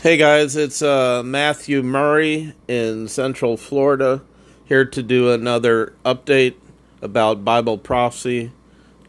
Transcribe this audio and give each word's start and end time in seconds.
Hey 0.00 0.16
guys, 0.16 0.54
it's 0.54 0.80
uh, 0.80 1.24
Matthew 1.24 1.82
Murray 1.82 2.54
in 2.68 3.08
Central 3.08 3.56
Florida 3.56 4.22
here 4.64 4.84
to 4.84 5.02
do 5.02 5.32
another 5.32 5.92
update 6.04 6.54
about 7.02 7.44
Bible 7.44 7.78
prophecy. 7.78 8.52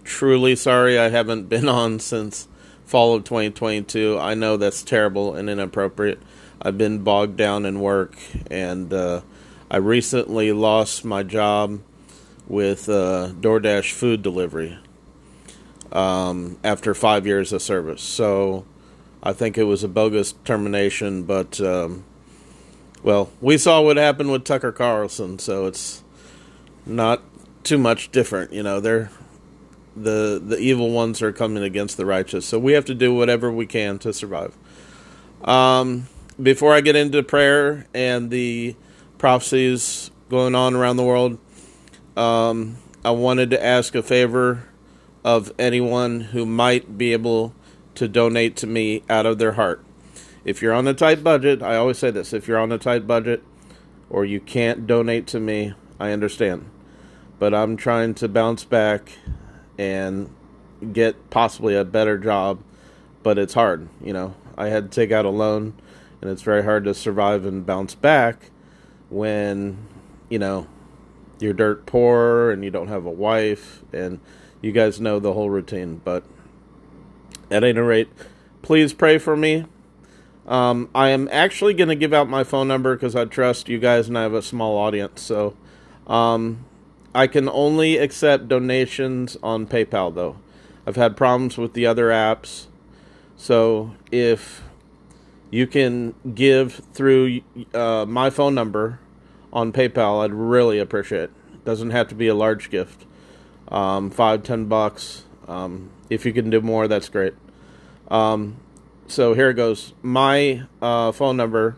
Truly 0.04 0.56
sorry 0.56 0.98
I 0.98 1.10
haven't 1.10 1.48
been 1.48 1.70
on 1.70 2.00
since 2.00 2.48
fall 2.86 3.14
of 3.14 3.24
2022. 3.24 4.18
I 4.18 4.34
know 4.34 4.58
that's 4.58 4.82
terrible 4.82 5.36
and 5.36 5.48
inappropriate. 5.48 6.24
I've 6.60 6.80
been 6.80 7.04
bogged 7.04 7.38
down 7.38 7.68
in 7.68 7.82
work 7.82 8.18
and 8.50 8.92
uh, 8.92 9.22
I 9.70 9.78
recently 9.78 10.52
lost 10.52 11.06
my 11.06 11.22
job 11.22 11.82
with 12.48 12.90
uh, 12.90 13.30
DoorDash 13.40 13.92
food 13.92 14.24
delivery 14.24 14.80
um, 15.92 16.58
after 16.64 16.96
five 16.96 17.28
years 17.28 17.54
of 17.54 17.62
service. 17.62 18.02
So 18.02 18.66
I 19.22 19.34
think 19.34 19.58
it 19.58 19.64
was 19.64 19.84
a 19.84 19.88
bogus 19.88 20.34
termination, 20.46 21.24
but 21.24 21.60
um, 21.60 22.06
well, 23.04 23.32
we 23.42 23.58
saw 23.58 23.82
what 23.82 23.98
happened 23.98 24.32
with 24.32 24.44
Tucker 24.44 24.72
Carlson, 24.72 25.40
so 25.40 25.66
it's 25.66 26.04
not 26.86 27.22
too 27.64 27.78
much 27.78 28.12
different. 28.12 28.54
You 28.54 28.64
know, 28.64 28.80
they're 28.80 29.12
the 29.96 30.42
the 30.44 30.58
evil 30.58 30.92
ones 30.92 31.22
are 31.22 31.34
coming 31.34 31.64
against 31.64 31.98
the 31.98 32.06
righteous, 32.06 32.46
so 32.46 32.58
we 32.58 32.74
have 32.74 32.86
to 32.86 32.96
do 32.96 33.14
whatever 33.14 33.52
we 33.52 33.66
can 33.66 34.00
to 34.00 34.14
survive. 34.14 34.56
Um, 35.44 36.08
before 36.42 36.74
I 36.74 36.82
get 36.82 36.96
into 36.96 37.22
prayer 37.24 37.88
and 37.94 38.30
the 38.30 38.76
prophecies 39.18 40.12
going 40.30 40.56
on 40.56 40.76
around 40.76 40.98
the 40.98 41.04
world, 41.04 41.38
um, 42.16 42.78
I 43.04 43.12
wanted 43.12 43.50
to 43.52 43.64
ask 43.64 43.96
a 43.96 44.04
favor 44.04 44.66
of 45.24 45.52
anyone 45.60 46.22
who 46.22 46.46
might 46.46 46.98
be 46.98 47.12
able 47.14 47.54
to 48.00 48.08
donate 48.08 48.56
to 48.56 48.66
me 48.66 49.04
out 49.10 49.26
of 49.26 49.40
their 49.40 49.52
heart. 49.52 49.84
If 50.46 50.62
you're 50.62 50.74
on 50.74 50.88
a 50.88 50.94
tight 50.94 51.22
budget, 51.22 51.62
I 51.62 51.76
always 51.76 51.98
say 51.98 52.12
this 52.12 52.32
if 52.32 52.48
you're 52.48 52.58
on 52.58 52.72
a 52.72 52.78
tight 52.78 53.06
budget 53.06 53.44
or 54.10 54.24
you 54.24 54.40
can't 54.40 54.88
donate 54.88 55.28
to 55.28 55.40
me, 55.40 55.74
I 56.00 56.12
understand. 56.12 56.70
But 57.40 57.54
I'm 57.54 57.76
trying 57.76 58.14
to 58.16 58.30
bounce 58.30 58.64
back 58.64 59.12
and 59.78 60.34
get 60.94 61.30
possibly 61.30 61.76
a 61.76 61.84
better 61.84 62.18
job, 62.18 62.64
but 63.22 63.38
it's 63.38 63.54
hard. 63.54 63.90
You 64.02 64.14
know, 64.14 64.36
I 64.58 64.70
had 64.70 64.90
to 64.90 64.96
take 64.96 65.12
out 65.12 65.26
a 65.26 65.30
loan, 65.30 65.74
and 66.22 66.32
it's 66.32 66.42
very 66.42 66.64
hard 66.64 66.86
to 66.86 66.94
survive 66.94 67.46
and 67.46 67.66
bounce 67.66 67.96
back 67.96 68.50
when, 69.10 69.78
you 70.30 70.40
know, 70.40 70.68
you're 71.40 71.54
dirt 71.54 71.86
poor 71.86 72.50
and 72.50 72.64
you 72.64 72.72
don't 72.72 72.88
have 72.88 73.06
a 73.06 73.12
wife, 73.12 73.84
and 73.92 74.22
you 74.62 74.72
guys 74.72 75.02
know 75.02 75.20
the 75.20 75.34
whole 75.34 75.50
routine. 75.50 76.00
But 76.02 76.24
at 77.52 77.64
any 77.64 77.80
rate, 77.80 78.10
please 78.62 78.94
pray 78.94 79.18
for 79.18 79.36
me. 79.36 79.66
Um, 80.48 80.90
I 80.96 81.10
am 81.10 81.30
actually 81.32 81.76
going 81.76 81.90
to 81.90 81.96
give 81.96 82.14
out 82.14 82.28
my 82.28 82.44
phone 82.44 82.68
number 82.68 82.96
because 82.96 83.16
I 83.16 83.26
trust 83.26 83.70
you 83.70 83.78
guys 83.78 84.08
and 84.08 84.18
I 84.18 84.24
have 84.24 84.34
a 84.34 84.42
small 84.42 84.78
audience. 84.78 85.22
So 85.22 85.56
um, 86.08 86.66
I 87.14 87.28
can 87.28 87.48
only 87.48 87.98
accept 87.98 88.48
donations 88.48 89.38
on 89.44 89.68
PayPal, 89.68 90.14
though. 90.14 90.38
I've 90.88 90.96
had 90.96 91.16
problems 91.16 91.58
with 91.58 91.74
the 91.74 91.86
other 91.86 92.08
apps. 92.08 92.66
So 93.38 93.96
if 94.12 94.64
you 95.52 95.68
can 95.68 96.16
give 96.34 96.82
through 96.94 97.42
uh, 97.74 98.06
my 98.08 98.30
phone 98.32 98.56
number 98.56 99.00
on 99.54 99.72
PayPal, 99.72 100.24
I'd 100.24 100.34
really 100.34 100.80
appreciate 100.80 101.24
it. 101.24 101.64
doesn't 101.64 101.92
have 101.92 102.08
to 102.08 102.16
be 102.16 102.28
a 102.28 102.36
large 102.36 102.72
gift. 102.72 103.06
Um, 103.68 104.10
five, 104.10 104.42
ten 104.42 104.66
bucks. 104.66 105.26
Um, 105.50 105.90
if 106.10 106.26
you 106.26 106.32
can 106.32 106.50
do 106.52 106.62
more, 106.62 106.88
that's 106.88 107.10
great. 107.10 107.34
Um, 108.10 108.58
so 109.08 109.34
here 109.34 109.50
it 109.50 109.56
goes. 109.56 109.94
My 110.04 110.64
uh, 110.82 111.12
phone 111.12 111.36
number, 111.38 111.76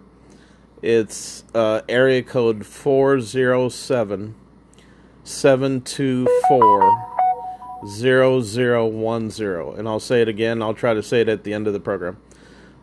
it's 0.81 1.45
uh, 1.55 1.81
area 1.87 2.21
code 2.21 2.65
407 2.65 4.35
724 5.23 7.07
0010. 7.87 9.79
And 9.79 9.87
I'll 9.87 10.01
say 10.01 10.21
it 10.21 10.27
again. 10.27 10.61
I'll 10.61 10.73
try 10.73 10.93
to 10.93 11.01
say 11.01 11.21
it 11.21 11.29
at 11.29 11.45
the 11.45 11.53
end 11.53 11.67
of 11.67 11.73
the 11.73 11.79
program. 11.79 12.17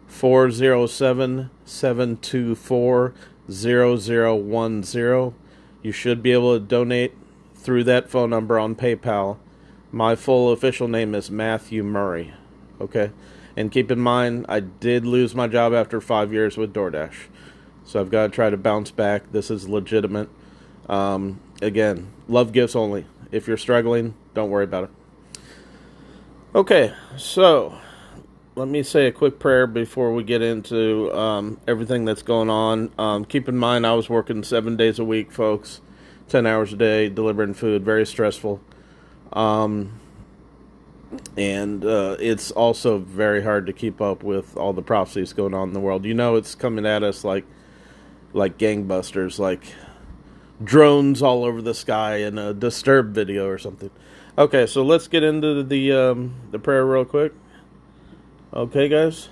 407 0.07 1.51
724 1.67 3.15
0010. 3.51 5.35
You 5.83 5.93
should 5.93 6.23
be 6.23 6.33
able 6.33 6.59
to 6.59 6.61
donate 6.65 7.15
through 7.55 7.85
that 7.85 8.09
phone 8.09 8.31
number 8.31 8.59
on 8.59 8.75
PayPal 8.75 9.37
my 9.91 10.15
full 10.15 10.53
official 10.53 10.89
name 10.89 11.15
is 11.15 11.31
Matthew 11.31 11.83
Murray. 11.83 12.35
Okay? 12.81 13.11
And 13.57 13.73
keep 13.73 13.91
in 13.91 13.99
mind, 13.99 14.47
I 14.49 14.61
did 14.61 15.05
lose 15.05 15.35
my 15.35 15.49
job 15.49 15.73
after 15.73 16.01
five 16.01 16.33
years 16.33 16.57
with 16.57 16.73
DoorDash. 16.73 17.15
So 17.85 18.01
I've 18.01 18.11
got 18.11 18.25
to 18.25 18.29
try 18.29 18.51
to 18.51 18.57
bounce 18.57 18.91
back. 18.91 19.33
This 19.33 19.51
is 19.51 19.69
legitimate. 19.69 20.29
Um, 20.89 21.41
again, 21.61 22.09
love 22.29 22.53
gifts 22.53 22.77
only. 22.77 23.07
If 23.33 23.49
you're 23.49 23.57
struggling, 23.57 24.15
don't 24.35 24.51
worry 24.51 24.65
about 24.65 24.85
it. 24.85 24.91
Okay, 26.55 26.95
so 27.17 27.79
let 28.55 28.69
me 28.69 28.83
say 28.83 29.07
a 29.07 29.13
quick 29.13 29.39
prayer 29.39 29.67
before 29.67 30.13
we 30.13 30.23
get 30.23 30.43
into 30.43 31.13
um, 31.15 31.61
everything 31.67 32.05
that's 32.05 32.23
going 32.23 32.51
on. 32.51 32.91
Um, 32.99 33.25
keep 33.25 33.49
in 33.49 33.57
mind, 33.57 33.87
I 33.87 33.95
was 33.95 34.09
working 34.09 34.43
seven 34.43 34.77
days 34.77 34.99
a 34.99 35.05
week, 35.05 35.31
folks, 35.31 35.81
10 36.29 36.47
hours 36.47 36.73
a 36.73 36.77
day, 36.77 37.09
delivering 37.09 37.55
food, 37.55 37.85
very 37.85 38.07
stressful. 38.07 38.61
Um, 39.33 40.01
and 41.37 41.85
uh, 41.85 42.17
it's 42.21 42.51
also 42.51 42.99
very 42.99 43.43
hard 43.43 43.67
to 43.67 43.73
keep 43.73 44.01
up 44.01 44.23
with 44.23 44.57
all 44.57 44.73
the 44.73 44.83
prophecies 44.83 45.33
going 45.33 45.55
on 45.55 45.69
in 45.69 45.75
the 45.75 45.81
world. 45.81 46.05
You 46.05 46.15
know, 46.15 46.37
it's 46.37 46.55
coming 46.55 46.87
at 46.87 47.03
us 47.03 47.25
like 47.25 47.45
like 48.33 48.59
gangbusters, 48.59 49.39
like 49.39 49.65
drones 50.63 51.23
all 51.23 51.45
over 51.45 51.63
the 51.63 51.75
sky 51.75 52.17
in 52.17 52.39
a 52.39 52.53
disturbed 52.53 53.15
video 53.15 53.47
or 53.49 53.59
something. 53.59 53.91
Okay, 54.37 54.67
so 54.67 54.83
let's 54.83 55.09
get 55.09 55.23
into 55.23 55.63
the 55.63 55.93
um, 55.93 56.35
the 56.51 56.59
prayer 56.59 56.85
real 56.85 57.05
quick. 57.05 57.33
Okay, 58.53 58.89
guys, 58.89 59.29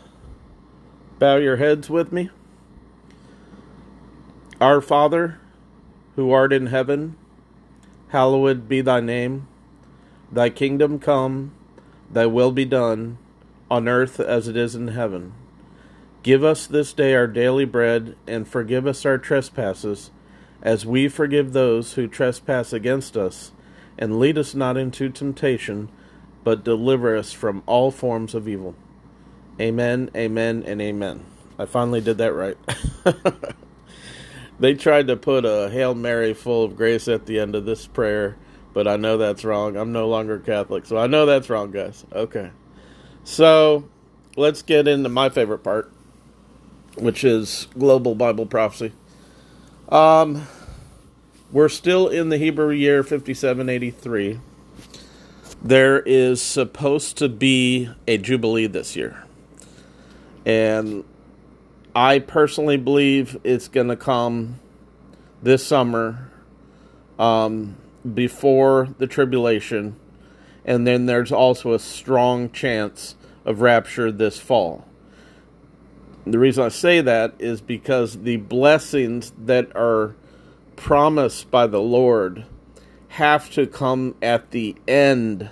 bow 1.19 1.37
your 1.37 1.57
heads 1.57 1.91
with 1.91 2.13
me. 2.13 2.31
Our 4.61 4.81
Father, 4.81 5.39
who 6.17 6.33
art 6.33 6.53
in 6.53 6.67
heaven, 6.67 7.17
hallowed 8.09 8.69
be 8.69 8.81
thy 8.81 9.01
name. 9.01 9.49
Thy 10.31 10.51
kingdom 10.51 10.99
come, 10.99 11.53
thy 12.11 12.27
will 12.27 12.53
be 12.53 12.65
done, 12.65 13.19
on 13.71 13.89
earth 13.89 14.21
as 14.21 14.49
it 14.49 14.57
is 14.57 14.75
in 14.75 14.89
heaven. 14.89 15.33
Give 16.23 16.43
us 16.43 16.67
this 16.67 16.93
day 16.93 17.15
our 17.15 17.29
daily 17.29 17.65
bread, 17.65 18.17
and 18.27 18.49
forgive 18.49 18.87
us 18.87 19.07
our 19.07 19.19
trespasses, 19.19 20.11
as 20.63 20.85
we 20.85 21.09
forgive 21.09 21.53
those 21.53 21.93
who 21.93 22.09
trespass 22.09 22.73
against 22.73 23.17
us. 23.17 23.53
And 23.99 24.19
lead 24.19 24.37
us 24.37 24.55
not 24.55 24.77
into 24.77 25.09
temptation, 25.09 25.89
but 26.43 26.65
deliver 26.65 27.17
us 27.17 27.33
from 27.33 27.63
all 27.67 27.91
forms 27.91 28.35
of 28.35 28.49
evil. 28.49 28.75
Amen, 29.61 30.11
amen, 30.15 30.65
and 30.67 30.83
amen. 30.83 31.25
I 31.59 31.65
finally 31.65 32.01
did 32.01 32.19
that 32.19 32.35
right. 32.35 32.59
they 34.61 34.75
tried 34.75 35.07
to 35.07 35.17
put 35.17 35.45
a 35.45 35.71
Hail 35.71 35.95
Mary 35.95 36.35
full 36.35 36.65
of 36.65 36.77
grace 36.77 37.09
at 37.09 37.27
the 37.27 37.39
end 37.39 37.55
of 37.55 37.65
this 37.65 37.87
prayer 37.87 38.37
but 38.77 38.87
I 38.87 38.97
know 38.97 39.17
that's 39.17 39.43
wrong. 39.43 39.75
I'm 39.75 39.93
no 39.93 40.07
longer 40.07 40.39
Catholic, 40.39 40.85
so 40.85 40.99
I 40.99 41.07
know 41.07 41.25
that's 41.25 41.49
wrong, 41.49 41.71
guys. 41.71 42.05
Okay. 42.13 42.51
So 43.25 43.89
let's 44.37 44.61
get 44.61 44.87
into 44.87 45.09
my 45.09 45.31
favorite 45.31 45.61
part, 45.61 45.91
which 46.99 47.25
is 47.25 47.69
global 47.79 48.15
Bible 48.15 48.45
prophecy. 48.45 48.93
Um, 49.89 50.47
we're 51.51 51.71
still 51.71 52.09
in 52.09 52.29
the 52.29 52.37
Hebrew 52.37 52.69
year 52.69 53.03
5783. 53.03 54.41
There 55.63 56.01
is 56.01 56.43
supposed 56.43 57.17
to 57.17 57.31
be 57.31 57.89
a 58.07 58.19
Jubilee 58.19 58.67
this 58.67 58.95
year. 58.95 59.25
And 60.45 61.03
I 61.95 62.19
personally 62.19 62.77
believe 62.77 63.39
it's 63.43 63.69
going 63.69 63.89
to 63.89 63.97
come 63.97 64.61
this 65.43 65.67
summer. 65.67 66.31
Um, 67.19 67.77
before 68.15 68.89
the 68.99 69.07
tribulation, 69.07 69.97
and 70.65 70.87
then 70.87 71.07
there's 71.07 71.33
also 71.33 71.73
a 71.73 71.79
strong 71.79 72.51
chance 72.51 73.15
of 73.45 73.61
rapture 73.61 74.11
this 74.11 74.39
fall. 74.39 74.87
The 76.27 76.39
reason 76.39 76.65
I 76.65 76.69
say 76.69 77.01
that 77.01 77.35
is 77.39 77.61
because 77.61 78.23
the 78.23 78.37
blessings 78.37 79.33
that 79.39 79.75
are 79.77 80.17
promised 80.75 81.51
by 81.51 81.69
the 81.69 81.81
Lord 81.81 82.45
have 83.09 83.49
to 83.51 83.67
come 83.67 84.17
at 84.21 84.51
the 84.51 84.75
end 84.89 85.49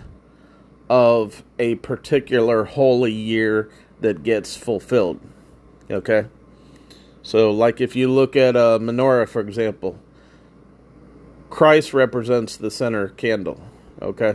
of 0.90 1.44
a 1.58 1.76
particular 1.76 2.64
holy 2.64 3.12
year 3.12 3.70
that 4.00 4.22
gets 4.22 4.56
fulfilled. 4.56 5.20
Okay? 5.90 6.26
So, 7.22 7.50
like 7.50 7.80
if 7.80 7.96
you 7.96 8.10
look 8.10 8.36
at 8.36 8.54
a 8.54 8.78
menorah, 8.80 9.28
for 9.28 9.40
example, 9.40 9.98
Christ 11.54 11.94
represents 11.94 12.56
the 12.56 12.68
center 12.68 13.10
candle, 13.10 13.60
okay? 14.02 14.34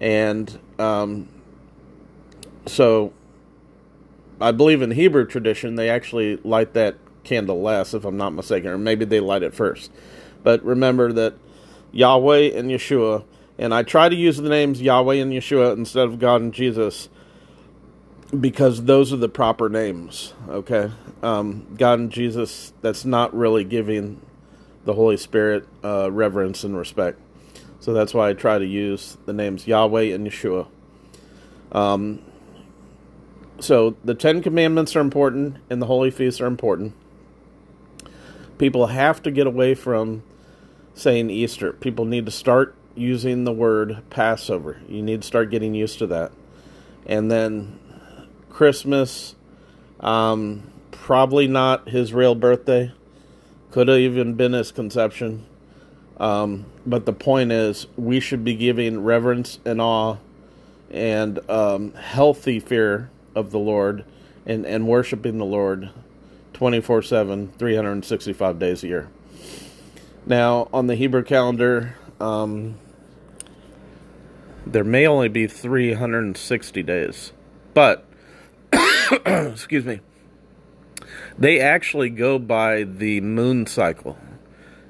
And 0.00 0.58
um, 0.78 1.28
so 2.64 3.12
I 4.40 4.50
believe 4.52 4.80
in 4.80 4.92
Hebrew 4.92 5.26
tradition, 5.26 5.74
they 5.74 5.90
actually 5.90 6.36
light 6.38 6.72
that 6.72 6.96
candle 7.24 7.60
last, 7.60 7.92
if 7.92 8.06
I'm 8.06 8.16
not 8.16 8.32
mistaken, 8.32 8.70
or 8.70 8.78
maybe 8.78 9.04
they 9.04 9.20
light 9.20 9.42
it 9.42 9.54
first. 9.54 9.90
But 10.42 10.64
remember 10.64 11.12
that 11.12 11.34
Yahweh 11.92 12.52
and 12.58 12.70
Yeshua, 12.70 13.24
and 13.58 13.74
I 13.74 13.82
try 13.82 14.08
to 14.08 14.16
use 14.16 14.38
the 14.38 14.48
names 14.48 14.80
Yahweh 14.80 15.16
and 15.16 15.30
Yeshua 15.30 15.76
instead 15.76 16.06
of 16.06 16.18
God 16.18 16.40
and 16.40 16.54
Jesus 16.54 17.10
because 18.40 18.84
those 18.84 19.12
are 19.12 19.18
the 19.18 19.28
proper 19.28 19.68
names, 19.68 20.32
okay? 20.48 20.90
Um, 21.22 21.66
God 21.76 21.98
and 21.98 22.10
Jesus, 22.10 22.72
that's 22.80 23.04
not 23.04 23.36
really 23.36 23.62
giving 23.62 24.22
the 24.84 24.94
Holy 24.94 25.16
Spirit 25.16 25.66
uh, 25.82 26.10
reverence 26.10 26.64
and 26.64 26.76
respect. 26.76 27.18
So 27.80 27.92
that's 27.92 28.14
why 28.14 28.30
I 28.30 28.32
try 28.32 28.58
to 28.58 28.66
use 28.66 29.16
the 29.26 29.32
names 29.32 29.66
Yahweh 29.66 30.14
and 30.14 30.26
Yeshua. 30.26 30.66
Um, 31.72 32.22
so 33.60 33.96
the 34.04 34.14
Ten 34.14 34.42
Commandments 34.42 34.96
are 34.96 35.00
important 35.00 35.56
and 35.68 35.82
the 35.82 35.86
Holy 35.86 36.10
Feasts 36.10 36.40
are 36.40 36.46
important. 36.46 36.94
People 38.58 38.86
have 38.86 39.22
to 39.24 39.30
get 39.30 39.46
away 39.46 39.74
from 39.74 40.22
saying 40.94 41.30
Easter. 41.30 41.72
People 41.72 42.04
need 42.04 42.26
to 42.26 42.32
start 42.32 42.74
using 42.94 43.44
the 43.44 43.52
word 43.52 44.02
Passover. 44.10 44.80
You 44.88 45.02
need 45.02 45.22
to 45.22 45.26
start 45.26 45.50
getting 45.50 45.74
used 45.74 45.98
to 45.98 46.06
that. 46.08 46.32
And 47.06 47.30
then 47.30 47.78
Christmas, 48.48 49.34
um, 50.00 50.70
probably 50.90 51.48
not 51.48 51.88
his 51.88 52.14
real 52.14 52.34
birthday. 52.34 52.92
Could 53.74 53.88
have 53.88 53.98
even 53.98 54.34
been 54.34 54.52
his 54.52 54.70
conception. 54.70 55.46
Um, 56.18 56.66
but 56.86 57.06
the 57.06 57.12
point 57.12 57.50
is, 57.50 57.88
we 57.96 58.20
should 58.20 58.44
be 58.44 58.54
giving 58.54 59.02
reverence 59.02 59.58
and 59.64 59.80
awe 59.80 60.18
and 60.92 61.40
um, 61.50 61.92
healthy 61.94 62.60
fear 62.60 63.10
of 63.34 63.50
the 63.50 63.58
Lord 63.58 64.04
and, 64.46 64.64
and 64.64 64.86
worshiping 64.86 65.38
the 65.38 65.44
Lord 65.44 65.90
24 66.52 67.02
7, 67.02 67.50
365 67.58 68.60
days 68.60 68.84
a 68.84 68.86
year. 68.86 69.08
Now, 70.24 70.68
on 70.72 70.86
the 70.86 70.94
Hebrew 70.94 71.24
calendar, 71.24 71.96
um, 72.20 72.76
there 74.64 74.84
may 74.84 75.04
only 75.04 75.28
be 75.28 75.48
360 75.48 76.82
days, 76.84 77.32
but, 77.74 78.06
excuse 79.26 79.84
me, 79.84 79.98
they 81.38 81.60
actually 81.60 82.10
go 82.10 82.38
by 82.38 82.84
the 82.84 83.20
moon 83.20 83.66
cycle 83.66 84.16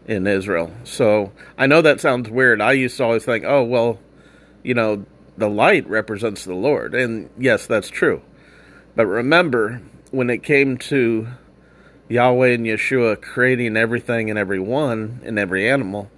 in 0.07 0.27
Israel. 0.27 0.71
So 0.85 1.33
I 1.57 1.67
know 1.67 1.83
that 1.83 2.01
sounds 2.01 2.29
weird. 2.29 2.61
I 2.61 2.73
used 2.73 2.97
to 2.99 3.05
always 3.05 3.25
think, 3.25 3.45
oh, 3.45 3.63
well, 3.63 3.99
you 4.63 4.75
know, 4.75 5.05
the 5.37 5.49
light 5.49 5.89
represents 5.89 6.45
the 6.45 6.55
Lord. 6.55 6.95
And 6.95 7.31
yes, 7.39 7.67
that's 7.67 7.89
true. 7.89 8.23
But 8.95 9.07
remember, 9.07 9.83
when 10.11 10.31
it 10.31 10.43
came 10.43 10.79
to 10.79 11.29
Yahweh 12.09 12.51
and 12.51 12.67
Yeshua 12.67 13.21
creating 13.21 13.77
everything 13.77 14.31
and 14.31 14.39
everyone 14.39 15.21
and 15.25 15.39
every 15.39 15.69
animal, 15.69 16.11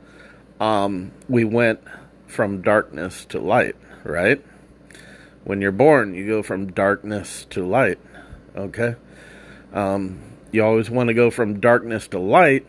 um, 0.61 1.13
we 1.29 1.45
went 1.45 1.81
from 2.27 2.61
darkness 2.61 3.25
to 3.27 3.41
light, 3.41 3.77
right? 4.05 4.45
When 5.45 5.61
you're 5.63 5.73
born, 5.73 6.15
you 6.15 6.27
go 6.27 6.43
from 6.43 6.73
darkness 6.73 7.47
to 7.51 7.65
light, 7.65 7.99
okay? 8.57 8.97
Um, 9.73 10.21
you 10.53 10.65
always 10.65 10.89
want 10.89 11.09
to 11.09 11.15
go 11.15 11.31
from 11.31 11.61
darkness 11.61 12.09
to 12.09 12.19
light, 12.19 12.67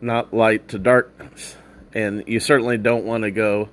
not 0.00 0.34
light 0.34 0.68
to 0.68 0.78
darkness. 0.78 1.56
And 1.94 2.24
you 2.26 2.40
certainly 2.40 2.78
don't 2.78 3.04
want 3.04 3.22
to 3.22 3.30
go 3.30 3.68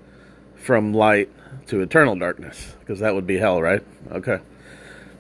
from 0.56 0.94
light 0.94 1.30
to 1.68 1.82
eternal 1.82 2.16
darkness, 2.16 2.76
because 2.80 3.00
that 3.00 3.16
would 3.16 3.28
be 3.28 3.38
hell, 3.38 3.62
right? 3.62 3.84
Okay. 4.12 4.40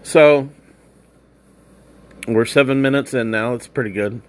So 0.04 0.50
we're 2.28 2.46
seven 2.46 2.81
minutes 2.81 3.14
in 3.14 3.31
now. 3.31 3.54
It's 3.54 3.68
pretty 3.68 3.92
good. 3.92 4.22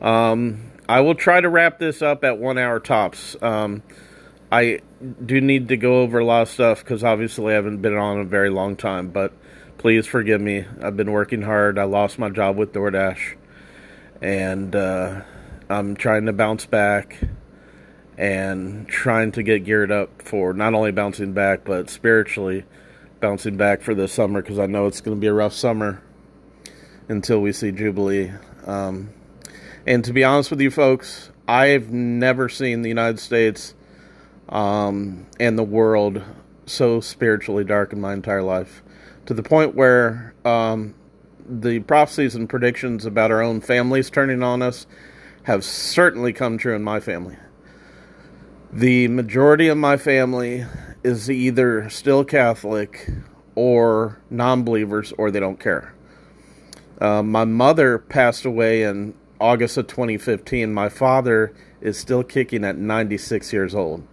Um, 0.00 0.72
I 0.88 1.00
will 1.00 1.14
try 1.14 1.40
to 1.40 1.48
wrap 1.48 1.78
this 1.78 2.02
up 2.02 2.24
at 2.24 2.38
one 2.38 2.58
hour 2.58 2.80
tops. 2.80 3.36
Um, 3.42 3.82
I 4.50 4.80
do 5.24 5.40
need 5.40 5.68
to 5.68 5.76
go 5.76 6.00
over 6.00 6.20
a 6.20 6.24
lot 6.24 6.42
of 6.42 6.48
stuff 6.48 6.82
because 6.82 7.04
obviously 7.04 7.52
I 7.52 7.56
haven't 7.56 7.82
been 7.82 7.94
on 7.94 8.18
a 8.18 8.24
very 8.24 8.50
long 8.50 8.76
time, 8.76 9.08
but 9.10 9.32
please 9.78 10.06
forgive 10.06 10.40
me. 10.40 10.66
I've 10.82 10.96
been 10.96 11.12
working 11.12 11.42
hard. 11.42 11.78
I 11.78 11.84
lost 11.84 12.18
my 12.18 12.28
job 12.28 12.56
with 12.56 12.72
DoorDash, 12.72 13.36
and 14.20 14.74
uh, 14.74 15.22
I'm 15.70 15.96
trying 15.96 16.26
to 16.26 16.32
bounce 16.32 16.66
back 16.66 17.18
and 18.18 18.88
trying 18.88 19.30
to 19.32 19.42
get 19.44 19.64
geared 19.64 19.92
up 19.92 20.22
for 20.22 20.52
not 20.52 20.74
only 20.74 20.90
bouncing 20.90 21.32
back, 21.32 21.64
but 21.64 21.88
spiritually 21.88 22.64
bouncing 23.20 23.56
back 23.56 23.80
for 23.80 23.94
this 23.94 24.12
summer 24.12 24.42
because 24.42 24.58
I 24.58 24.66
know 24.66 24.86
it's 24.86 25.00
going 25.00 25.16
to 25.16 25.20
be 25.20 25.28
a 25.28 25.32
rough 25.32 25.52
summer 25.52 26.02
until 27.08 27.40
we 27.40 27.52
see 27.52 27.70
Jubilee. 27.70 28.32
Um, 28.66 29.10
and 29.86 30.04
to 30.04 30.12
be 30.12 30.24
honest 30.24 30.50
with 30.50 30.60
you 30.60 30.70
folks, 30.70 31.30
I've 31.46 31.90
never 31.90 32.48
seen 32.48 32.82
the 32.82 32.88
United 32.88 33.20
States 33.20 33.74
um, 34.48 35.26
and 35.38 35.56
the 35.56 35.64
world 35.64 36.22
so 36.66 37.00
spiritually 37.00 37.64
dark 37.64 37.92
in 37.92 38.00
my 38.00 38.12
entire 38.12 38.42
life. 38.42 38.82
To 39.28 39.34
the 39.34 39.42
point 39.42 39.74
where 39.74 40.32
um, 40.46 40.94
the 41.46 41.80
prophecies 41.80 42.34
and 42.34 42.48
predictions 42.48 43.04
about 43.04 43.30
our 43.30 43.42
own 43.42 43.60
families 43.60 44.08
turning 44.08 44.42
on 44.42 44.62
us 44.62 44.86
have 45.42 45.66
certainly 45.66 46.32
come 46.32 46.56
true 46.56 46.74
in 46.74 46.82
my 46.82 46.98
family. 46.98 47.36
The 48.72 49.06
majority 49.08 49.68
of 49.68 49.76
my 49.76 49.98
family 49.98 50.64
is 51.04 51.30
either 51.30 51.90
still 51.90 52.24
Catholic 52.24 53.06
or 53.54 54.18
non 54.30 54.62
believers 54.62 55.12
or 55.18 55.30
they 55.30 55.40
don't 55.40 55.60
care. 55.60 55.92
Uh, 56.98 57.22
my 57.22 57.44
mother 57.44 57.98
passed 57.98 58.46
away 58.46 58.82
in 58.82 59.12
August 59.38 59.76
of 59.76 59.88
2015. 59.88 60.72
My 60.72 60.88
father 60.88 61.52
is 61.82 61.98
still 61.98 62.24
kicking 62.24 62.64
at 62.64 62.78
96 62.78 63.52
years 63.52 63.74
old. 63.74 64.08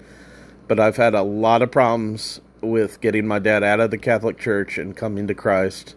But 0.67 0.77
I've 0.77 0.97
had 0.97 1.13
a 1.13 1.23
lot 1.23 1.61
of 1.61 1.71
problems 1.71 2.41
with 2.65 3.01
getting 3.01 3.27
my 3.27 3.39
dad 3.39 3.63
out 3.63 3.79
of 3.79 3.91
the 3.91 3.97
Catholic 3.97 4.37
Church 4.37 4.77
and 4.77 4.95
coming 4.95 5.27
to 5.27 5.33
Christ. 5.33 5.95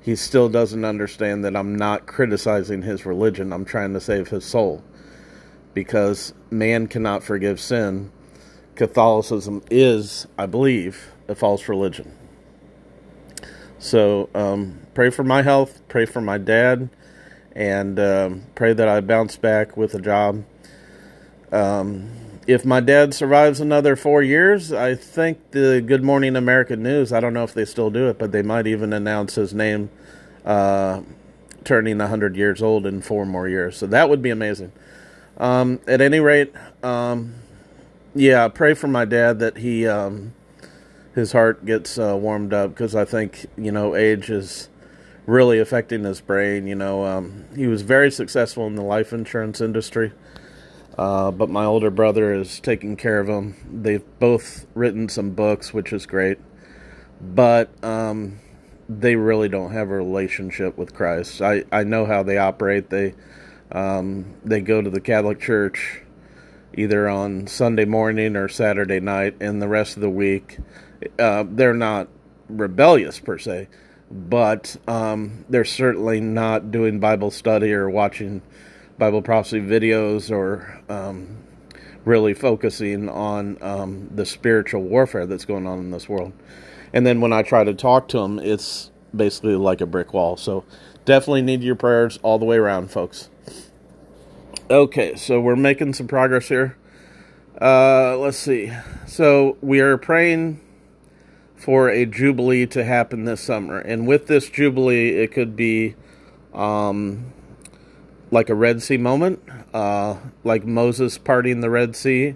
He 0.00 0.16
still 0.16 0.48
doesn't 0.48 0.84
understand 0.84 1.44
that 1.44 1.56
I'm 1.56 1.74
not 1.74 2.06
criticizing 2.06 2.82
his 2.82 3.06
religion. 3.06 3.52
I'm 3.52 3.64
trying 3.64 3.94
to 3.94 4.00
save 4.00 4.28
his 4.28 4.44
soul. 4.44 4.84
Because 5.72 6.34
man 6.50 6.86
cannot 6.86 7.22
forgive 7.22 7.58
sin. 7.58 8.12
Catholicism 8.74 9.62
is, 9.70 10.26
I 10.38 10.46
believe, 10.46 11.12
a 11.28 11.34
false 11.34 11.68
religion. 11.68 12.12
So 13.78 14.30
um, 14.34 14.80
pray 14.94 15.10
for 15.10 15.24
my 15.24 15.42
health, 15.42 15.82
pray 15.88 16.06
for 16.06 16.20
my 16.20 16.38
dad, 16.38 16.88
and 17.52 17.98
um, 18.00 18.42
pray 18.54 18.72
that 18.72 18.88
I 18.88 19.00
bounce 19.00 19.36
back 19.36 19.76
with 19.76 19.94
a 19.94 20.00
job. 20.00 20.44
Um, 21.52 22.10
if 22.46 22.64
my 22.64 22.80
dad 22.80 23.14
survives 23.14 23.60
another 23.60 23.96
four 23.96 24.22
years, 24.22 24.72
I 24.72 24.94
think 24.94 25.52
the 25.52 25.82
Good 25.84 26.02
Morning 26.02 26.36
American 26.36 26.82
News, 26.82 27.12
I 27.12 27.20
don't 27.20 27.32
know 27.32 27.44
if 27.44 27.54
they 27.54 27.64
still 27.64 27.90
do 27.90 28.08
it, 28.08 28.18
but 28.18 28.32
they 28.32 28.42
might 28.42 28.66
even 28.66 28.92
announce 28.92 29.36
his 29.36 29.54
name 29.54 29.90
uh, 30.44 31.00
turning 31.64 31.98
100 31.98 32.36
years 32.36 32.62
old 32.62 32.86
in 32.86 33.00
four 33.00 33.24
more 33.24 33.48
years. 33.48 33.76
So 33.76 33.86
that 33.86 34.08
would 34.08 34.20
be 34.20 34.30
amazing. 34.30 34.72
Um, 35.38 35.80
at 35.86 36.00
any 36.00 36.20
rate, 36.20 36.52
um, 36.82 37.34
yeah, 38.14 38.44
I 38.44 38.48
pray 38.48 38.74
for 38.74 38.86
my 38.88 39.04
dad 39.04 39.40
that 39.40 39.58
he 39.58 39.86
um, 39.88 40.34
his 41.14 41.32
heart 41.32 41.64
gets 41.64 41.98
uh, 41.98 42.16
warmed 42.16 42.52
up 42.52 42.70
because 42.70 42.94
I 42.94 43.04
think 43.04 43.46
you 43.56 43.72
know 43.72 43.96
age 43.96 44.30
is 44.30 44.68
really 45.26 45.58
affecting 45.58 46.04
his 46.04 46.20
brain. 46.20 46.66
You 46.66 46.76
know, 46.76 47.04
um, 47.04 47.46
he 47.56 47.66
was 47.66 47.82
very 47.82 48.10
successful 48.10 48.66
in 48.66 48.76
the 48.76 48.82
life 48.82 49.12
insurance 49.12 49.60
industry, 49.60 50.12
uh, 50.98 51.30
but 51.30 51.50
my 51.50 51.64
older 51.64 51.90
brother 51.90 52.34
is 52.34 52.60
taking 52.60 52.96
care 52.96 53.20
of 53.20 53.28
him. 53.28 53.56
They've 53.70 54.04
both 54.18 54.66
written 54.74 55.08
some 55.08 55.30
books, 55.30 55.72
which 55.72 55.92
is 55.92 56.06
great, 56.06 56.38
but 57.20 57.70
um, 57.84 58.40
they 58.88 59.16
really 59.16 59.48
don't 59.48 59.72
have 59.72 59.90
a 59.90 59.96
relationship 59.96 60.76
with 60.76 60.94
Christ. 60.94 61.42
I 61.42 61.64
I 61.72 61.84
know 61.84 62.06
how 62.06 62.22
they 62.22 62.38
operate. 62.38 62.90
They 62.90 63.14
um, 63.72 64.34
they 64.44 64.60
go 64.60 64.80
to 64.82 64.90
the 64.90 65.00
Catholic 65.00 65.40
Church 65.40 66.02
either 66.76 67.08
on 67.08 67.46
Sunday 67.46 67.84
morning 67.84 68.36
or 68.36 68.48
Saturday 68.48 69.00
night, 69.00 69.36
and 69.40 69.62
the 69.62 69.68
rest 69.68 69.96
of 69.96 70.02
the 70.02 70.10
week 70.10 70.58
uh, 71.18 71.44
they're 71.48 71.74
not 71.74 72.08
rebellious 72.48 73.18
per 73.20 73.38
se, 73.38 73.68
but 74.10 74.76
um, 74.86 75.44
they're 75.48 75.64
certainly 75.64 76.20
not 76.20 76.70
doing 76.70 77.00
Bible 77.00 77.30
study 77.30 77.72
or 77.72 77.88
watching 77.88 78.42
Bible 78.98 79.22
prophecy 79.22 79.60
videos 79.60 80.30
or 80.30 80.80
um, 80.88 81.38
really 82.04 82.34
focusing 82.34 83.08
on 83.08 83.58
um, 83.62 84.08
the 84.14 84.24
spiritual 84.24 84.82
warfare 84.82 85.26
that's 85.26 85.44
going 85.44 85.66
on 85.66 85.78
in 85.78 85.90
this 85.90 86.08
world. 86.08 86.32
And 86.92 87.06
then 87.06 87.20
when 87.20 87.32
I 87.32 87.42
try 87.42 87.64
to 87.64 87.74
talk 87.74 88.08
to 88.08 88.18
them, 88.18 88.38
it's 88.38 88.90
basically 89.14 89.56
like 89.56 89.80
a 89.80 89.86
brick 89.86 90.12
wall. 90.12 90.36
So 90.36 90.64
definitely 91.04 91.42
need 91.42 91.62
your 91.62 91.74
prayers 91.74 92.18
all 92.22 92.38
the 92.38 92.44
way 92.44 92.56
around, 92.56 92.90
folks. 92.90 93.30
Okay, 94.70 95.16
so 95.16 95.40
we're 95.40 95.56
making 95.56 95.94
some 95.94 96.06
progress 96.06 96.48
here. 96.48 96.76
Uh, 97.60 98.16
let's 98.16 98.38
see. 98.38 98.72
So 99.06 99.56
we 99.60 99.80
are 99.80 99.96
praying 99.96 100.60
for 101.56 101.88
a 101.88 102.06
jubilee 102.06 102.66
to 102.66 102.84
happen 102.84 103.24
this 103.24 103.40
summer. 103.40 103.78
And 103.78 104.06
with 104.06 104.26
this 104.26 104.48
jubilee, 104.48 105.10
it 105.10 105.32
could 105.32 105.56
be 105.56 105.94
um, 106.52 107.32
like 108.34 108.50
a 108.50 108.54
Red 108.54 108.82
Sea 108.82 108.96
moment, 108.96 109.40
uh, 109.72 110.16
like 110.42 110.66
Moses 110.66 111.16
parting 111.18 111.60
the 111.60 111.70
Red 111.70 111.94
Sea. 111.94 112.34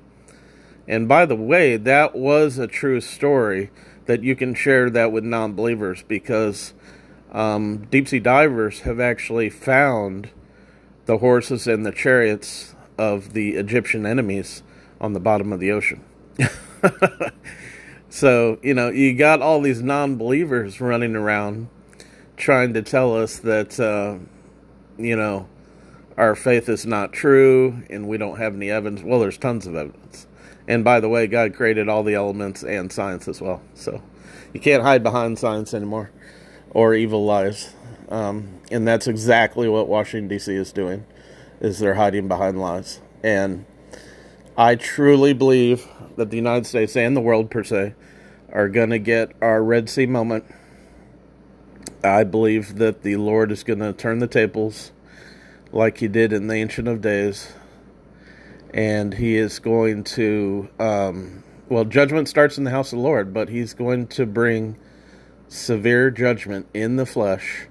And 0.86 1.08
by 1.08 1.26
the 1.26 1.34
way, 1.34 1.76
that 1.76 2.14
was 2.14 2.56
a 2.56 2.68
true 2.68 3.00
story 3.00 3.70
that 4.06 4.22
you 4.22 4.36
can 4.36 4.54
share 4.54 4.88
that 4.88 5.10
with 5.10 5.24
non 5.24 5.54
believers 5.54 6.02
because 6.06 6.72
um, 7.32 7.86
deep 7.90 8.08
sea 8.08 8.20
divers 8.20 8.80
have 8.80 9.00
actually 9.00 9.50
found 9.50 10.30
the 11.06 11.18
horses 11.18 11.66
and 11.66 11.84
the 11.84 11.92
chariots 11.92 12.76
of 12.96 13.32
the 13.32 13.56
Egyptian 13.56 14.06
enemies 14.06 14.62
on 15.00 15.12
the 15.12 15.20
bottom 15.20 15.52
of 15.52 15.58
the 15.58 15.72
ocean. 15.72 16.04
so, 18.08 18.58
you 18.62 18.72
know, 18.72 18.88
you 18.88 19.14
got 19.14 19.42
all 19.42 19.60
these 19.60 19.82
non 19.82 20.16
believers 20.16 20.80
running 20.80 21.16
around 21.16 21.68
trying 22.36 22.72
to 22.72 22.82
tell 22.82 23.16
us 23.16 23.40
that, 23.40 23.80
uh, 23.80 24.16
you 24.96 25.16
know, 25.16 25.48
our 26.18 26.34
faith 26.34 26.68
is 26.68 26.84
not 26.84 27.12
true 27.12 27.84
and 27.88 28.08
we 28.08 28.18
don't 28.18 28.38
have 28.38 28.54
any 28.54 28.70
evidence. 28.70 29.02
Well, 29.02 29.20
there's 29.20 29.38
tons 29.38 29.68
of 29.68 29.76
evidence. 29.76 30.26
And 30.66 30.82
by 30.82 30.98
the 30.98 31.08
way, 31.08 31.28
God 31.28 31.54
created 31.54 31.88
all 31.88 32.02
the 32.02 32.14
elements 32.14 32.64
and 32.64 32.92
science 32.92 33.28
as 33.28 33.40
well. 33.40 33.62
So 33.74 34.02
you 34.52 34.58
can't 34.58 34.82
hide 34.82 35.04
behind 35.04 35.38
science 35.38 35.72
anymore 35.72 36.10
or 36.70 36.92
evil 36.92 37.24
lies. 37.24 37.72
Um, 38.08 38.60
and 38.70 38.86
that's 38.86 39.06
exactly 39.06 39.68
what 39.68 39.86
Washington 39.86 40.28
D.C. 40.28 40.52
is 40.52 40.72
doing, 40.72 41.06
is 41.60 41.78
they're 41.78 41.94
hiding 41.94 42.26
behind 42.26 42.60
lies. 42.60 43.00
And 43.22 43.64
I 44.56 44.74
truly 44.74 45.32
believe 45.32 45.86
that 46.16 46.30
the 46.30 46.36
United 46.36 46.66
States 46.66 46.96
and 46.96 47.16
the 47.16 47.20
world 47.20 47.48
per 47.48 47.62
se 47.62 47.94
are 48.50 48.68
going 48.68 48.90
to 48.90 48.98
get 48.98 49.32
our 49.40 49.62
Red 49.62 49.88
Sea 49.88 50.06
moment. 50.06 50.44
I 52.02 52.24
believe 52.24 52.76
that 52.76 53.02
the 53.02 53.16
Lord 53.16 53.52
is 53.52 53.62
going 53.62 53.78
to 53.78 53.92
turn 53.92 54.18
the 54.18 54.26
tables 54.26 54.90
like 55.72 55.98
he 55.98 56.08
did 56.08 56.32
in 56.32 56.46
the 56.46 56.54
Ancient 56.54 56.88
of 56.88 57.00
Days. 57.00 57.52
And 58.72 59.14
he 59.14 59.36
is 59.36 59.58
going 59.58 60.04
to, 60.04 60.68
um, 60.78 61.42
well, 61.68 61.84
judgment 61.84 62.28
starts 62.28 62.58
in 62.58 62.64
the 62.64 62.70
house 62.70 62.92
of 62.92 62.98
the 62.98 63.02
Lord, 63.02 63.32
but 63.32 63.48
he's 63.48 63.74
going 63.74 64.06
to 64.08 64.26
bring 64.26 64.76
severe 65.48 66.10
judgment 66.10 66.66
in 66.74 66.96
the 66.96 67.06
flesh 67.06 67.66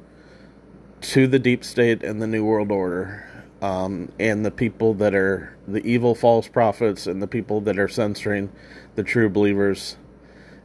to 0.99 1.27
the 1.27 1.39
deep 1.39 1.63
state 1.63 2.03
and 2.03 2.21
the 2.21 2.27
New 2.27 2.43
World 2.43 2.71
Order. 2.71 3.23
Um, 3.59 4.11
and 4.19 4.45
the 4.45 4.51
people 4.51 4.93
that 4.95 5.15
are 5.15 5.57
the 5.67 5.83
evil 5.83 6.13
false 6.13 6.47
prophets 6.47 7.07
and 7.07 7.23
the 7.23 7.27
people 7.27 7.59
that 7.61 7.79
are 7.79 7.87
censoring 7.87 8.51
the 8.93 9.01
true 9.01 9.29
believers 9.29 9.97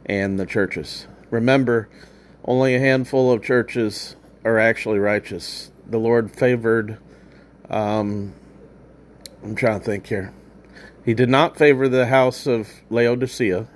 and 0.05 0.39
the 0.39 0.45
churches. 0.45 1.07
Remember, 1.31 1.89
only 2.45 2.75
a 2.75 2.79
handful 2.79 3.31
of 3.31 3.41
churches 3.41 4.15
are 4.45 4.59
actually 4.59 4.99
righteous. 4.99 5.71
The 5.87 5.97
Lord 5.97 6.29
favored, 6.29 6.99
um, 7.69 8.33
I'm 9.43 9.55
trying 9.55 9.79
to 9.79 9.85
think 9.85 10.07
here. 10.07 10.33
He 11.05 11.13
did 11.13 11.29
not 11.29 11.57
favor 11.57 11.87
the 11.89 12.05
house 12.07 12.47
of 12.47 12.69
Laodicea 12.89 13.67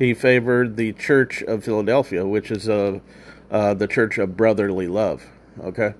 he 0.00 0.14
favored 0.14 0.76
the 0.76 0.94
Church 0.94 1.42
of 1.42 1.62
Philadelphia, 1.62 2.26
which 2.26 2.50
is 2.50 2.66
a, 2.66 3.02
uh, 3.50 3.74
the 3.74 3.86
Church 3.86 4.16
of 4.16 4.34
Brotherly 4.34 4.88
Love. 4.88 5.26
Okay? 5.60 5.92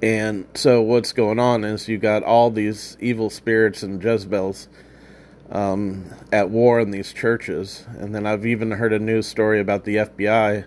And 0.00 0.46
so 0.54 0.80
what's 0.80 1.12
going 1.12 1.40
on 1.40 1.64
is 1.64 1.88
you 1.88 1.98
got 1.98 2.22
all 2.22 2.50
these 2.50 2.96
evil 3.00 3.30
spirits 3.30 3.82
and 3.82 4.02
Jezebels 4.02 4.68
um, 5.50 6.04
at 6.30 6.50
war 6.50 6.78
in 6.78 6.92
these 6.92 7.12
churches. 7.12 7.84
And 7.98 8.14
then 8.14 8.26
I've 8.26 8.46
even 8.46 8.70
heard 8.70 8.92
a 8.92 9.00
news 9.00 9.26
story 9.26 9.58
about 9.58 9.84
the 9.84 9.96
FBI 9.96 10.66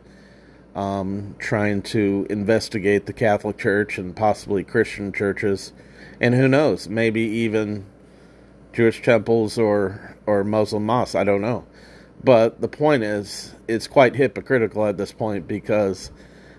um, 0.75 1.35
trying 1.39 1.81
to 1.81 2.25
investigate 2.29 3.05
the 3.05 3.13
Catholic 3.13 3.57
Church 3.57 3.97
and 3.97 4.15
possibly 4.15 4.63
Christian 4.63 5.11
churches. 5.13 5.73
And 6.19 6.33
who 6.33 6.47
knows, 6.47 6.87
maybe 6.87 7.21
even 7.21 7.85
Jewish 8.71 9.01
temples 9.01 9.57
or 9.57 10.17
or 10.25 10.43
Muslim 10.43 10.85
mosques. 10.85 11.15
I 11.15 11.23
don't 11.23 11.41
know, 11.41 11.65
but 12.23 12.61
the 12.61 12.67
point 12.67 13.03
is, 13.03 13.53
it's 13.67 13.87
quite 13.87 14.15
hypocritical 14.15 14.85
at 14.85 14.97
this 14.97 15.11
point 15.11 15.47
because 15.47 16.11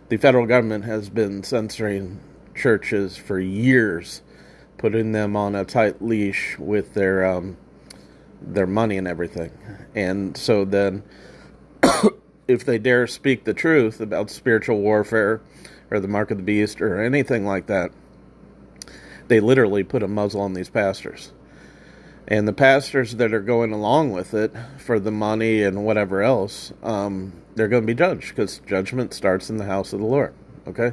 the 0.09 0.17
federal 0.17 0.47
government 0.47 0.85
has 0.85 1.09
been 1.09 1.43
censoring 1.43 2.21
churches 2.55 3.17
for 3.17 3.41
years, 3.41 4.23
putting 4.79 5.13
them 5.13 5.35
on 5.35 5.55
a 5.55 5.65
tight 5.65 6.03
leash 6.03 6.57
with 6.59 6.95
their 6.95 7.25
um, 7.25 7.57
their 8.41 8.67
money 8.67 8.97
and 8.97 9.09
everything, 9.09 9.51
and 9.95 10.37
so 10.37 10.65
then. 10.65 11.03
If 12.47 12.65
they 12.65 12.79
dare 12.79 13.07
speak 13.07 13.45
the 13.45 13.55
truth 13.55 14.01
about 14.01 14.31
spiritual 14.31 14.81
warfare 14.81 15.41
or 15.91 16.01
the 16.01 16.09
mark 16.09 16.31
of 16.31 16.39
the 16.39 16.43
beast 16.43 16.81
or 16.81 17.03
anything 17.03 17.47
like 17.47 17.67
that, 17.67 17.91
they 19.29 19.41
literally 19.41 19.83
put 19.83 20.03
a 20.03 20.09
muzzle 20.09 20.41
on 20.41 20.55
these 20.55 20.69
pastors. 20.69 21.33
And 22.27 22.49
the 22.49 22.53
pastors 22.53 23.17
that 23.17 23.35
are 23.35 23.41
going 23.41 23.73
along 23.73 24.13
with 24.13 24.33
it 24.33 24.55
for 24.79 24.99
the 24.99 25.11
money 25.11 25.63
and 25.63 25.85
whatever 25.85 26.23
else, 26.23 26.73
um, 26.83 27.35
they're 27.55 27.69
going 27.69 27.83
to 27.83 27.87
be 27.87 27.95
judged 27.95 28.31
because 28.31 28.61
judgment 28.67 29.13
starts 29.13 29.51
in 29.51 29.59
the 29.59 29.67
house 29.67 29.93
of 29.93 30.01
the 30.01 30.07
Lord. 30.07 30.35
Okay? 30.67 30.93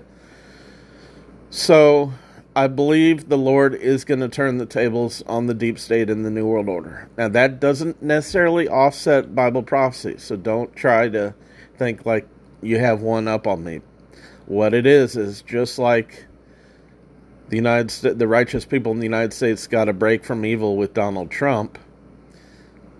So 1.50 2.13
I 2.53 2.67
believe 2.67 3.29
the 3.29 3.38
Lord 3.38 3.74
is 3.74 4.03
going 4.03 4.20
to 4.20 4.27
turn 4.27 4.58
the 4.58 4.65
tables 4.65 5.24
on 5.25 5.48
the 5.48 5.53
deep 5.53 5.79
state 5.79 6.10
in 6.10 6.24
the 6.24 6.29
New 6.29 6.46
World 6.46 6.67
Order. 6.67 7.10
Now, 7.17 7.29
that 7.29 7.62
doesn't 7.62 8.01
necessarily 8.01 8.67
offset 8.67 9.34
Bible 9.34 9.63
prophecy, 9.63 10.15
so 10.17 10.36
don't 10.36 10.75
try 10.75 11.08
to 11.10 11.34
think 11.77 12.05
like 12.05 12.27
you 12.62 12.77
have 12.79 13.01
one 13.01 13.29
up 13.29 13.48
on 13.48 13.63
me. 13.63 13.79
What 14.48 14.74
it 14.74 14.86
is, 14.86 15.15
is 15.15 15.41
just 15.43 15.79
like 15.79 16.25
the 17.48 17.55
United 17.55 18.20
the 18.20 18.27
righteous 18.27 18.65
people 18.65 18.91
in 18.91 19.00
the 19.00 19.05
United 19.05 19.31
States 19.31 19.65
got 19.67 19.88
a 19.88 19.93
break 19.93 20.25
from 20.25 20.46
evil 20.46 20.75
with 20.75 20.93
Donald 20.93 21.31
Trump. 21.31 21.77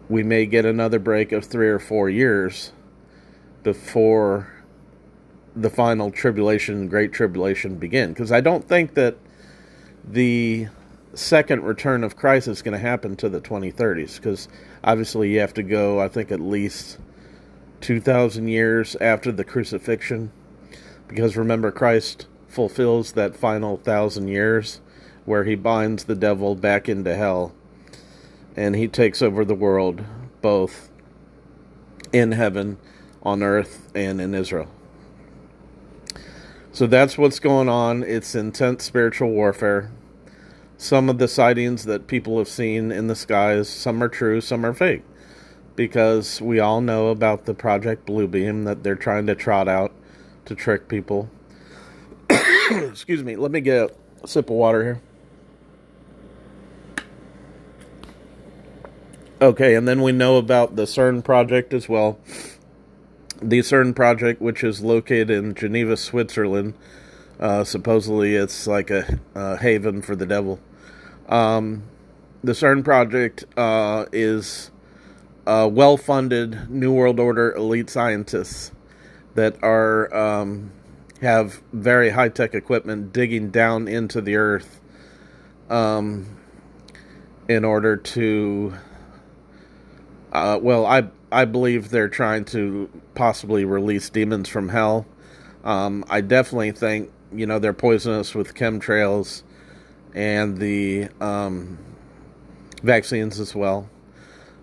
We 0.08 0.24
may 0.24 0.46
get 0.46 0.65
another 0.65 1.00
break 1.00 1.34
of 1.34 1.43
three 1.43 1.70
or 1.70 1.79
four 1.79 2.10
years 2.10 2.72
before 3.63 4.48
the 5.55 5.70
final 5.70 6.10
tribulation, 6.10 6.88
great 6.88 7.12
tribulation, 7.12 7.75
begin. 7.75 8.13
Because 8.13 8.31
I 8.31 8.39
don't 8.39 8.67
think 8.67 8.93
that 8.93 9.17
the 10.03 10.67
second 11.13 11.63
return 11.63 12.03
of 12.03 12.15
Christ 12.15 12.48
is 12.48 12.62
going 12.62 12.74
to 12.74 12.79
happen 12.79 13.15
to 13.17 13.29
the 13.29 13.41
2030s. 13.41 14.15
Because 14.15 14.48
obviously 14.84 15.34
you 15.34 15.39
have 15.39 15.53
to 15.55 15.63
go, 15.63 16.00
I 16.00 16.08
think, 16.08 16.31
at 16.31 16.39
least 16.39 16.98
2,000 17.81 18.48
years 18.48 18.96
after 19.01 19.31
the 19.31 19.43
crucifixion. 19.43 20.31
Because 21.08 21.36
remember, 21.36 21.72
Christ 21.72 22.27
fulfills 22.48 23.13
that 23.13 23.36
final 23.36 23.77
thousand 23.77 24.27
years 24.27 24.81
where 25.25 25.43
he 25.46 25.55
binds 25.55 26.05
the 26.05 26.15
devil 26.15 26.55
back 26.55 26.89
into 26.89 27.15
hell 27.15 27.53
and 28.55 28.75
he 28.75 28.88
takes 28.88 29.22
over 29.22 29.46
the 29.46 29.55
world 29.55 30.03
both 30.41 30.89
in 32.12 32.34
heaven, 32.34 32.77
on 33.24 33.41
earth, 33.41 33.89
and 33.96 34.20
in 34.20 34.34
Israel. 34.34 34.67
So 36.73 36.87
that's 36.87 37.17
what's 37.17 37.39
going 37.39 37.67
on. 37.67 38.01
It's 38.03 38.33
intense 38.33 38.85
spiritual 38.85 39.29
warfare. 39.31 39.91
Some 40.77 41.09
of 41.09 41.17
the 41.17 41.27
sightings 41.27 41.83
that 41.83 42.07
people 42.07 42.37
have 42.37 42.47
seen 42.47 42.91
in 42.91 43.07
the 43.07 43.15
skies, 43.15 43.67
some 43.67 44.01
are 44.01 44.07
true, 44.07 44.39
some 44.39 44.65
are 44.65 44.73
fake. 44.73 45.03
Because 45.75 46.41
we 46.41 46.59
all 46.59 46.79
know 46.79 47.09
about 47.09 47.45
the 47.45 47.53
Project 47.53 48.07
Bluebeam 48.07 48.63
that 48.65 48.83
they're 48.83 48.95
trying 48.95 49.27
to 49.27 49.35
trot 49.35 49.67
out 49.67 49.91
to 50.45 50.55
trick 50.55 50.87
people. 50.87 51.29
Excuse 52.71 53.21
me. 53.21 53.35
Let 53.35 53.51
me 53.51 53.59
get 53.59 53.95
a 54.23 54.27
sip 54.27 54.49
of 54.49 54.55
water 54.55 54.83
here. 54.83 55.01
Okay, 59.41 59.75
and 59.75 59.87
then 59.87 60.01
we 60.03 60.11
know 60.11 60.37
about 60.37 60.75
the 60.75 60.83
CERN 60.83 61.23
project 61.23 61.73
as 61.73 61.89
well. 61.89 62.19
The 63.41 63.60
CERN 63.60 63.95
project, 63.95 64.39
which 64.39 64.63
is 64.63 64.81
located 64.81 65.31
in 65.31 65.55
Geneva, 65.55 65.98
Switzerland. 65.98 66.75
Uh, 67.39 67.63
supposedly, 67.63 68.36
it's 68.36 68.67
like 68.67 68.91
a, 68.91 69.19
a, 69.33 69.57
haven 69.57 70.03
for 70.03 70.15
the 70.15 70.27
devil. 70.27 70.60
Um, 71.27 71.83
the 72.43 72.51
CERN 72.51 72.83
project 72.83 73.45
uh, 73.57 74.05
is 74.12 74.69
well 75.48 75.98
funded 75.98 76.69
New 76.69 76.93
World 76.93 77.19
Order 77.19 77.51
elite 77.53 77.89
scientists 77.89 78.71
that 79.33 79.55
are 79.63 80.13
um, 80.15 80.71
have 81.21 81.62
very 81.74 82.12
high 82.12 82.29
tech 82.29 82.53
equipment 82.53 83.12
digging 83.12 83.50
down 83.50 83.88
into 83.88 84.21
the 84.21 84.36
earth 84.36 84.79
um, 85.69 86.38
in 87.48 87.65
order 87.65 87.98
to. 87.98 88.75
Uh, 90.31 90.60
well, 90.62 90.86
I 90.86 91.10
I 91.31 91.45
believe 91.45 91.89
they're 91.89 92.10
trying 92.10 92.45
to 92.45 92.89
possibly 93.21 93.63
release 93.63 94.09
demons 94.09 94.49
from 94.49 94.69
hell. 94.69 95.05
Um, 95.63 96.03
I 96.09 96.21
definitely 96.21 96.71
think 96.71 97.11
you 97.31 97.45
know 97.45 97.59
they're 97.59 97.71
poisonous 97.71 98.33
with 98.33 98.55
chemtrails 98.55 99.43
and 100.15 100.57
the 100.57 101.07
um, 101.21 101.77
vaccines 102.81 103.39
as 103.39 103.53
well. 103.53 103.87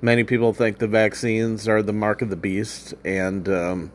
Many 0.00 0.24
people 0.24 0.52
think 0.52 0.78
the 0.78 0.88
vaccines 0.88 1.68
are 1.68 1.84
the 1.84 1.92
mark 1.92 2.20
of 2.20 2.30
the 2.30 2.36
beast, 2.36 2.94
and 3.04 3.48
um, 3.48 3.92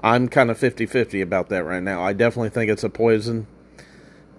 I'm 0.00 0.28
kind 0.28 0.48
of 0.48 0.58
50 0.58 0.86
50 0.86 1.20
about 1.20 1.48
that 1.48 1.64
right 1.64 1.82
now. 1.82 2.00
I 2.00 2.12
definitely 2.12 2.50
think 2.50 2.70
it's 2.70 2.84
a 2.84 2.90
poison 2.90 3.48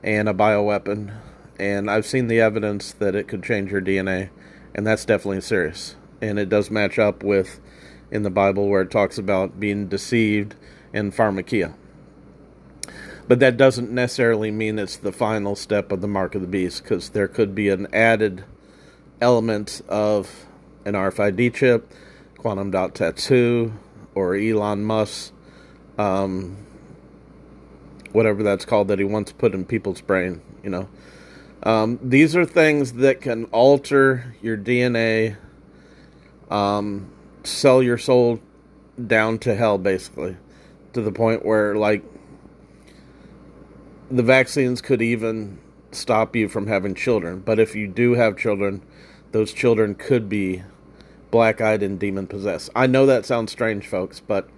and 0.02 0.30
a 0.30 0.34
bioweapon, 0.34 1.18
and 1.60 1.92
I've 1.92 2.06
seen 2.06 2.28
the 2.28 2.40
evidence 2.40 2.94
that 2.94 3.14
it 3.14 3.28
could 3.28 3.44
change 3.44 3.74
your 3.74 3.82
DNA, 3.82 4.30
and 4.74 4.88
that's 4.88 5.04
definitely 5.04 5.42
serious. 5.42 5.98
And 6.22 6.40
it 6.40 6.48
does 6.48 6.72
match 6.72 6.98
up 6.98 7.26
with 7.26 7.60
in 8.12 8.24
the 8.24 8.30
Bible 8.30 8.68
where 8.68 8.82
it 8.82 8.92
talks 8.92 9.18
about 9.18 9.60
being 9.60 9.88
deceived 9.88 10.56
in 10.94 11.12
pharmakia. 11.12 11.74
But 13.28 13.40
that 13.40 13.58
doesn't 13.58 13.92
necessarily 13.92 14.52
mean 14.52 14.78
it's 14.78 14.98
the 14.98 15.12
final 15.12 15.56
step 15.56 15.92
of 15.92 16.02
the 16.02 16.08
mark 16.08 16.36
of 16.36 16.42
the 16.42 16.48
beast, 16.48 16.84
because 16.84 17.10
there 17.10 17.28
could 17.28 17.56
be 17.56 17.70
an 17.70 17.88
added 17.94 18.44
element 19.20 19.82
of 19.90 20.46
an 20.86 20.94
RFID 20.94 21.54
chip, 21.54 21.92
quantum 22.38 22.70
dot 22.70 22.94
tattoo, 22.94 23.74
or 24.14 24.36
Elon 24.36 24.84
Musk, 24.84 25.34
um, 25.98 26.56
whatever 28.12 28.44
that's 28.44 28.64
called 28.64 28.90
that 28.90 29.00
he 29.00 29.06
wants 29.06 29.32
to 29.32 29.38
put 29.38 29.56
in 29.56 29.66
people's 29.66 30.02
brain. 30.02 30.42
You 30.64 30.70
know, 30.70 30.90
um, 31.64 32.00
these 32.04 32.36
are 32.36 32.46
things 32.46 32.94
that 32.94 33.22
can 33.22 33.46
alter 33.46 34.36
your 34.42 34.56
DNA, 34.56 35.38
um, 36.52 37.10
sell 37.46 37.82
your 37.82 37.98
soul 37.98 38.40
down 39.06 39.40
to 39.40 39.56
hell, 39.56 39.78
basically, 39.78 40.38
to 40.94 41.02
the 41.02 41.12
point 41.12 41.46
where 41.46 41.76
like 41.76 42.04
the 44.10 44.24
vaccines 44.24 44.82
could 44.82 45.02
even 45.02 45.60
stop 45.92 46.36
you 46.36 46.48
from 46.48 46.68
having 46.68 46.94
children. 46.94 47.40
But 47.40 47.60
if 47.60 47.76
you 47.76 47.88
do 47.88 48.14
have 48.14 48.38
children, 48.38 48.82
those 49.32 49.52
children 49.54 49.96
could 49.96 50.30
be 50.30 50.64
black 51.32 51.60
eyed 51.60 51.84
and 51.84 52.00
demon 52.00 52.28
possessed. 52.28 52.70
I 52.76 52.88
know 52.88 53.06
that 53.06 53.26
sounds 53.26 53.52
strange, 53.52 53.88
folks, 53.88 54.20
but 54.20 54.50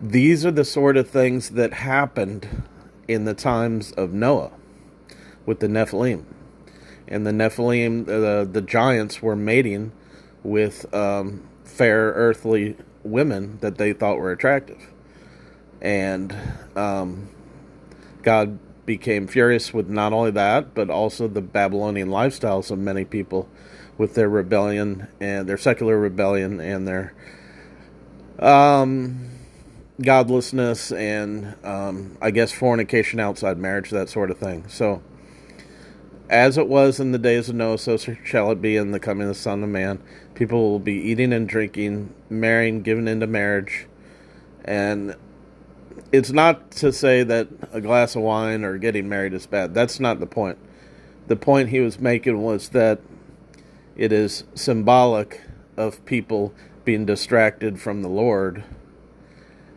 these 0.00 0.44
are 0.44 0.50
the 0.50 0.64
sort 0.64 0.96
of 0.96 1.08
things 1.08 1.50
that 1.50 1.72
happened 1.72 2.64
in 3.08 3.24
the 3.24 3.34
times 3.34 3.92
of 3.92 4.12
Noah 4.12 4.52
with 5.46 5.60
the 5.60 5.68
Nephilim. 5.68 6.24
And 7.08 7.26
the 7.26 7.30
Nephilim, 7.30 8.08
uh, 8.08 8.44
the 8.44 8.60
giants, 8.60 9.22
were 9.22 9.36
mating 9.36 9.92
with 10.42 10.92
um, 10.94 11.48
fair 11.66 12.12
earthly 12.12 12.76
women 13.02 13.58
that 13.60 13.76
they 13.76 13.92
thought 13.92 14.18
were 14.18 14.32
attractive. 14.32 14.90
And 15.80 16.34
um, 16.74 17.28
God 18.22 18.58
became 18.86 19.26
furious 19.26 19.74
with 19.74 19.88
not 19.88 20.12
only 20.12 20.30
that, 20.30 20.74
but 20.74 20.88
also 20.88 21.28
the 21.28 21.42
Babylonian 21.42 22.08
lifestyles 22.08 22.70
of 22.70 22.78
many 22.78 23.04
people 23.04 23.48
with 23.98 24.14
their 24.14 24.28
rebellion 24.28 25.08
and 25.20 25.48
their 25.48 25.56
secular 25.56 25.98
rebellion 25.98 26.60
and 26.60 26.86
their 26.86 27.14
um, 28.38 29.28
godlessness 30.00 30.92
and 30.92 31.56
um, 31.64 32.16
I 32.20 32.30
guess 32.30 32.52
fornication 32.52 33.18
outside 33.20 33.58
marriage, 33.58 33.90
that 33.90 34.08
sort 34.08 34.30
of 34.30 34.38
thing. 34.38 34.68
So, 34.68 35.02
as 36.28 36.58
it 36.58 36.68
was 36.68 36.98
in 36.98 37.12
the 37.12 37.18
days 37.18 37.48
of 37.48 37.54
Noah, 37.54 37.78
so 37.78 37.96
shall 37.96 38.50
it 38.50 38.60
be 38.60 38.76
in 38.76 38.90
the 38.90 39.00
coming 39.00 39.28
of 39.28 39.34
the 39.34 39.40
Son 39.40 39.62
of 39.62 39.68
Man. 39.68 40.02
People 40.34 40.70
will 40.70 40.78
be 40.78 40.94
eating 40.94 41.32
and 41.32 41.48
drinking, 41.48 42.12
marrying, 42.28 42.82
giving 42.82 43.08
into 43.08 43.26
marriage, 43.26 43.86
and 44.64 45.14
it's 46.12 46.30
not 46.30 46.70
to 46.72 46.92
say 46.92 47.22
that 47.22 47.48
a 47.72 47.80
glass 47.80 48.16
of 48.16 48.22
wine 48.22 48.64
or 48.64 48.78
getting 48.78 49.08
married 49.08 49.32
is 49.32 49.46
bad. 49.46 49.74
That's 49.74 50.00
not 50.00 50.20
the 50.20 50.26
point. 50.26 50.58
The 51.26 51.36
point 51.36 51.70
he 51.70 51.80
was 51.80 51.98
making 51.98 52.42
was 52.42 52.70
that 52.70 53.00
it 53.96 54.12
is 54.12 54.44
symbolic 54.54 55.42
of 55.76 56.04
people 56.04 56.52
being 56.84 57.06
distracted 57.06 57.80
from 57.80 58.02
the 58.02 58.08
Lord 58.08 58.64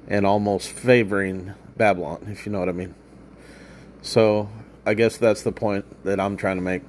and 0.08 0.26
almost 0.26 0.70
favoring 0.70 1.54
Babylon, 1.78 2.28
if 2.30 2.46
you 2.46 2.52
know 2.52 2.60
what 2.60 2.70
I 2.70 2.74
mean. 2.74 2.96
So 4.02 4.50
I 4.86 4.94
guess 4.94 5.18
that's 5.18 5.44
the 5.44 5.52
point 5.52 6.04
that 6.04 6.20
I'm 6.20 6.38
trying 6.38 6.58
to 6.58 6.62
make. 6.62 6.84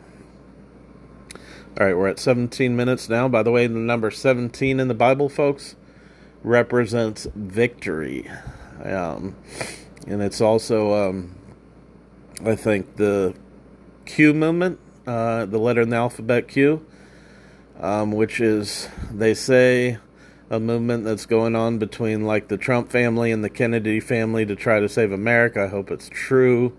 All 1.78 1.86
right, 1.86 1.96
we're 1.96 2.08
at 2.08 2.18
17 2.18 2.74
minutes 2.74 3.08
now. 3.08 3.28
By 3.28 3.42
the 3.42 3.50
way, 3.50 3.66
the 3.66 3.74
number 3.74 4.10
17 4.10 4.80
in 4.80 4.88
the 4.88 4.94
Bible, 4.94 5.28
folks, 5.28 5.76
represents 6.42 7.26
victory. 7.34 8.28
Um, 8.82 9.36
and 10.06 10.22
it's 10.22 10.40
also, 10.40 11.08
um, 11.08 11.36
I 12.44 12.56
think, 12.56 12.96
the 12.96 13.34
Q 14.04 14.34
movement, 14.34 14.78
uh, 15.06 15.46
the 15.46 15.58
letter 15.58 15.82
in 15.82 15.90
the 15.90 15.96
alphabet 15.96 16.48
Q, 16.48 16.84
um, 17.80 18.12
which 18.12 18.40
is, 18.40 18.88
they 19.12 19.34
say, 19.34 19.98
a 20.50 20.58
movement 20.58 21.04
that's 21.04 21.26
going 21.26 21.54
on 21.54 21.78
between 21.78 22.26
like 22.26 22.48
the 22.48 22.56
Trump 22.56 22.90
family 22.90 23.30
and 23.30 23.44
the 23.44 23.48
Kennedy 23.48 24.00
family 24.00 24.44
to 24.44 24.56
try 24.56 24.80
to 24.80 24.88
save 24.88 25.12
America. 25.12 25.62
I 25.62 25.68
hope 25.68 25.90
it's 25.90 26.08
true. 26.08 26.76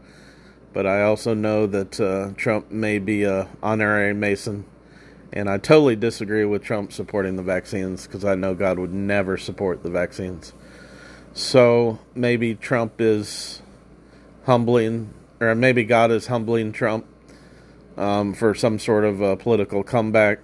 But 0.73 0.86
I 0.86 1.03
also 1.03 1.34
know 1.34 1.67
that 1.67 1.99
uh, 1.99 2.31
Trump 2.38 2.71
may 2.71 2.99
be 2.99 3.23
a 3.23 3.49
honorary 3.62 4.13
Mason. 4.13 4.65
And 5.34 5.49
I 5.49 5.57
totally 5.57 5.95
disagree 5.95 6.45
with 6.45 6.63
Trump 6.63 6.91
supporting 6.91 7.38
the 7.38 7.43
vaccines 7.43 8.05
because 8.05 8.25
I 8.25 8.36
know 8.36 8.53
God 8.53 8.79
would 8.79 8.93
never 8.93 9.38
support 9.38 9.84
the 9.84 9.89
vaccines. 9.89 10.53
So 11.34 11.99
maybe 12.13 12.55
Trump 12.55 12.99
is 12.99 13.62
humbling, 14.45 15.13
or 15.39 15.55
maybe 15.55 15.86
God 15.86 16.12
is 16.12 16.27
humbling 16.27 16.73
Trump 16.73 17.05
um, 17.97 18.34
for 18.34 18.53
some 18.53 18.77
sort 18.77 19.05
of 19.05 19.21
a 19.21 19.38
political 19.38 19.84
comeback. 19.84 20.39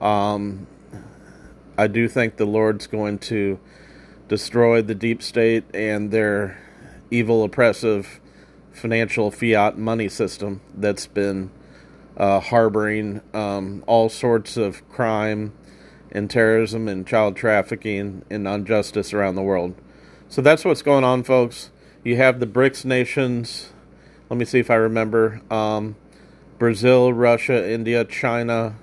Um, 0.00 0.66
I 1.78 1.86
do 1.86 2.08
think 2.08 2.36
the 2.36 2.44
Lord's 2.44 2.86
going 2.86 3.18
to 3.20 3.58
destroy 4.28 4.82
the 4.82 4.94
deep 4.94 5.22
state 5.22 5.64
and 5.72 6.10
their 6.10 6.58
evil, 7.10 7.42
oppressive 7.42 8.20
financial 8.78 9.30
fiat 9.30 9.76
money 9.76 10.08
system 10.08 10.60
that's 10.74 11.06
been 11.06 11.50
uh, 12.16 12.40
harboring 12.40 13.20
um, 13.34 13.84
all 13.86 14.08
sorts 14.08 14.56
of 14.56 14.88
crime 14.88 15.52
and 16.10 16.30
terrorism 16.30 16.88
and 16.88 17.06
child 17.06 17.36
trafficking 17.36 18.24
and 18.30 18.46
injustice 18.46 19.12
around 19.12 19.34
the 19.34 19.42
world. 19.42 19.74
So 20.28 20.42
that's 20.42 20.64
what's 20.64 20.82
going 20.82 21.04
on, 21.04 21.22
folks. 21.22 21.70
You 22.04 22.16
have 22.16 22.40
the 22.40 22.46
BRICS 22.46 22.84
nations. 22.84 23.70
Let 24.28 24.38
me 24.38 24.44
see 24.44 24.58
if 24.58 24.70
I 24.70 24.74
remember 24.74 25.40
um, 25.50 25.96
Brazil, 26.58 27.12
Russia, 27.12 27.70
India, 27.70 28.04
China, 28.04 28.76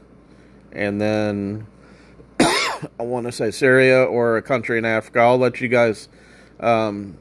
and 0.72 1.00
then 1.00 1.68
I 2.40 3.04
want 3.04 3.26
to 3.26 3.32
say 3.32 3.52
Syria 3.52 4.04
or 4.04 4.38
a 4.38 4.42
country 4.42 4.78
in 4.78 4.86
Africa. 4.86 5.20
I'll 5.20 5.38
let 5.38 5.62
you 5.62 5.68
guys 5.68 6.10
um, 6.60 7.18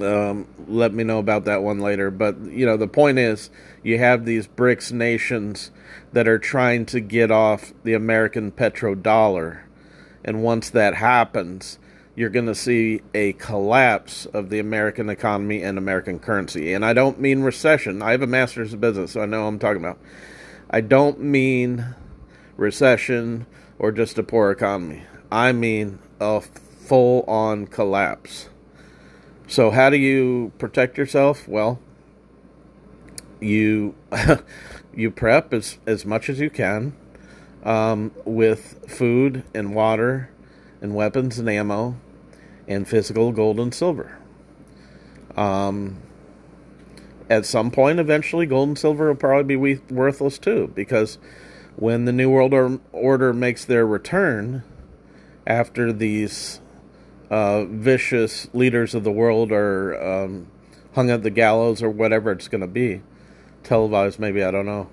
um, 0.00 0.46
let 0.66 0.92
me 0.92 1.04
know 1.04 1.18
about 1.18 1.44
that 1.46 1.62
one 1.62 1.78
later. 1.78 2.10
But 2.10 2.38
you 2.40 2.66
know, 2.66 2.76
the 2.76 2.88
point 2.88 3.18
is, 3.18 3.50
you 3.82 3.98
have 3.98 4.24
these 4.24 4.46
BRICS 4.46 4.92
nations 4.92 5.70
that 6.12 6.28
are 6.28 6.38
trying 6.38 6.86
to 6.86 7.00
get 7.00 7.30
off 7.30 7.72
the 7.84 7.94
American 7.94 8.52
petrodollar, 8.52 9.62
and 10.24 10.42
once 10.42 10.70
that 10.70 10.94
happens, 10.94 11.78
you're 12.14 12.30
going 12.30 12.46
to 12.46 12.54
see 12.54 13.00
a 13.14 13.32
collapse 13.34 14.26
of 14.26 14.50
the 14.50 14.58
American 14.58 15.08
economy 15.08 15.62
and 15.62 15.78
American 15.78 16.18
currency. 16.18 16.72
And 16.72 16.84
I 16.84 16.92
don't 16.92 17.20
mean 17.20 17.42
recession. 17.42 18.02
I 18.02 18.10
have 18.10 18.22
a 18.22 18.26
master's 18.26 18.72
of 18.72 18.80
business, 18.80 19.12
so 19.12 19.20
I 19.20 19.26
know 19.26 19.46
I'm 19.46 19.58
talking 19.58 19.84
about. 19.84 19.98
I 20.68 20.80
don't 20.80 21.20
mean 21.20 21.94
recession 22.56 23.46
or 23.78 23.92
just 23.92 24.18
a 24.18 24.22
poor 24.22 24.50
economy. 24.50 25.04
I 25.30 25.52
mean 25.52 26.00
a 26.20 26.40
full 26.40 27.22
on 27.28 27.66
collapse. 27.66 28.48
So, 29.50 29.70
how 29.70 29.88
do 29.88 29.96
you 29.96 30.52
protect 30.58 30.98
yourself? 30.98 31.48
Well, 31.48 31.80
you 33.40 33.94
you 34.94 35.10
prep 35.10 35.54
as 35.54 35.78
as 35.86 36.04
much 36.04 36.28
as 36.28 36.38
you 36.38 36.50
can 36.50 36.94
um, 37.64 38.12
with 38.26 38.84
food 38.86 39.44
and 39.54 39.74
water 39.74 40.28
and 40.82 40.94
weapons 40.94 41.38
and 41.38 41.48
ammo 41.48 41.96
and 42.68 42.86
physical 42.86 43.32
gold 43.32 43.58
and 43.58 43.74
silver. 43.74 44.18
Um, 45.34 46.02
at 47.30 47.46
some 47.46 47.70
point, 47.70 48.00
eventually, 48.00 48.44
gold 48.44 48.68
and 48.68 48.78
silver 48.78 49.08
will 49.08 49.14
probably 49.14 49.56
be 49.56 49.80
worthless 49.90 50.36
too, 50.38 50.70
because 50.74 51.16
when 51.76 52.04
the 52.04 52.12
New 52.12 52.28
World 52.28 52.52
Order 52.92 53.32
makes 53.32 53.64
their 53.64 53.86
return 53.86 54.62
after 55.46 55.90
these 55.90 56.60
uh, 57.30 57.64
vicious 57.64 58.48
leaders 58.52 58.94
of 58.94 59.04
the 59.04 59.12
world 59.12 59.52
are 59.52 60.24
um, 60.24 60.46
hung 60.94 61.10
at 61.10 61.22
the 61.22 61.30
gallows 61.30 61.82
or 61.82 61.90
whatever 61.90 62.32
it's 62.32 62.48
going 62.48 62.60
to 62.60 62.66
be. 62.66 63.02
Televised, 63.62 64.18
maybe, 64.18 64.42
I 64.42 64.50
don't 64.50 64.66
know. 64.66 64.88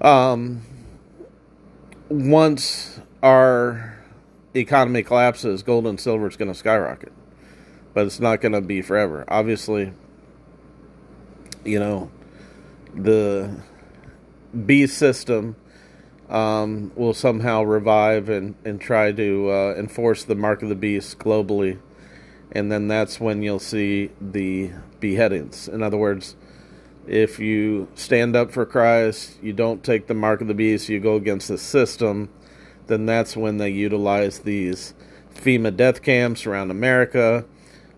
Um, 0.00 0.62
once 2.08 3.00
our 3.22 3.98
economy 4.54 5.02
collapses, 5.02 5.62
gold 5.62 5.86
and 5.86 5.98
silver 5.98 6.28
is 6.28 6.36
going 6.36 6.52
to 6.52 6.58
skyrocket. 6.58 7.12
But 7.94 8.06
it's 8.06 8.20
not 8.20 8.40
going 8.40 8.52
to 8.52 8.60
be 8.60 8.82
forever. 8.82 9.24
Obviously, 9.28 9.92
you 11.64 11.78
know, 11.78 12.10
the 12.94 13.60
B 14.66 14.86
system 14.86 15.56
um, 16.28 16.92
will 16.94 17.14
somehow 17.14 17.62
revive 17.62 18.28
and, 18.28 18.54
and 18.64 18.80
try 18.80 19.12
to 19.12 19.50
uh, 19.50 19.74
enforce 19.76 20.24
the 20.24 20.34
mark 20.34 20.62
of 20.62 20.68
the 20.68 20.74
beast 20.74 21.18
globally. 21.18 21.78
And 22.52 22.70
then 22.70 22.88
that's 22.88 23.20
when 23.20 23.42
you'll 23.42 23.58
see 23.58 24.10
the 24.20 24.70
beheadings. 25.00 25.68
In 25.68 25.82
other 25.82 25.96
words, 25.96 26.36
if 27.06 27.38
you 27.38 27.88
stand 27.94 28.34
up 28.36 28.52
for 28.52 28.64
Christ, 28.64 29.36
you 29.42 29.52
don't 29.52 29.84
take 29.84 30.06
the 30.06 30.14
mark 30.14 30.40
of 30.40 30.48
the 30.48 30.54
beast, 30.54 30.88
you 30.88 31.00
go 31.00 31.16
against 31.16 31.48
the 31.48 31.58
system, 31.58 32.30
then 32.86 33.06
that's 33.06 33.36
when 33.36 33.58
they 33.58 33.70
utilize 33.70 34.40
these 34.40 34.94
FEMA 35.34 35.76
death 35.76 36.02
camps 36.02 36.46
around 36.46 36.70
America 36.70 37.44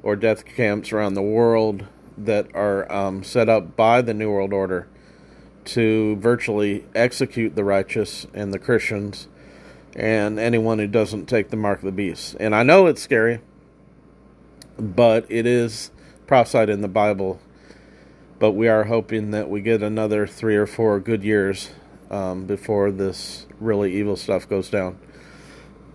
or 0.02 0.16
death 0.16 0.44
camps 0.44 0.92
around 0.92 1.14
the 1.14 1.22
world 1.22 1.86
that 2.16 2.48
are 2.54 2.90
um, 2.90 3.22
set 3.22 3.48
up 3.48 3.76
by 3.76 4.00
the 4.00 4.14
New 4.14 4.30
World 4.30 4.52
Order 4.52 4.88
to 5.66 6.16
virtually 6.16 6.84
execute 6.94 7.54
the 7.54 7.64
righteous 7.64 8.26
and 8.32 8.52
the 8.52 8.58
Christians 8.58 9.28
and 9.94 10.38
anyone 10.38 10.78
who 10.78 10.86
doesn't 10.86 11.26
take 11.26 11.50
the 11.50 11.56
mark 11.56 11.78
of 11.78 11.84
the 11.84 11.92
beast. 11.92 12.36
And 12.38 12.54
I 12.54 12.62
know 12.62 12.86
it's 12.86 13.02
scary, 13.02 13.40
but 14.78 15.26
it 15.28 15.46
is 15.46 15.90
prophesied 16.26 16.68
in 16.68 16.82
the 16.82 16.88
Bible. 16.88 17.40
But 18.38 18.52
we 18.52 18.68
are 18.68 18.84
hoping 18.84 19.30
that 19.30 19.48
we 19.48 19.62
get 19.62 19.82
another 19.82 20.26
three 20.26 20.56
or 20.56 20.66
four 20.66 21.00
good 21.00 21.24
years 21.24 21.70
um, 22.10 22.46
before 22.46 22.90
this 22.90 23.46
really 23.58 23.94
evil 23.94 24.16
stuff 24.16 24.46
goes 24.46 24.68
down. 24.68 24.98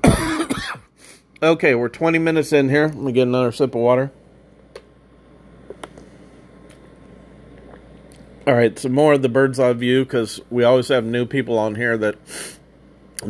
okay, 1.44 1.76
we're 1.76 1.90
20 1.90 2.18
minutes 2.18 2.52
in 2.52 2.70
here. 2.70 2.88
Let 2.88 2.96
me 2.96 3.12
get 3.12 3.28
another 3.28 3.52
sip 3.52 3.76
of 3.76 3.82
water. 3.82 4.12
All 8.48 8.56
right, 8.56 8.78
some 8.80 8.94
more 8.94 9.14
of 9.14 9.22
the 9.22 9.30
bird's 9.30 9.60
eye 9.60 9.74
view 9.74 10.04
because 10.04 10.42
we 10.50 10.64
always 10.64 10.88
have 10.88 11.06
new 11.06 11.28
people 11.28 11.60
on 11.60 11.76
here 11.76 11.96
that 12.00 12.16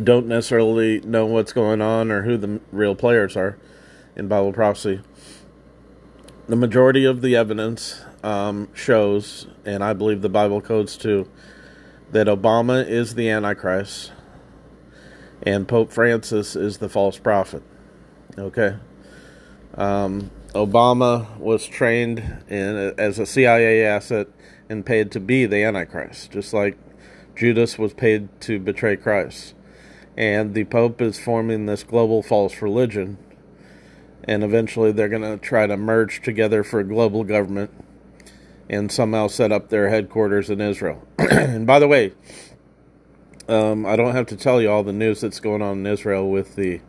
don't 0.02 0.26
necessarily 0.26 1.00
know 1.00 1.26
what's 1.26 1.52
going 1.52 1.82
on 1.82 2.10
or 2.10 2.22
who 2.22 2.38
the 2.38 2.60
real 2.70 2.94
players 2.94 3.36
are 3.36 3.58
in 4.16 4.26
Bible 4.26 4.54
prophecy. 4.54 5.02
The 6.48 6.56
majority 6.56 7.04
of 7.04 7.20
the 7.20 7.36
evidence 7.36 8.02
um, 8.22 8.70
shows, 8.72 9.48
and 9.66 9.84
I 9.84 9.92
believe 9.92 10.22
the 10.22 10.30
Bible 10.30 10.62
codes 10.62 10.96
too, 10.96 11.28
that 12.12 12.26
Obama 12.26 12.82
is 12.88 13.14
the 13.14 13.28
Antichrist 13.28 14.12
and 15.42 15.68
Pope 15.68 15.92
Francis 15.92 16.56
is 16.56 16.78
the 16.78 16.88
false 16.88 17.18
prophet. 17.18 17.62
Okay. 18.38 18.76
Um, 19.74 20.30
Obama 20.54 21.36
was 21.36 21.66
trained 21.66 22.20
in 22.48 22.94
as 22.96 23.18
a 23.18 23.26
CIA 23.26 23.84
asset 23.84 24.28
and 24.68 24.86
paid 24.86 25.10
to 25.12 25.20
be 25.20 25.46
the 25.46 25.62
Antichrist, 25.62 26.30
just 26.30 26.52
like 26.52 26.76
Judas 27.36 27.78
was 27.78 27.94
paid 27.94 28.28
to 28.42 28.58
betray 28.58 28.96
Christ. 28.96 29.54
And 30.16 30.54
the 30.54 30.64
Pope 30.64 31.00
is 31.00 31.18
forming 31.18 31.66
this 31.66 31.84
global 31.84 32.22
false 32.22 32.60
religion, 32.60 33.18
and 34.24 34.44
eventually 34.44 34.92
they're 34.92 35.08
going 35.08 35.22
to 35.22 35.38
try 35.38 35.66
to 35.66 35.76
merge 35.76 36.22
together 36.22 36.62
for 36.62 36.80
a 36.80 36.84
global 36.84 37.24
government 37.24 37.70
and 38.68 38.90
somehow 38.92 39.26
set 39.26 39.52
up 39.52 39.68
their 39.68 39.88
headquarters 39.88 40.50
in 40.50 40.60
Israel. 40.60 41.06
and 41.18 41.66
by 41.66 41.78
the 41.78 41.88
way, 41.88 42.12
um, 43.48 43.84
I 43.84 43.96
don't 43.96 44.14
have 44.14 44.26
to 44.26 44.36
tell 44.36 44.60
you 44.62 44.70
all 44.70 44.82
the 44.82 44.92
news 44.92 45.20
that's 45.20 45.40
going 45.40 45.62
on 45.62 45.78
in 45.78 45.86
Israel 45.86 46.30
with 46.30 46.56
the 46.56 46.80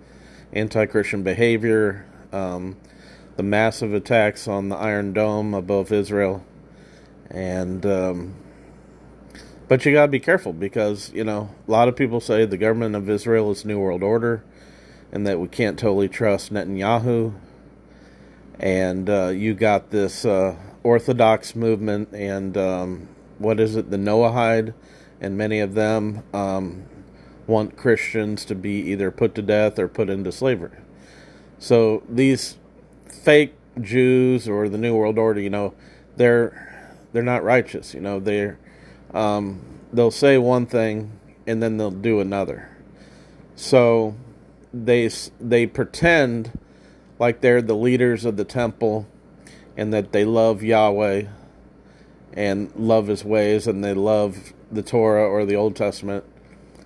anti 0.53 0.85
Christian 0.85 1.23
behavior, 1.23 2.05
um, 2.31 2.77
the 3.35 3.43
massive 3.43 3.93
attacks 3.93 4.47
on 4.47 4.69
the 4.69 4.75
Iron 4.75 5.13
Dome 5.13 5.53
above 5.53 5.91
Israel, 5.91 6.45
and 7.33 7.85
um, 7.85 8.35
but 9.67 9.85
you 9.85 9.93
got 9.93 10.05
to 10.05 10.11
be 10.11 10.19
careful 10.19 10.53
because 10.53 11.11
you 11.13 11.23
know 11.23 11.49
a 11.67 11.71
lot 11.71 11.87
of 11.87 11.95
people 11.95 12.19
say 12.19 12.45
the 12.45 12.57
government 12.57 12.95
of 12.95 13.09
Israel 13.09 13.51
is 13.51 13.65
New 13.65 13.79
World 13.79 14.03
Order, 14.03 14.43
and 15.11 15.25
that 15.25 15.39
we 15.39 15.47
can't 15.47 15.77
totally 15.77 16.07
trust 16.07 16.53
Netanyahu. 16.53 17.33
And 18.59 19.09
uh, 19.09 19.27
you 19.29 19.55
got 19.55 19.89
this 19.89 20.25
uh, 20.25 20.55
Orthodox 20.83 21.55
movement, 21.55 22.13
and 22.13 22.55
um, 22.55 23.09
what 23.39 23.59
is 23.59 23.75
it, 23.75 23.89
the 23.89 23.97
Noahide, 23.97 24.73
and 25.19 25.35
many 25.35 25.59
of 25.59 25.73
them 25.73 26.23
um, 26.33 26.85
want 27.47 27.75
Christians 27.75 28.45
to 28.45 28.55
be 28.55 28.73
either 28.91 29.09
put 29.09 29.33
to 29.35 29.41
death 29.41 29.79
or 29.79 29.87
put 29.87 30.09
into 30.09 30.31
slavery. 30.31 30.77
So 31.57 32.03
these 32.07 32.57
fake 33.07 33.55
Jews 33.81 34.47
or 34.47 34.69
the 34.69 34.77
New 34.77 34.95
World 34.95 35.17
Order, 35.17 35.39
you 35.39 35.49
know, 35.49 35.73
they're 36.15 36.72
they're 37.13 37.23
not 37.23 37.43
righteous. 37.43 37.93
You 37.93 38.01
know, 38.01 38.19
they're 38.19 38.59
um, 39.13 39.61
they'll 39.93 40.11
say 40.11 40.37
one 40.37 40.65
thing 40.65 41.11
and 41.47 41.63
then 41.63 41.77
they'll 41.77 41.91
do 41.91 42.19
another. 42.19 42.69
So 43.55 44.15
they 44.73 45.09
they 45.39 45.67
pretend 45.67 46.59
like 47.19 47.41
they're 47.41 47.61
the 47.61 47.75
leaders 47.75 48.25
of 48.25 48.35
the 48.35 48.43
temple 48.43 49.07
and 49.77 49.93
that 49.93 50.11
they 50.11 50.25
love 50.25 50.63
Yahweh 50.63 51.27
and 52.33 52.75
love 52.75 53.07
His 53.07 53.23
ways 53.23 53.67
and 53.67 53.83
they 53.83 53.93
love 53.93 54.53
the 54.71 54.81
Torah 54.81 55.27
or 55.27 55.45
the 55.45 55.55
Old 55.55 55.75
Testament 55.75 56.25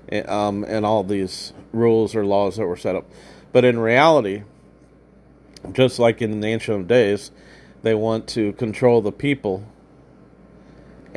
and, 0.09 0.29
um, 0.29 0.65
and 0.65 0.85
all 0.85 1.03
these 1.03 1.53
rules 1.71 2.15
or 2.15 2.25
laws 2.25 2.57
that 2.57 2.65
were 2.65 2.75
set 2.77 2.95
up. 2.95 3.05
But 3.53 3.63
in 3.63 3.79
reality, 3.79 4.43
just 5.71 5.99
like 5.99 6.21
in 6.21 6.41
the 6.41 6.47
ancient 6.47 6.87
days, 6.87 7.31
they 7.81 7.93
want 7.95 8.27
to 8.29 8.51
control 8.53 9.01
the 9.01 9.11
people 9.11 9.65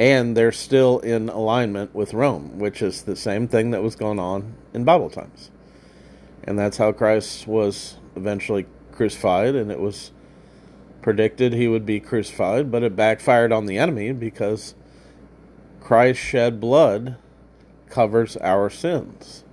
and 0.01 0.35
they're 0.35 0.51
still 0.51 0.99
in 1.01 1.29
alignment 1.29 1.95
with 1.95 2.15
Rome, 2.15 2.59
which 2.59 2.81
is 2.81 3.03
the 3.03 3.15
same 3.15 3.47
thing 3.47 3.71
that 3.73 3.83
was 3.83 3.95
going 3.97 4.19
on 4.19 4.55
in 4.73 4.83
Bible 4.83 5.11
times. 5.11 5.51
And 6.43 6.59
that's 6.59 6.79
how 6.79 6.91
Christ 6.93 7.47
was 7.47 7.99
eventually 8.17 8.65
crucified, 8.93 9.55
and 9.55 9.71
it 9.71 9.79
was 9.79 10.11
predicted 11.03 11.53
he 11.53 11.69
would 11.69 11.85
be 11.85 12.01
crucified, 12.01 12.71
but 12.71 12.83
it 12.83 12.97
backfired 12.97 13.53
on 13.53 13.67
the 13.67 13.77
enemy 13.77 14.13
because 14.13 14.75
Christ 15.83 16.19
shed 16.19 16.61
blood 16.61 17.17
covers 17.91 18.39
our 18.39 18.71
sins. 18.71 19.45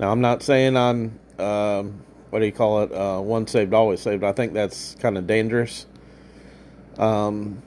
Now, 0.00 0.10
I'm 0.10 0.20
not 0.20 0.42
saying 0.42 0.76
I'm, 0.76 1.20
um, 1.38 2.02
what 2.30 2.40
do 2.40 2.46
you 2.46 2.52
call 2.52 2.82
it, 2.82 2.92
uh, 2.92 3.20
one 3.20 3.46
saved, 3.46 3.72
always 3.74 4.00
saved. 4.00 4.24
I 4.24 4.32
think 4.32 4.54
that's 4.54 4.96
kind 4.96 5.16
of 5.16 5.28
dangerous. 5.28 5.86
Um, 6.98 7.62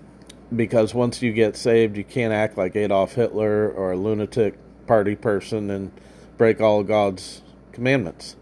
because 0.55 0.93
once 0.93 1.21
you 1.21 1.33
get 1.33 1.55
saved, 1.55 1.97
you 1.97 2.03
can't 2.03 2.33
act 2.33 2.57
like 2.57 2.75
Adolf 2.75 3.15
Hitler 3.15 3.69
or 3.69 3.91
a 3.91 3.97
lunatic 3.97 4.55
party 4.87 5.15
person 5.15 5.69
and 5.69 5.91
break 6.37 6.61
all 6.61 6.83
God's 6.83 7.41
commandments. 7.71 8.35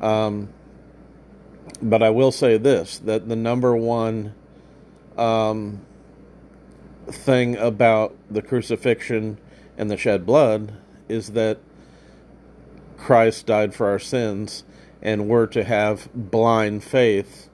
Um, 0.00 0.50
but 1.82 2.02
I 2.02 2.10
will 2.10 2.32
say 2.32 2.58
this 2.58 2.98
that 3.00 3.28
the 3.28 3.36
number 3.36 3.76
one 3.76 4.34
um, 5.16 5.80
thing 7.06 7.56
about 7.56 8.16
the 8.30 8.42
crucifixion 8.42 9.38
and 9.76 9.90
the 9.90 9.96
shed 9.96 10.26
blood 10.26 10.74
is 11.08 11.32
that 11.32 11.58
Christ 12.96 13.46
died 13.46 13.74
for 13.74 13.88
our 13.88 13.98
sins 13.98 14.64
and 15.02 15.28
we're 15.28 15.46
to 15.46 15.62
have 15.64 16.08
blind 16.14 16.82
faith 16.82 17.48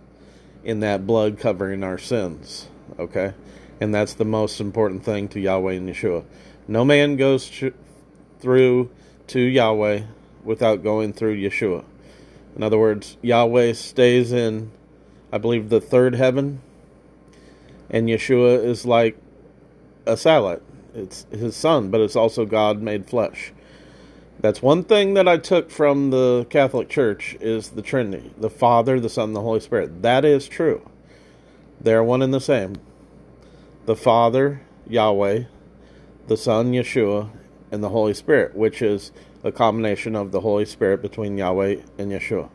in 0.65 0.81
that 0.81 1.07
blood 1.07 1.39
covering 1.39 1.83
our 1.83 1.99
sins. 1.99 2.69
Okay? 2.99 3.35
And 3.81 3.95
that's 3.95 4.15
the 4.15 4.25
most 4.25 4.61
important 4.61 5.05
thing 5.05 5.29
to 5.29 5.41
Yahweh 5.41 5.75
and 5.75 5.89
Yeshua. 5.89 6.25
No 6.69 6.85
man 6.85 7.17
goes 7.17 7.51
through 8.41 8.91
to 9.29 9.41
Yahweh 9.41 10.03
without 10.45 10.83
going 10.83 11.13
through 11.13 11.37
Yeshua. 11.37 11.85
In 12.55 12.63
other 12.63 12.79
words, 12.79 13.17
Yahweh 13.23 13.73
stays 13.73 14.33
in, 14.33 14.71
I 15.33 15.39
believe, 15.39 15.69
the 15.69 15.81
third 15.81 16.15
heaven, 16.15 16.61
and 17.89 18.09
Yeshua 18.09 18.65
is 18.65 18.85
like 18.85 19.17
a 20.07 20.17
satellite. 20.17 20.63
It's 20.95 21.27
his 21.31 21.57
son, 21.57 21.91
but 21.91 22.01
it's 22.01 22.17
also 22.17 22.45
God 22.45 22.83
made 22.83 23.07
flesh. 23.07 23.53
That's 24.41 24.61
one 24.61 24.83
thing 24.83 25.15
that 25.15 25.29
I 25.29 25.37
took 25.39 25.71
from 25.71 26.11
the 26.11 26.47
Catholic 26.51 26.89
Church 26.89 27.37
is 27.41 27.71
the 27.71 27.83
Trinity, 27.83 28.33
the 28.37 28.51
Father, 28.51 28.99
the 28.99 29.09
Son, 29.09 29.33
the 29.33 29.41
Holy 29.41 29.61
Spirit. 29.61 30.03
That 30.03 30.25
is 30.25 30.49
true. 30.49 30.83
They're 31.81 32.03
one 32.03 32.23
and 32.23 32.35
the 32.35 32.41
same 32.41 32.77
the 33.87 33.97
Father, 33.97 34.63
Yahweh, 34.89 35.45
the 36.29 36.37
Son, 36.37 36.73
Yeshua, 36.73 37.31
and 37.71 37.83
the 37.83 37.89
Holy 37.89 38.15
Spirit, 38.15 38.55
which 38.55 38.83
is 38.83 39.13
a 39.43 39.51
combination 39.51 40.15
of 40.15 40.31
the 40.31 40.41
Holy 40.41 40.65
Spirit 40.65 41.03
between 41.03 41.37
Yahweh 41.37 41.77
and 41.99 42.13
Yeshua. 42.13 42.49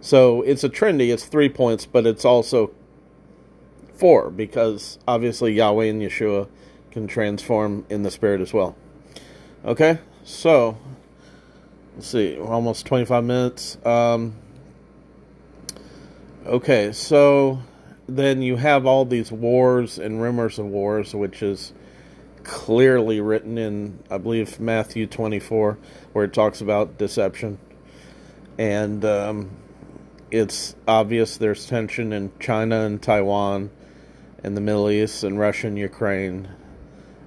So 0.00 0.42
it's 0.42 0.64
a 0.64 0.68
Trinity, 0.68 1.10
it's 1.10 1.24
three 1.24 1.48
points, 1.48 1.86
but 1.86 2.06
it's 2.06 2.24
also 2.24 2.72
four 3.94 4.30
because 4.30 4.98
obviously 5.06 5.52
Yahweh 5.52 5.86
and 5.86 6.02
Yeshua 6.02 6.48
can 6.90 7.06
transform 7.06 7.84
in 7.88 8.02
the 8.02 8.10
Spirit 8.10 8.40
as 8.40 8.52
well. 8.52 8.76
Okay, 9.64 9.98
so 10.24 10.76
let's 11.94 12.08
see, 12.08 12.36
we're 12.38 12.52
almost 12.52 12.86
25 12.86 13.24
minutes. 13.24 13.78
Um, 13.84 14.34
okay, 16.46 16.92
so 16.92 17.60
then 18.06 18.42
you 18.42 18.56
have 18.56 18.86
all 18.86 19.04
these 19.04 19.32
wars 19.32 19.98
and 19.98 20.20
rumors 20.20 20.58
of 20.58 20.66
wars, 20.66 21.14
which 21.14 21.42
is 21.42 21.72
clearly 22.42 23.20
written 23.20 23.56
in, 23.56 23.98
I 24.10 24.18
believe, 24.18 24.60
Matthew 24.60 25.06
24, 25.06 25.78
where 26.12 26.24
it 26.24 26.32
talks 26.32 26.60
about 26.60 26.98
deception. 26.98 27.58
And 28.58 29.04
um, 29.04 29.50
it's 30.30 30.76
obvious 30.86 31.36
there's 31.36 31.66
tension 31.66 32.12
in 32.12 32.32
China 32.38 32.82
and 32.82 33.02
Taiwan 33.02 33.70
and 34.42 34.56
the 34.56 34.60
Middle 34.60 34.90
East 34.90 35.24
and 35.24 35.38
Russia 35.38 35.68
and 35.68 35.78
Ukraine 35.78 36.48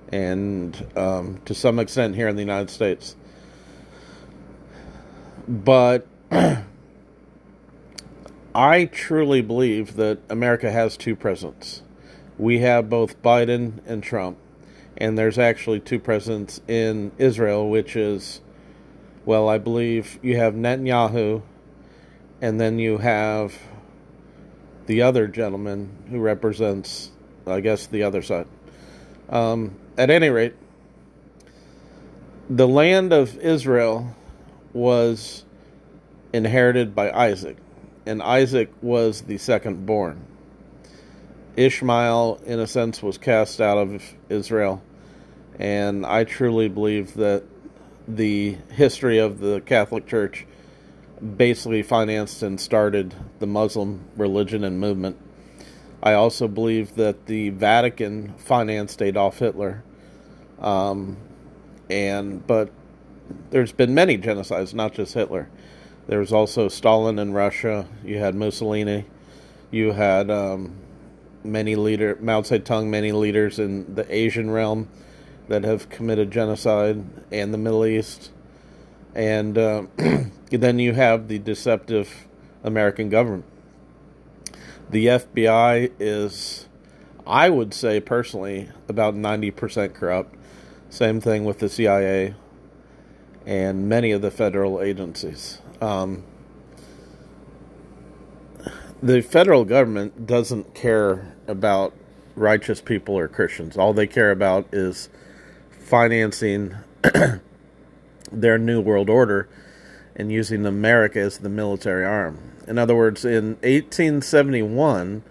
and 0.10 0.86
um, 0.96 1.42
to 1.46 1.54
some 1.54 1.80
extent 1.80 2.16
here 2.16 2.28
in 2.28 2.36
the 2.36 2.42
United 2.42 2.70
States. 2.70 3.16
But 5.48 6.08
I 8.58 8.86
truly 8.86 9.42
believe 9.42 9.98
that 9.98 10.18
America 10.32 10.72
has 10.72 10.98
two 10.98 11.16
presidents. 11.16 11.84
We 12.40 12.62
have 12.62 12.90
both 12.90 13.22
Biden 13.22 13.82
and 13.86 14.02
Trump, 14.02 14.40
and 14.98 15.16
there's 15.16 15.38
actually 15.38 15.80
two 15.80 16.00
presidents 16.00 16.60
in 16.68 17.12
Israel, 17.20 17.70
which 17.70 17.96
is, 17.96 18.42
well, 19.26 19.48
I 19.48 19.60
believe 19.60 20.18
you 20.24 20.38
have 20.38 20.56
Netanyahu, 20.56 21.44
and 22.42 22.60
then 22.60 22.80
you 22.80 22.98
have 22.98 23.54
the 24.88 25.04
other 25.04 25.28
gentleman 25.28 25.92
who 26.10 26.18
represents, 26.18 27.12
I 27.46 27.60
guess, 27.60 27.86
the 27.86 28.02
other 28.02 28.24
side. 28.24 28.48
Um, 29.30 29.76
at 30.00 30.10
any 30.10 30.30
rate, 30.30 30.56
the 32.50 32.68
land 32.68 33.14
of 33.14 33.38
Israel 33.38 34.16
was 34.74 35.46
inherited 36.34 36.96
by 36.96 37.12
Isaac, 37.12 37.58
and 38.08 38.22
Isaac 38.24 38.72
was 38.82 39.22
the 39.22 39.38
second 39.38 39.86
born. 39.86 40.26
Ishmael, 41.56 42.42
in 42.46 42.60
a 42.60 42.68
sense, 42.68 43.02
was 43.02 43.18
cast 43.18 43.60
out 43.60 43.78
of 43.78 44.04
Israel, 44.30 44.82
and 45.60 46.06
I 46.06 46.24
truly 46.24 46.70
believe 46.70 47.16
that 47.16 47.44
the 48.08 48.58
history 48.72 49.18
of 49.18 49.40
the 49.40 49.62
Catholic 49.62 50.08
Church 50.08 50.46
basically 51.36 51.84
financed 51.84 52.44
and 52.44 52.62
started 52.62 53.14
the 53.40 53.48
Muslim 53.48 54.06
religion 54.16 54.64
and 54.64 54.80
movement. 54.80 55.18
I 56.02 56.14
also 56.14 56.48
believe 56.48 56.96
that 56.96 57.26
the 57.26 57.50
Vatican 57.50 58.34
financed 58.38 59.02
Adolf 59.02 59.40
Hitler. 59.40 59.84
Um, 60.60 61.18
and 61.90 62.46
but 62.46 62.72
there's 63.50 63.72
been 63.72 63.94
many 63.94 64.18
genocides, 64.18 64.74
not 64.74 64.94
just 64.94 65.14
Hitler. 65.14 65.50
There 66.08 66.20
was 66.20 66.32
also 66.32 66.70
Stalin 66.70 67.20
in 67.20 67.34
Russia. 67.34 67.86
You 68.04 68.18
had 68.18 68.34
Mussolini. 68.34 69.06
You 69.72 69.92
had 69.92 70.32
um, 70.32 70.76
many 71.44 71.76
leader 71.76 72.18
Mao 72.22 72.42
Zedong, 72.42 72.88
many 72.88 73.12
leaders 73.12 73.60
in 73.60 73.94
the 73.96 74.06
Asian 74.14 74.50
realm 74.50 74.88
that 75.50 75.64
have 75.64 75.90
committed 75.90 76.32
genocide, 76.32 77.04
and 77.32 77.54
the 77.54 77.58
Middle 77.58 77.86
East. 77.86 78.32
And 79.16 79.58
uh, 79.58 79.84
then 80.50 80.80
you 80.80 80.94
have 80.94 81.28
the 81.28 81.40
deceptive 81.40 82.28
American 82.64 83.10
government. 83.10 83.46
The 84.90 85.08
FBI 85.08 85.92
is, 86.00 86.68
I 87.26 87.50
would 87.50 87.74
say 87.74 88.00
personally, 88.00 88.70
about 88.88 89.16
90% 89.16 89.94
corrupt. 89.94 90.36
Same 90.90 91.20
thing 91.20 91.44
with 91.44 91.60
the 91.60 91.68
CIA 91.68 92.36
and 93.46 93.90
many 93.90 94.12
of 94.12 94.22
the 94.22 94.32
federal 94.32 94.82
agencies. 94.82 95.60
Um, 95.82 96.24
the 99.02 99.22
federal 99.22 99.64
government 99.64 100.26
doesn't 100.26 100.74
care 100.74 101.36
about 101.48 101.94
righteous 102.36 102.82
people 102.82 103.16
or 103.16 103.28
Christians. 103.28 103.78
All 103.78 103.94
they 103.94 104.08
care 104.08 104.32
about 104.32 104.68
is 104.72 105.10
financing 105.70 106.76
their 108.32 108.58
new 108.58 108.82
world 108.82 109.10
order 109.10 109.48
and 110.16 110.32
using 110.32 110.66
America 110.66 111.20
as 111.20 111.38
the 111.38 111.50
military 111.50 112.06
arm. 112.06 112.40
In 112.68 112.78
other 112.78 112.96
words, 112.96 113.24
in 113.24 113.56
1871, 113.62 115.24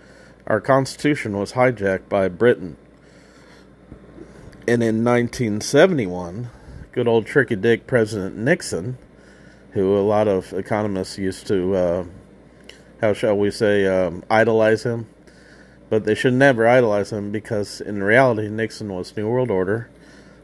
our 0.47 0.61
Constitution 0.61 1.37
was 1.37 1.53
hijacked 1.53 2.09
by 2.09 2.29
Britain. 2.29 2.77
And 4.69 4.83
in 4.83 5.05
1971, 5.05 6.51
good 6.93 7.07
old 7.07 7.27
tricky 7.27 7.57
dick 7.57 7.87
President 7.87 8.37
Nixon, 8.37 8.97
who 9.77 9.95
a 9.95 10.01
lot 10.01 10.27
of 10.27 10.55
economists 10.55 11.19
used 11.19 11.47
to, 11.47 11.75
uh, 11.75 12.05
how 13.03 13.13
shall 13.13 13.37
we 13.37 13.51
say, 13.51 13.87
um, 13.87 14.25
idolize 14.31 14.85
him. 14.85 15.07
But 15.91 16.05
they 16.05 16.15
should 16.15 16.33
never 16.33 16.67
idolize 16.67 17.13
him 17.13 17.31
because 17.31 17.83
in 17.83 18.03
reality, 18.03 18.49
Nixon 18.49 18.91
was 18.91 19.15
New 19.15 19.29
World 19.29 19.51
Order, 19.51 19.91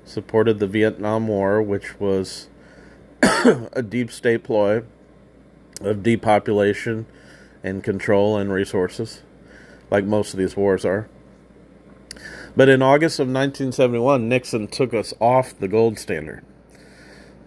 supported 0.04 0.58
the 0.58 0.66
Vietnam 0.66 1.28
War, 1.28 1.62
which 1.62 1.98
was 1.98 2.48
a 3.22 3.82
deep 3.82 4.12
state 4.12 4.44
ploy 4.44 4.82
of 5.80 6.02
depopulation 6.02 7.06
and 7.64 7.82
control 7.82 8.36
and 8.36 8.52
resources, 8.52 9.22
like 9.90 10.04
most 10.04 10.34
of 10.34 10.38
these 10.38 10.58
wars 10.58 10.84
are. 10.84 11.08
But 12.54 12.68
in 12.68 12.82
August 12.82 13.18
of 13.18 13.28
1971, 13.28 14.28
Nixon 14.28 14.68
took 14.68 14.92
us 14.92 15.14
off 15.20 15.58
the 15.58 15.68
gold 15.68 15.98
standard. 15.98 16.44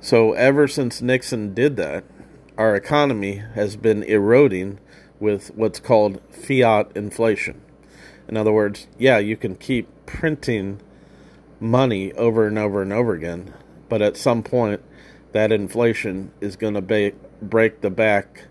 So, 0.06 0.34
ever 0.34 0.68
since 0.68 1.02
Nixon 1.02 1.56
did 1.56 1.78
that, 1.78 2.04
our 2.60 2.76
economy 2.76 3.42
has 3.56 3.76
been 3.76 4.04
eroding 4.04 4.78
with 5.20 5.48
what's 5.56 5.80
called 5.80 6.22
fiat 6.30 6.92
inflation. 6.94 7.60
In 8.28 8.38
other 8.38 8.52
words, 8.52 8.86
yeah, 9.00 9.18
you 9.18 9.36
can 9.36 9.56
keep 9.56 9.88
printing 10.06 10.80
money 11.60 12.14
over 12.14 12.46
and 12.46 12.60
over 12.60 12.84
and 12.84 12.94
over 12.94 13.16
again, 13.16 13.56
but 13.90 14.04
at 14.04 14.16
some 14.16 14.44
point, 14.44 14.84
that 15.32 15.52
inflation 15.52 16.32
is 16.40 16.56
going 16.56 16.76
to 16.76 16.82
ba- 16.82 17.14
break 17.42 17.82
the 17.82 17.90
back 17.90 18.44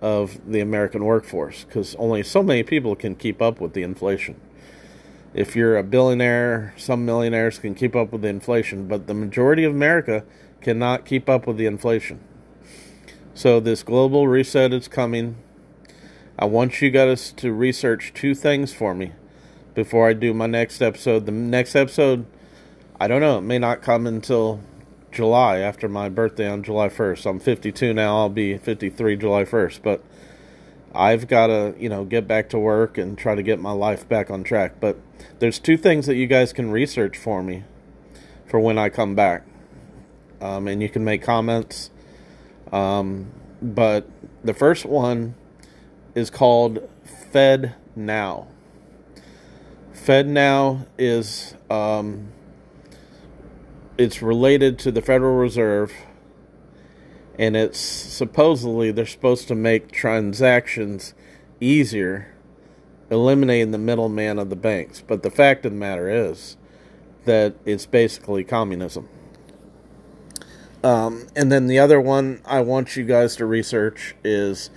of 0.00 0.40
the 0.44 0.58
American 0.58 1.04
workforce 1.04 1.62
because 1.62 1.94
only 2.00 2.24
so 2.24 2.42
many 2.42 2.64
people 2.64 2.96
can 2.96 3.14
keep 3.14 3.40
up 3.40 3.60
with 3.60 3.74
the 3.74 3.84
inflation. 3.84 4.40
If 5.34 5.54
you're 5.54 5.78
a 5.78 5.84
billionaire, 5.84 6.74
some 6.76 7.06
millionaires 7.06 7.60
can 7.60 7.76
keep 7.76 7.94
up 7.94 8.10
with 8.10 8.22
the 8.22 8.28
inflation, 8.28 8.88
but 8.88 9.06
the 9.06 9.14
majority 9.14 9.62
of 9.62 9.72
America 9.72 10.24
cannot 10.60 11.04
keep 11.04 11.28
up 11.28 11.46
with 11.46 11.56
the 11.56 11.66
inflation. 11.66 12.20
So, 13.34 13.60
this 13.60 13.82
global 13.82 14.28
reset 14.28 14.72
is 14.72 14.88
coming. 14.88 15.36
I 16.38 16.44
want 16.44 16.80
you 16.80 16.90
guys 16.90 17.32
to 17.32 17.52
research 17.52 18.12
two 18.14 18.34
things 18.34 18.72
for 18.72 18.94
me 18.94 19.12
before 19.74 20.08
I 20.08 20.12
do 20.12 20.34
my 20.34 20.46
next 20.46 20.82
episode. 20.82 21.26
The 21.26 21.32
next 21.32 21.76
episode, 21.76 22.26
I 23.00 23.08
don't 23.08 23.20
know, 23.20 23.38
it 23.38 23.42
may 23.42 23.58
not 23.58 23.82
come 23.82 24.06
until 24.06 24.60
July 25.12 25.58
after 25.58 25.88
my 25.88 26.08
birthday 26.08 26.48
on 26.48 26.62
July 26.62 26.88
1st. 26.88 27.26
I'm 27.26 27.40
52 27.40 27.92
now. 27.92 28.16
I'll 28.16 28.28
be 28.28 28.56
53 28.58 29.16
July 29.16 29.44
1st, 29.44 29.82
but 29.82 30.04
I've 30.94 31.28
got 31.28 31.48
to, 31.48 31.74
you 31.78 31.88
know, 31.88 32.04
get 32.04 32.26
back 32.26 32.48
to 32.50 32.58
work 32.58 32.98
and 32.98 33.16
try 33.16 33.34
to 33.34 33.42
get 33.42 33.60
my 33.60 33.72
life 33.72 34.08
back 34.08 34.30
on 34.30 34.44
track. 34.44 34.80
But 34.80 34.98
there's 35.38 35.58
two 35.58 35.76
things 35.76 36.06
that 36.06 36.16
you 36.16 36.26
guys 36.26 36.52
can 36.52 36.70
research 36.70 37.16
for 37.16 37.42
me 37.42 37.64
for 38.46 38.60
when 38.60 38.78
I 38.78 38.88
come 38.88 39.14
back. 39.14 39.44
Um, 40.40 40.68
and 40.68 40.82
you 40.82 40.88
can 40.88 41.04
make 41.04 41.22
comments. 41.22 41.90
Um, 42.72 43.32
but 43.60 44.08
the 44.42 44.54
first 44.54 44.84
one 44.86 45.34
is 46.14 46.30
called 46.30 46.88
Fed 47.30 47.74
Now. 47.94 48.48
Fed 49.92 50.26
Now 50.26 50.86
is 50.98 51.54
um, 51.68 52.32
it's 53.98 54.22
related 54.22 54.78
to 54.80 54.90
the 54.90 55.02
Federal 55.02 55.36
Reserve, 55.36 55.92
and 57.38 57.54
it's 57.54 57.78
supposedly 57.78 58.90
they're 58.90 59.04
supposed 59.04 59.46
to 59.48 59.54
make 59.54 59.92
transactions 59.92 61.12
easier, 61.60 62.34
eliminating 63.10 63.72
the 63.72 63.78
middleman 63.78 64.38
of 64.38 64.48
the 64.48 64.56
banks. 64.56 65.02
But 65.06 65.22
the 65.22 65.30
fact 65.30 65.66
of 65.66 65.72
the 65.72 65.78
matter 65.78 66.08
is 66.08 66.56
that 67.26 67.54
it's 67.66 67.84
basically 67.84 68.42
communism. 68.42 69.08
Um, 70.82 71.26
and 71.36 71.52
then 71.52 71.66
the 71.66 71.78
other 71.78 72.00
one 72.00 72.40
I 72.46 72.60
want 72.60 72.96
you 72.96 73.04
guys 73.04 73.36
to 73.36 73.46
research 73.46 74.14
is 74.24 74.70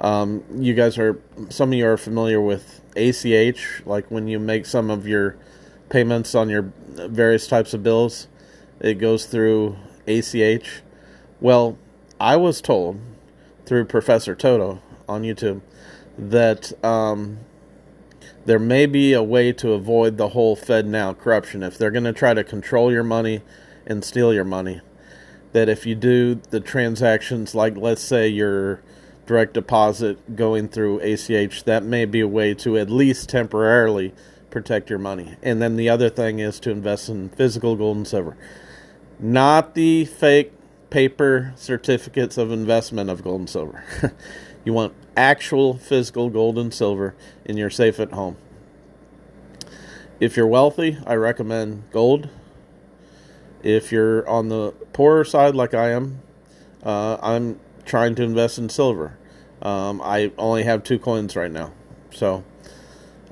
um, 0.00 0.42
you 0.54 0.74
guys 0.74 0.96
are 0.98 1.20
some 1.50 1.70
of 1.70 1.74
you 1.74 1.86
are 1.86 1.96
familiar 1.96 2.40
with 2.40 2.80
ACH, 2.96 3.82
like 3.84 4.10
when 4.10 4.26
you 4.26 4.38
make 4.38 4.64
some 4.64 4.90
of 4.90 5.06
your 5.06 5.36
payments 5.90 6.34
on 6.34 6.48
your 6.48 6.72
various 6.88 7.46
types 7.46 7.74
of 7.74 7.82
bills 7.82 8.28
it 8.80 8.94
goes 8.94 9.26
through 9.26 9.76
ACH. 10.06 10.82
Well, 11.40 11.78
I 12.20 12.36
was 12.36 12.60
told 12.60 13.00
through 13.66 13.86
Professor 13.86 14.34
Toto 14.34 14.80
on 15.08 15.22
YouTube 15.22 15.60
that 16.16 16.72
um, 16.84 17.38
there 18.44 18.58
may 18.58 18.86
be 18.86 19.12
a 19.12 19.22
way 19.22 19.52
to 19.54 19.72
avoid 19.72 20.16
the 20.16 20.28
whole 20.28 20.56
Fed 20.56 20.86
now 20.86 21.12
corruption 21.12 21.62
if 21.62 21.78
they're 21.78 21.90
going 21.90 22.04
to 22.04 22.12
try 22.12 22.34
to 22.34 22.44
control 22.44 22.92
your 22.92 23.04
money 23.04 23.42
and 23.86 24.04
steal 24.04 24.32
your 24.32 24.44
money. 24.44 24.80
That 25.52 25.68
if 25.68 25.86
you 25.86 25.94
do 25.94 26.36
the 26.50 26.60
transactions, 26.60 27.54
like 27.54 27.76
let's 27.76 28.02
say 28.02 28.28
your 28.28 28.82
direct 29.26 29.54
deposit 29.54 30.36
going 30.36 30.68
through 30.68 31.00
ACH, 31.00 31.64
that 31.64 31.84
may 31.84 32.04
be 32.04 32.20
a 32.20 32.28
way 32.28 32.54
to 32.54 32.76
at 32.76 32.90
least 32.90 33.28
temporarily 33.28 34.14
protect 34.50 34.90
your 34.90 34.98
money. 34.98 35.36
And 35.42 35.60
then 35.60 35.76
the 35.76 35.88
other 35.88 36.10
thing 36.10 36.38
is 36.38 36.58
to 36.60 36.70
invest 36.70 37.08
in 37.08 37.28
physical 37.30 37.76
gold 37.76 37.98
and 37.98 38.08
silver, 38.08 38.36
not 39.18 39.74
the 39.74 40.04
fake 40.06 40.52
paper 40.90 41.52
certificates 41.56 42.38
of 42.38 42.50
investment 42.50 43.10
of 43.10 43.22
gold 43.22 43.40
and 43.40 43.50
silver. 43.50 43.84
you 44.64 44.72
want 44.72 44.94
actual 45.16 45.76
physical 45.76 46.30
gold 46.30 46.58
and 46.58 46.72
silver 46.72 47.14
in 47.44 47.56
your 47.56 47.70
safe 47.70 48.00
at 48.00 48.12
home. 48.12 48.36
If 50.20 50.36
you're 50.36 50.46
wealthy, 50.46 50.98
I 51.06 51.14
recommend 51.14 51.84
gold. 51.92 52.28
If 53.62 53.92
you're 53.92 54.28
on 54.28 54.48
the 54.48 54.72
poorer 54.98 55.22
side, 55.22 55.54
like 55.54 55.74
I 55.74 55.90
am, 55.90 56.20
uh, 56.82 57.18
I'm 57.22 57.60
trying 57.84 58.16
to 58.16 58.24
invest 58.24 58.58
in 58.58 58.68
silver. 58.68 59.16
Um, 59.62 60.02
I 60.02 60.32
only 60.36 60.64
have 60.64 60.82
two 60.82 60.98
coins 60.98 61.36
right 61.36 61.52
now, 61.52 61.72
so 62.10 62.42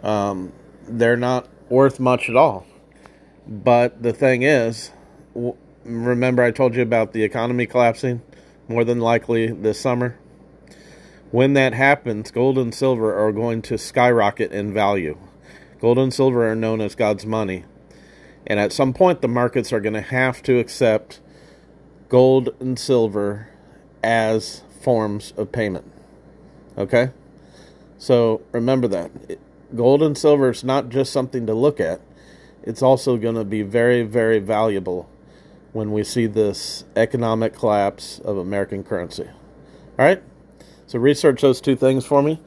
um, 0.00 0.52
they're 0.86 1.16
not 1.16 1.48
worth 1.68 1.98
much 1.98 2.30
at 2.30 2.36
all. 2.36 2.68
But 3.48 4.00
the 4.00 4.12
thing 4.12 4.42
is, 4.42 4.92
w- 5.34 5.56
remember 5.82 6.44
I 6.44 6.52
told 6.52 6.76
you 6.76 6.82
about 6.82 7.12
the 7.12 7.24
economy 7.24 7.66
collapsing 7.66 8.22
more 8.68 8.84
than 8.84 9.00
likely 9.00 9.48
this 9.48 9.80
summer? 9.80 10.16
When 11.32 11.54
that 11.54 11.74
happens, 11.74 12.30
gold 12.30 12.58
and 12.58 12.72
silver 12.72 13.12
are 13.12 13.32
going 13.32 13.60
to 13.62 13.76
skyrocket 13.76 14.52
in 14.52 14.72
value. 14.72 15.18
Gold 15.80 15.98
and 15.98 16.14
silver 16.14 16.48
are 16.48 16.54
known 16.54 16.80
as 16.80 16.94
God's 16.94 17.26
money. 17.26 17.64
And 18.46 18.60
at 18.60 18.72
some 18.72 18.92
point, 18.92 19.20
the 19.20 19.26
markets 19.26 19.72
are 19.72 19.80
going 19.80 19.94
to 19.94 20.00
have 20.00 20.44
to 20.44 20.60
accept 20.60 21.18
gold 22.08 22.54
and 22.60 22.78
silver 22.78 23.48
as 24.02 24.62
forms 24.80 25.32
of 25.36 25.52
payment. 25.52 25.90
Okay? 26.78 27.10
So 27.98 28.42
remember 28.52 28.88
that. 28.88 29.10
Gold 29.74 30.02
and 30.02 30.16
silver 30.16 30.50
is 30.50 30.62
not 30.62 30.88
just 30.88 31.12
something 31.12 31.46
to 31.46 31.54
look 31.54 31.80
at, 31.80 32.00
it's 32.62 32.82
also 32.82 33.16
going 33.16 33.34
to 33.36 33.44
be 33.44 33.62
very, 33.62 34.02
very 34.02 34.38
valuable 34.38 35.08
when 35.72 35.92
we 35.92 36.04
see 36.04 36.26
this 36.26 36.84
economic 36.94 37.54
collapse 37.54 38.18
of 38.20 38.38
American 38.38 38.82
currency. 38.82 39.24
All 39.98 40.04
right? 40.04 40.22
So 40.86 40.98
research 40.98 41.42
those 41.42 41.60
two 41.60 41.76
things 41.76 42.04
for 42.04 42.22
me. 42.22 42.40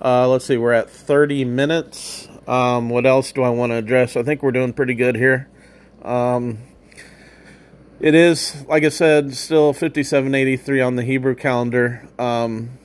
Uh, 0.00 0.28
let's 0.28 0.44
see, 0.44 0.56
we're 0.56 0.72
at 0.72 0.90
30 0.90 1.44
minutes. 1.44 2.28
Um, 2.46 2.90
what 2.90 3.06
else 3.06 3.32
do 3.32 3.42
I 3.42 3.48
want 3.48 3.72
to 3.72 3.76
address? 3.76 4.16
I 4.16 4.22
think 4.22 4.42
we're 4.42 4.52
doing 4.52 4.72
pretty 4.72 4.94
good 4.94 5.16
here. 5.16 5.48
Um, 6.02 6.58
it 7.98 8.14
is, 8.14 8.64
like 8.68 8.84
I 8.84 8.90
said, 8.90 9.34
still 9.34 9.72
5783 9.72 10.80
on 10.80 10.96
the 10.96 11.02
Hebrew 11.02 11.34
calendar. 11.34 12.06
Um, 12.18 12.78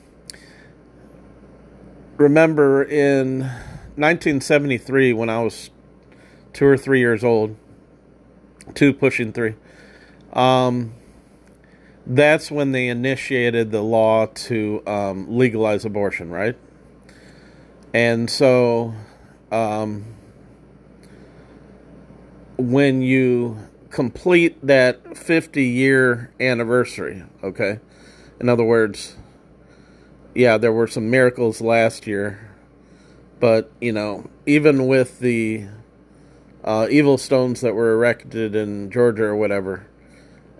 remember 2.16 2.82
in 2.82 3.40
1973, 3.40 5.12
when 5.12 5.28
I 5.28 5.42
was 5.42 5.70
two 6.54 6.66
or 6.66 6.78
three 6.78 7.00
years 7.00 7.22
old, 7.22 7.56
two 8.74 8.94
pushing 8.94 9.32
three, 9.32 9.54
um, 10.32 10.94
that's 12.06 12.50
when 12.50 12.72
they 12.72 12.88
initiated 12.88 13.70
the 13.70 13.82
law 13.82 14.26
to 14.26 14.82
um, 14.86 15.36
legalize 15.36 15.84
abortion, 15.84 16.30
right? 16.30 16.56
And 17.92 18.30
so, 18.30 18.94
um, 19.50 20.06
when 22.56 23.02
you 23.02 23.58
complete 23.92 24.66
that 24.66 25.16
50 25.16 25.62
year 25.62 26.32
anniversary, 26.40 27.22
okay? 27.44 27.78
In 28.40 28.48
other 28.48 28.64
words, 28.64 29.16
yeah, 30.34 30.56
there 30.56 30.72
were 30.72 30.86
some 30.86 31.10
miracles 31.10 31.60
last 31.60 32.06
year, 32.06 32.50
but, 33.38 33.70
you 33.80 33.92
know, 33.92 34.28
even 34.46 34.86
with 34.86 35.20
the 35.20 35.66
uh, 36.64 36.88
evil 36.90 37.18
stones 37.18 37.60
that 37.60 37.74
were 37.74 37.92
erected 37.92 38.56
in 38.56 38.90
Georgia 38.90 39.24
or 39.24 39.36
whatever, 39.36 39.86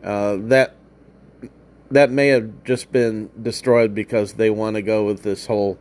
uh, 0.04 0.36
that 0.38 0.76
that 1.90 2.10
may 2.10 2.28
have 2.28 2.64
just 2.64 2.90
been 2.90 3.30
destroyed 3.40 3.94
because 3.94 4.34
they 4.34 4.48
want 4.48 4.76
to 4.76 4.82
go 4.82 5.04
with 5.04 5.22
this 5.22 5.46
whole 5.46 5.78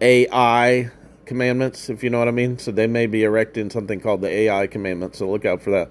AI 0.00 0.90
commandments, 1.26 1.90
if 1.90 2.02
you 2.02 2.08
know 2.08 2.18
what 2.18 2.28
I 2.28 2.32
mean. 2.32 2.58
So 2.58 2.72
they 2.72 2.86
may 2.86 3.06
be 3.06 3.22
erecting 3.22 3.68
something 3.68 4.00
called 4.00 4.22
the 4.22 4.30
AI 4.30 4.66
commandments. 4.66 5.18
So 5.18 5.30
look 5.30 5.44
out 5.44 5.60
for 5.60 5.70
that. 5.72 5.90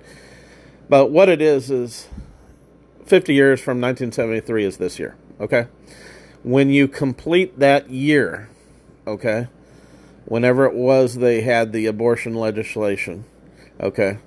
But 0.89 1.11
what 1.11 1.29
it 1.29 1.41
is 1.41 1.71
is 1.71 2.07
50 3.05 3.33
years 3.33 3.59
from 3.59 3.81
1973 3.81 4.65
is 4.65 4.77
this 4.77 4.99
year. 4.99 5.15
Okay, 5.39 5.67
when 6.43 6.69
you 6.69 6.87
complete 6.87 7.59
that 7.59 7.89
year, 7.89 8.49
okay, 9.07 9.47
whenever 10.25 10.65
it 10.65 10.73
was 10.73 11.15
they 11.15 11.41
had 11.41 11.71
the 11.71 11.85
abortion 11.85 12.35
legislation, 12.35 13.25
okay, 13.79 14.19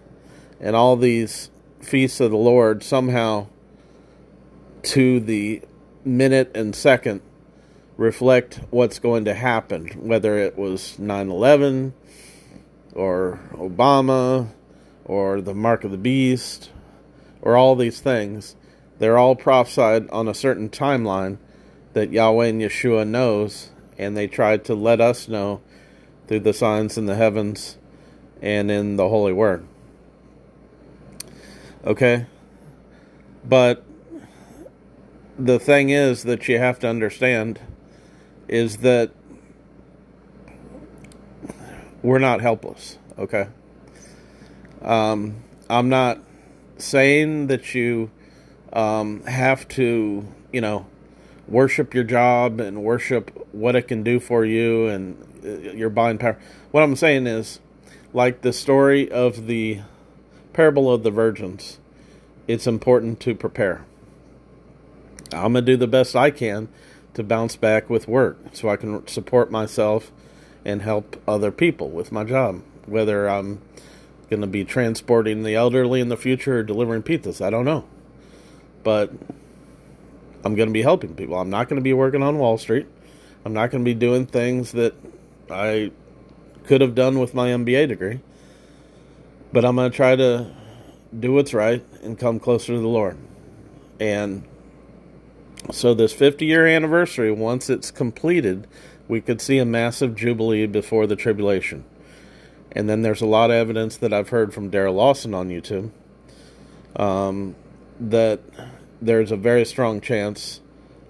and 0.61 0.75
all 0.75 0.97
these 0.97 1.51
feasts 1.81 2.21
of 2.21 2.31
the 2.31 2.37
Lord 2.37 2.83
somehow 2.83 3.47
to 4.83 5.21
the 5.21 5.63
minute 6.05 6.51
and 6.55 6.75
second 6.75 7.21
reflect 7.97 8.61
what's 8.71 8.99
going 8.99 9.25
to 9.25 9.35
happen, 9.35 9.89
whether 10.07 10.39
it 10.39 10.57
was 10.57 10.99
9 10.99 11.31
11 11.31 11.95
or 12.95 13.41
Obama 13.53 14.49
or 15.07 15.41
the 15.41 15.55
mark 15.55 15.85
of 15.85 15.91
the 15.91 15.97
beast 15.97 16.71
or 17.41 17.57
all 17.57 17.75
these 17.77 18.01
things. 18.01 18.57
They're 18.99 19.19
all 19.19 19.37
prophesied 19.37 20.11
on 20.11 20.29
a 20.29 20.35
certain 20.35 20.69
timeline 20.69 21.39
that 21.93 22.13
Yahweh 22.13 22.47
and 22.47 22.61
Yeshua 22.61 23.07
knows, 23.07 23.71
and 23.97 24.17
they 24.17 24.27
tried 24.27 24.65
to 24.67 24.75
let 24.75 25.01
us 25.01 25.29
know 25.29 25.63
through 26.27 26.41
the 26.41 26.53
signs 26.53 26.99
in 26.99 27.07
the 27.07 27.15
heavens 27.15 27.79
and 28.43 28.71
in 28.71 28.97
the 28.97 29.09
Holy 29.09 29.33
Word. 29.33 29.67
Okay? 31.85 32.27
But 33.45 33.85
the 35.39 35.59
thing 35.59 35.91
is 35.91 36.25
that 36.25 36.49
you 36.49 36.59
have 36.59 36.79
to 36.81 36.89
understand 36.89 37.61
is 38.49 38.79
that 38.79 39.13
we're 42.03 42.19
not 42.19 42.41
helpless, 42.41 42.99
okay? 43.19 43.49
Um, 44.83 45.43
I'm 45.69 45.89
not 45.89 46.21
saying 46.79 47.49
that 47.49 47.75
you 47.75 48.11
um, 48.73 49.23
have 49.25 49.67
to, 49.69 50.27
you 50.53 50.61
know, 50.61 50.87
worship 51.49 51.95
your 51.95 52.05
job 52.05 52.61
and 52.61 52.83
worship 52.83 53.31
what 53.53 53.77
it 53.77 53.83
can 53.83 54.03
do 54.03 54.21
for 54.21 54.45
you 54.45 54.87
and 54.87 55.17
uh, 55.45 55.73
your 55.73 55.91
buying 55.91 56.19
power. 56.19 56.39
What 56.71 56.83
I'm 56.83 56.97
saying 56.97 57.27
is, 57.27 57.61
like 58.13 58.43
the 58.43 58.53
story 58.53 59.11
of 59.11 59.47
the 59.47 59.81
parable 60.53 60.93
of 60.93 61.03
the 61.03 61.11
virgins, 61.11 61.79
it's 62.49 62.67
important 62.67 63.21
to 63.21 63.35
prepare. 63.35 63.85
I'm 65.33 65.53
going 65.53 65.65
to 65.67 65.73
do 65.73 65.77
the 65.77 65.87
best 65.87 66.15
I 66.15 66.31
can 66.31 66.69
to 67.15 67.23
bounce 67.23 67.57
back 67.57 67.91
with 67.91 68.07
work 68.07 68.39
so 68.53 68.69
I 68.69 68.77
can 68.77 69.07
support 69.07 69.51
myself 69.51 70.13
and 70.65 70.83
help 70.83 71.21
other 71.27 71.51
people 71.51 71.89
with 71.89 72.13
my 72.13 72.25
job. 72.25 72.63
Whether 72.87 73.29
I'm 73.29 73.61
going 74.29 74.41
to 74.41 74.47
be 74.47 74.65
transporting 74.65 75.43
the 75.43 75.55
elderly 75.55 76.01
in 76.01 76.09
the 76.09 76.17
future 76.17 76.59
or 76.59 76.63
delivering 76.63 77.03
pizzas, 77.03 77.45
I 77.45 77.51
don't 77.51 77.65
know. 77.65 77.85
But 78.83 79.11
I'm 80.45 80.55
going 80.55 80.69
to 80.69 80.73
be 80.73 80.83
helping 80.83 81.15
people. 81.15 81.39
I'm 81.39 81.51
not 81.51 81.69
going 81.69 81.77
to 81.77 81.83
be 81.83 81.93
working 81.93 82.23
on 82.23 82.39
Wall 82.39 82.59
Street. 82.59 82.87
I'm 83.45 83.53
not 83.53 83.71
going 83.71 83.85
to 83.85 83.89
be 83.89 83.95
doing 83.95 84.27
things 84.27 84.73
that 84.73 84.95
I 85.51 85.91
could 86.67 86.81
have 86.81 86.95
done 86.95 87.19
with 87.19 87.35
my 87.35 87.49
MBA 87.49 87.89
degree. 87.89 88.21
But 89.53 89.65
I'm 89.65 89.77
going 89.77 89.91
to 89.91 89.97
try 89.97 90.17
to 90.17 90.51
do 91.19 91.33
what's 91.33 91.55
right 91.55 91.85
and 92.03 92.19
come 92.19 92.39
closer 92.41 92.75
to 92.75 92.81
the 92.81 92.89
Lord. 92.89 93.17
And 93.99 94.45
so, 95.73 95.95
this 95.95 96.13
50 96.13 96.45
year 96.45 96.67
anniversary, 96.67 97.31
once 97.33 97.71
it's 97.71 97.91
completed, 97.91 98.67
we 99.09 99.21
could 99.21 99.41
see 99.41 99.59
a 99.59 99.65
massive 99.65 100.15
jubilee 100.15 100.67
before 100.67 101.07
the 101.07 101.17
tribulation. 101.17 101.85
And 102.77 102.91
then 102.91 103.01
there's 103.01 103.23
a 103.23 103.27
lot 103.27 103.51
of 103.51 103.57
evidence 103.57 103.97
that 103.97 104.13
I've 104.13 104.29
heard 104.29 104.53
from 104.53 104.71
Daryl 104.71 104.95
Lawson 104.95 105.33
on 105.33 105.49
YouTube 105.49 105.91
um, 106.95 107.57
that 107.99 108.41
there's 109.01 109.33
a 109.33 109.37
very 109.37 109.65
strong 109.65 110.03
chance 110.03 110.61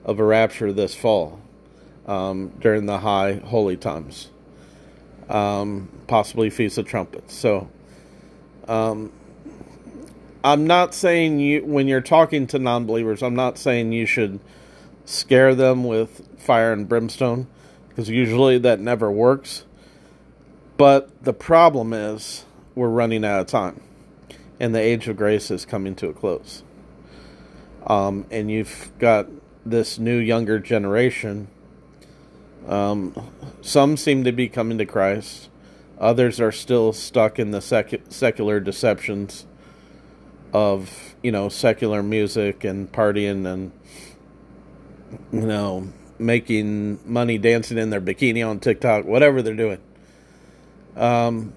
of 0.04 0.20
a 0.20 0.24
rapture 0.24 0.72
this 0.72 0.94
fall 0.94 1.40
um, 2.06 2.52
during 2.60 2.86
the 2.86 2.98
high 2.98 3.40
holy 3.44 3.76
times, 3.76 4.30
um, 5.28 5.88
possibly 6.06 6.50
Feast 6.50 6.78
of 6.78 6.86
Trumpets. 6.86 7.34
So, 7.34 7.68
um, 8.68 9.12
I'm 10.44 10.68
not 10.68 10.94
saying 10.94 11.40
you 11.40 11.64
when 11.64 11.88
you're 11.88 12.00
talking 12.00 12.46
to 12.48 12.60
non-believers, 12.60 13.24
I'm 13.24 13.34
not 13.34 13.58
saying 13.58 13.90
you 13.90 14.06
should 14.06 14.38
scare 15.04 15.56
them 15.56 15.82
with 15.82 16.28
fire 16.38 16.72
and 16.72 16.88
brimstone 16.88 17.48
because 17.88 18.08
usually 18.08 18.56
that 18.58 18.78
never 18.78 19.10
works. 19.10 19.64
But 20.76 21.24
the 21.24 21.32
problem 21.32 21.92
is 21.92 22.44
we're 22.74 22.88
running 22.88 23.24
out 23.24 23.40
of 23.40 23.46
time 23.46 23.80
and 24.60 24.74
the 24.74 24.80
age 24.80 25.08
of 25.08 25.16
grace 25.16 25.50
is 25.50 25.64
coming 25.64 25.94
to 25.96 26.08
a 26.08 26.12
close. 26.12 26.62
Um, 27.86 28.26
and 28.30 28.50
you've 28.50 28.90
got 28.98 29.28
this 29.64 29.98
new 29.98 30.16
younger 30.16 30.58
generation. 30.58 31.48
Um, 32.66 33.14
some 33.62 33.96
seem 33.96 34.24
to 34.24 34.32
be 34.32 34.48
coming 34.48 34.78
to 34.78 34.86
Christ. 34.86 35.48
Others 35.98 36.40
are 36.40 36.52
still 36.52 36.92
stuck 36.92 37.38
in 37.38 37.52
the 37.52 37.60
sec- 37.60 38.02
secular 38.08 38.60
deceptions 38.60 39.46
of, 40.52 41.14
you 41.22 41.32
know, 41.32 41.48
secular 41.48 42.02
music 42.02 42.64
and 42.64 42.90
partying 42.92 43.46
and, 43.46 43.72
you 45.32 45.46
know, 45.46 45.88
making 46.18 46.98
money 47.04 47.38
dancing 47.38 47.78
in 47.78 47.90
their 47.90 48.00
bikini 48.00 48.46
on 48.46 48.58
TikTok, 48.58 49.04
whatever 49.04 49.42
they're 49.42 49.54
doing. 49.54 49.80
Um, 50.96 51.52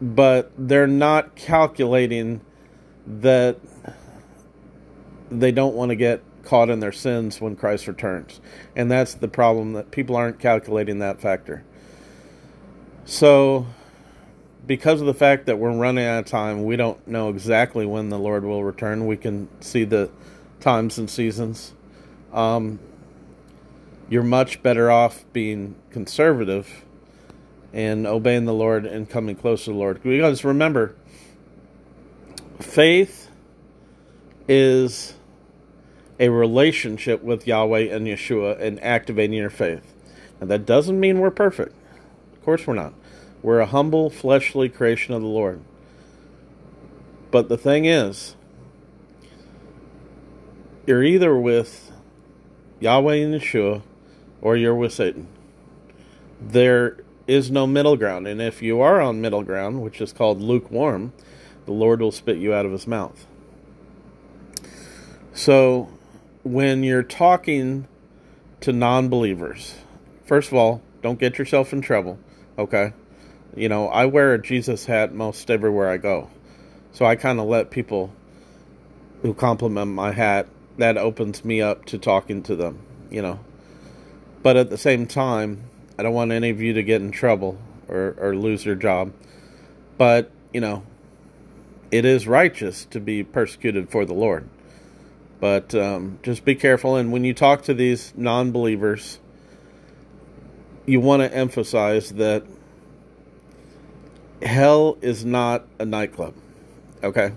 but 0.00 0.52
they're 0.56 0.86
not 0.86 1.34
calculating 1.34 2.40
that 3.06 3.58
they 5.30 5.50
don't 5.50 5.74
want 5.74 5.90
to 5.90 5.96
get 5.96 6.22
caught 6.44 6.70
in 6.70 6.80
their 6.80 6.92
sins 6.92 7.40
when 7.40 7.56
Christ 7.56 7.86
returns. 7.86 8.40
And 8.76 8.90
that's 8.90 9.14
the 9.14 9.28
problem 9.28 9.72
that 9.74 9.90
people 9.90 10.16
aren't 10.16 10.38
calculating 10.38 11.00
that 11.00 11.20
factor. 11.20 11.64
So, 13.04 13.66
because 14.66 15.00
of 15.00 15.06
the 15.06 15.14
fact 15.14 15.46
that 15.46 15.58
we're 15.58 15.76
running 15.76 16.04
out 16.04 16.20
of 16.20 16.26
time, 16.26 16.64
we 16.64 16.76
don't 16.76 17.06
know 17.06 17.28
exactly 17.30 17.86
when 17.86 18.10
the 18.10 18.18
Lord 18.18 18.44
will 18.44 18.64
return. 18.64 19.06
We 19.06 19.16
can 19.16 19.48
see 19.60 19.84
the 19.84 20.10
times 20.60 20.98
and 20.98 21.10
seasons. 21.10 21.74
Um, 22.32 22.78
you're 24.10 24.22
much 24.22 24.62
better 24.62 24.90
off 24.90 25.24
being 25.32 25.74
conservative 25.90 26.84
and 27.72 28.06
obeying 28.06 28.44
the 28.44 28.54
Lord 28.54 28.86
and 28.86 29.08
coming 29.08 29.36
close 29.36 29.64
to 29.64 29.72
the 29.72 29.76
Lord. 29.76 30.02
Because 30.02 30.44
remember, 30.44 30.94
faith 32.60 33.30
is 34.48 35.14
a 36.18 36.28
relationship 36.28 37.22
with 37.22 37.46
Yahweh 37.46 37.94
and 37.94 38.06
Yeshua 38.06 38.60
and 38.60 38.82
activating 38.82 39.36
your 39.36 39.50
faith. 39.50 39.94
And 40.40 40.50
that 40.50 40.66
doesn't 40.66 40.98
mean 40.98 41.20
we're 41.20 41.30
perfect. 41.30 41.74
Of 42.32 42.44
course 42.44 42.66
we're 42.66 42.74
not. 42.74 42.94
We're 43.42 43.60
a 43.60 43.66
humble, 43.66 44.10
fleshly 44.10 44.68
creation 44.68 45.14
of 45.14 45.22
the 45.22 45.28
Lord. 45.28 45.60
But 47.30 47.48
the 47.48 47.58
thing 47.58 47.84
is, 47.84 48.34
you're 50.86 51.04
either 51.04 51.36
with 51.36 51.92
Yahweh 52.80 53.16
and 53.16 53.34
Yeshua 53.34 53.82
or 54.40 54.56
you're 54.56 54.74
with 54.74 54.92
Satan. 54.92 55.28
There 56.40 56.98
is 57.28 57.50
no 57.50 57.66
middle 57.66 57.96
ground. 57.96 58.26
And 58.26 58.42
if 58.42 58.62
you 58.62 58.80
are 58.80 59.00
on 59.00 59.20
middle 59.20 59.44
ground, 59.44 59.82
which 59.82 60.00
is 60.00 60.12
called 60.12 60.40
lukewarm, 60.40 61.12
the 61.66 61.72
Lord 61.72 62.00
will 62.00 62.10
spit 62.10 62.38
you 62.38 62.52
out 62.52 62.66
of 62.66 62.72
his 62.72 62.86
mouth. 62.86 63.26
So, 65.34 65.88
when 66.42 66.82
you're 66.82 67.02
talking 67.04 67.86
to 68.62 68.72
non 68.72 69.08
believers, 69.08 69.76
first 70.24 70.48
of 70.48 70.54
all, 70.54 70.82
don't 71.02 71.20
get 71.20 71.38
yourself 71.38 71.72
in 71.72 71.80
trouble, 71.80 72.18
okay? 72.58 72.92
You 73.54 73.68
know, 73.68 73.88
I 73.88 74.06
wear 74.06 74.34
a 74.34 74.42
Jesus 74.42 74.86
hat 74.86 75.12
most 75.12 75.50
everywhere 75.50 75.88
I 75.90 75.98
go. 75.98 76.30
So 76.92 77.04
I 77.04 77.16
kind 77.16 77.38
of 77.38 77.46
let 77.46 77.70
people 77.70 78.12
who 79.22 79.34
compliment 79.34 79.92
my 79.92 80.12
hat, 80.12 80.48
that 80.78 80.96
opens 80.96 81.44
me 81.44 81.60
up 81.60 81.84
to 81.86 81.98
talking 81.98 82.42
to 82.44 82.56
them, 82.56 82.78
you 83.10 83.20
know. 83.20 83.40
But 84.42 84.56
at 84.56 84.70
the 84.70 84.78
same 84.78 85.06
time, 85.06 85.67
I 85.98 86.04
don't 86.04 86.14
want 86.14 86.30
any 86.30 86.50
of 86.50 86.60
you 86.60 86.74
to 86.74 86.82
get 86.82 87.02
in 87.02 87.10
trouble 87.10 87.58
or, 87.88 88.14
or 88.18 88.36
lose 88.36 88.64
your 88.64 88.76
job. 88.76 89.12
But, 89.96 90.30
you 90.52 90.60
know, 90.60 90.84
it 91.90 92.04
is 92.04 92.28
righteous 92.28 92.84
to 92.86 93.00
be 93.00 93.24
persecuted 93.24 93.90
for 93.90 94.04
the 94.04 94.14
Lord. 94.14 94.48
But 95.40 95.74
um, 95.74 96.20
just 96.22 96.44
be 96.44 96.54
careful. 96.54 96.96
And 96.96 97.10
when 97.10 97.24
you 97.24 97.34
talk 97.34 97.62
to 97.64 97.74
these 97.74 98.12
non 98.16 98.52
believers, 98.52 99.18
you 100.86 101.00
want 101.00 101.22
to 101.22 101.34
emphasize 101.34 102.10
that 102.10 102.44
hell 104.42 104.98
is 105.00 105.24
not 105.24 105.66
a 105.78 105.84
nightclub. 105.84 106.34
Okay? 107.02 107.32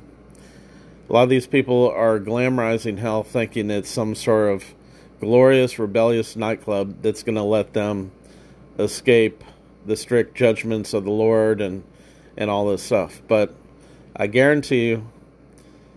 A 1.10 1.14
lot 1.14 1.24
of 1.24 1.30
these 1.30 1.48
people 1.48 1.90
are 1.90 2.20
glamorizing 2.20 3.00
hell 3.00 3.24
thinking 3.24 3.70
it's 3.72 3.90
some 3.90 4.16
sort 4.16 4.54
of 4.54 4.64
glorious, 5.20 5.78
rebellious 5.78 6.36
nightclub 6.36 7.02
that's 7.02 7.24
going 7.24 7.36
to 7.36 7.44
let 7.44 7.74
them 7.74 8.12
escape 8.80 9.44
the 9.86 9.96
strict 9.96 10.36
judgments 10.36 10.94
of 10.94 11.04
the 11.04 11.12
Lord 11.12 11.62
and, 11.62 11.84
and 12.38 12.50
all 12.50 12.68
this 12.68 12.84
stuff. 12.84 13.22
But 13.28 13.54
I 14.16 14.28
guarantee 14.28 14.90
you, 14.90 15.08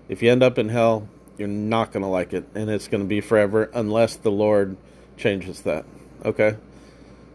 if 0.08 0.22
you 0.22 0.30
end 0.30 0.42
up 0.42 0.58
in 0.58 0.68
hell, 0.68 1.08
you're 1.38 1.48
not 1.48 1.92
going 1.92 2.02
to 2.02 2.08
like 2.08 2.32
it, 2.32 2.46
and 2.54 2.70
it's 2.70 2.88
going 2.88 3.02
to 3.02 3.08
be 3.08 3.20
forever 3.20 3.70
unless 3.74 4.16
the 4.16 4.30
Lord 4.30 4.76
changes 5.16 5.62
that. 5.62 5.84
Okay? 6.24 6.56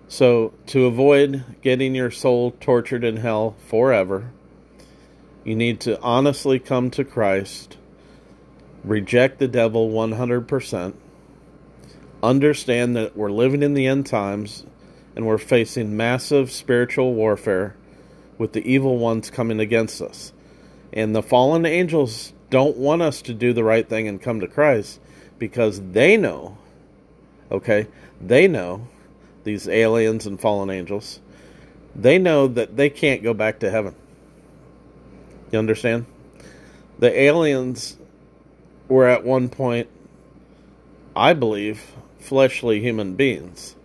So, 0.07 0.53
to 0.67 0.85
avoid 0.85 1.43
getting 1.61 1.93
your 1.93 2.09
soul 2.09 2.51
tortured 2.59 3.03
in 3.03 3.17
hell 3.17 3.55
forever, 3.67 4.31
you 5.43 5.55
need 5.55 5.79
to 5.81 6.01
honestly 6.01 6.59
come 6.59 6.89
to 6.91 7.03
Christ, 7.03 7.77
reject 8.83 9.39
the 9.39 9.47
devil 9.47 9.89
100%, 9.89 10.93
understand 12.23 12.95
that 12.95 13.15
we're 13.15 13.31
living 13.31 13.61
in 13.61 13.73
the 13.73 13.85
end 13.85 14.05
times 14.07 14.65
and 15.15 15.25
we're 15.25 15.37
facing 15.37 15.97
massive 15.97 16.51
spiritual 16.51 17.13
warfare 17.13 17.75
with 18.37 18.53
the 18.53 18.67
evil 18.69 18.97
ones 18.97 19.29
coming 19.29 19.59
against 19.59 20.01
us. 20.01 20.33
And 20.93 21.15
the 21.15 21.21
fallen 21.21 21.65
angels 21.65 22.33
don't 22.49 22.77
want 22.77 23.01
us 23.01 23.21
to 23.23 23.33
do 23.33 23.53
the 23.53 23.63
right 23.63 23.87
thing 23.87 24.07
and 24.07 24.21
come 24.21 24.39
to 24.39 24.47
Christ 24.47 24.99
because 25.37 25.81
they 25.91 26.17
know, 26.17 26.57
okay, 27.51 27.87
they 28.19 28.47
know, 28.47 28.87
these 29.43 29.67
aliens 29.67 30.25
and 30.25 30.39
fallen 30.39 30.69
angels, 30.69 31.19
they 31.95 32.17
know 32.17 32.47
that 32.47 32.75
they 32.75 32.89
can't 32.89 33.23
go 33.23 33.33
back 33.33 33.59
to 33.59 33.69
heaven. 33.69 33.95
You 35.51 35.59
understand? 35.59 36.05
The 36.99 37.17
aliens 37.17 37.97
were 38.87 39.07
at 39.07 39.23
one 39.23 39.49
point, 39.49 39.89
I 41.15 41.33
believe, 41.33 41.93
fleshly 42.19 42.81
human 42.81 43.15
beings. 43.15 43.75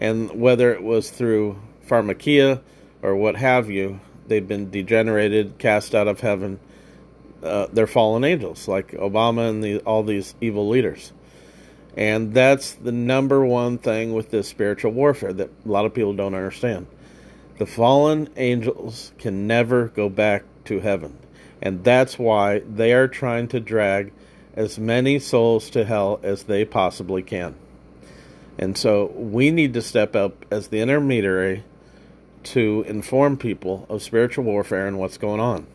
And 0.00 0.40
whether 0.40 0.72
it 0.72 0.82
was 0.82 1.10
through 1.10 1.60
pharmakeia 1.86 2.60
or 3.02 3.14
what 3.14 3.36
have 3.36 3.70
you, 3.70 4.00
they've 4.26 4.46
been 4.46 4.70
degenerated, 4.70 5.58
cast 5.58 5.94
out 5.94 6.08
of 6.08 6.20
heaven, 6.20 6.58
uh, 7.42 7.66
they're 7.72 7.86
fallen 7.86 8.24
angels, 8.24 8.66
like 8.68 8.92
Obama 8.92 9.48
and 9.48 9.62
the, 9.62 9.78
all 9.80 10.02
these 10.02 10.34
evil 10.40 10.68
leaders. 10.68 11.12
And 11.96 12.32
that's 12.32 12.72
the 12.72 12.92
number 12.92 13.44
one 13.44 13.78
thing 13.78 14.12
with 14.12 14.30
this 14.30 14.48
spiritual 14.48 14.92
warfare 14.92 15.32
that 15.32 15.50
a 15.64 15.68
lot 15.68 15.84
of 15.84 15.94
people 15.94 16.14
don't 16.14 16.34
understand. 16.34 16.86
The 17.58 17.66
fallen 17.66 18.30
angels 18.36 19.12
can 19.18 19.46
never 19.46 19.88
go 19.88 20.08
back 20.08 20.44
to 20.66 20.80
heaven. 20.80 21.18
And 21.60 21.84
that's 21.84 22.18
why 22.18 22.60
they 22.60 22.92
are 22.94 23.08
trying 23.08 23.48
to 23.48 23.60
drag 23.60 24.12
as 24.54 24.78
many 24.78 25.18
souls 25.18 25.70
to 25.70 25.84
hell 25.84 26.20
as 26.22 26.44
they 26.44 26.64
possibly 26.64 27.22
can. 27.22 27.54
And 28.60 28.78
so 28.78 29.06
we 29.16 29.50
need 29.50 29.74
to 29.74 29.82
step 29.82 30.14
up 30.14 30.44
as 30.52 30.68
the 30.68 30.78
intermediary 30.78 31.64
to 32.44 32.84
inform 32.86 33.36
people 33.36 33.86
of 33.88 34.02
spiritual 34.02 34.44
warfare 34.44 34.86
and 34.86 35.00
what's 35.00 35.18
going 35.18 35.40
on 35.40 35.66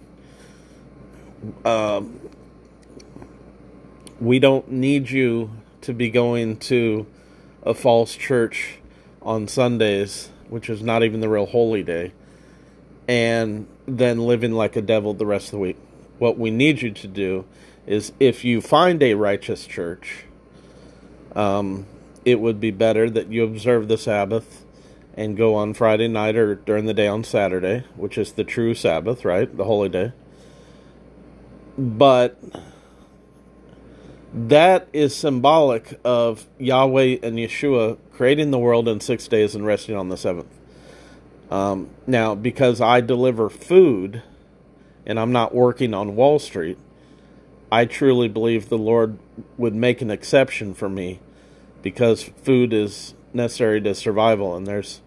um, 1.64 2.20
we 4.20 4.40
don't 4.40 4.72
need 4.72 5.10
you 5.10 5.52
to 5.82 5.94
be 5.94 6.10
going 6.10 6.58
to 6.58 7.06
a 7.64 7.74
false 7.74 8.16
church 8.16 8.80
on 9.22 9.48
Sundays, 9.48 10.30
which 10.50 10.70
is 10.70 10.82
not 10.82 11.04
even 11.04 11.20
the 11.20 11.30
real 11.30 11.46
holy 11.46 11.84
day, 11.84 12.12
and 13.08 13.68
then 13.88 14.20
living 14.20 14.52
like 14.52 14.76
a 14.76 14.82
devil 14.82 15.14
the 15.14 15.26
rest 15.26 15.48
of 15.48 15.52
the 15.52 15.60
week. 15.60 15.78
What 16.18 16.38
we 16.38 16.50
need 16.50 16.82
you 16.82 16.92
to 16.92 17.08
do 17.08 17.46
is 17.86 18.14
if 18.20 18.44
you 18.44 18.62
find 18.62 19.02
a 19.04 19.14
righteous 19.16 19.66
church, 19.66 20.26
um, 21.36 21.86
it 22.26 22.40
would 22.40 22.60
be 22.60 22.72
better 22.72 23.10
that 23.10 23.32
you 23.32 23.44
observe 23.44 23.88
the 23.88 23.98
Sabbath 23.98 24.66
and 25.16 25.38
go 25.38 25.56
on 25.56 25.74
Friday 25.74 26.10
night 26.10 26.36
or 26.36 26.56
during 26.56 26.86
the 26.86 26.94
day 26.94 27.08
on 27.08 27.24
Saturday, 27.24 27.86
which 27.96 28.18
is 28.18 28.34
the 28.34 28.44
true 28.44 28.74
Sabbath, 28.74 29.24
right? 29.24 29.56
The 29.56 29.64
holy 29.64 29.90
day 29.90 30.12
but 31.78 32.40
that 34.34 34.88
is 34.94 35.16
symbolic 35.16 36.00
of 36.04 36.46
Yahweh 36.58 37.18
and 37.24 37.38
Yeshua 37.38 37.98
creating 38.14 38.52
the 38.52 38.60
world 38.60 38.88
in 38.88 39.00
six 39.00 39.28
days 39.28 39.56
and 39.56 39.66
resting 39.66 39.96
on 39.96 40.10
the 40.10 40.18
seventh. 40.18 40.54
Um, 41.52 41.90
now, 42.08 42.34
because 42.36 42.82
I 42.82 43.02
deliver 43.02 43.50
food 43.50 44.24
and 45.06 45.20
I'm 45.20 45.32
not 45.32 45.54
working 45.54 45.94
on 45.94 46.16
Wall 46.16 46.40
Street, 46.40 46.78
I 47.72 47.86
truly 47.86 48.28
believe 48.28 48.70
the 48.70 48.78
Lord 48.78 49.20
would 49.58 49.76
make 49.76 50.02
an 50.02 50.10
exception 50.10 50.74
for 50.74 50.90
me 50.90 51.20
because 51.86 52.24
food 52.24 52.74
is 52.74 53.14
necessary 53.32 53.80
to 53.80 53.94
survival 53.94 54.56
and 54.56 54.66
there's 54.66 55.02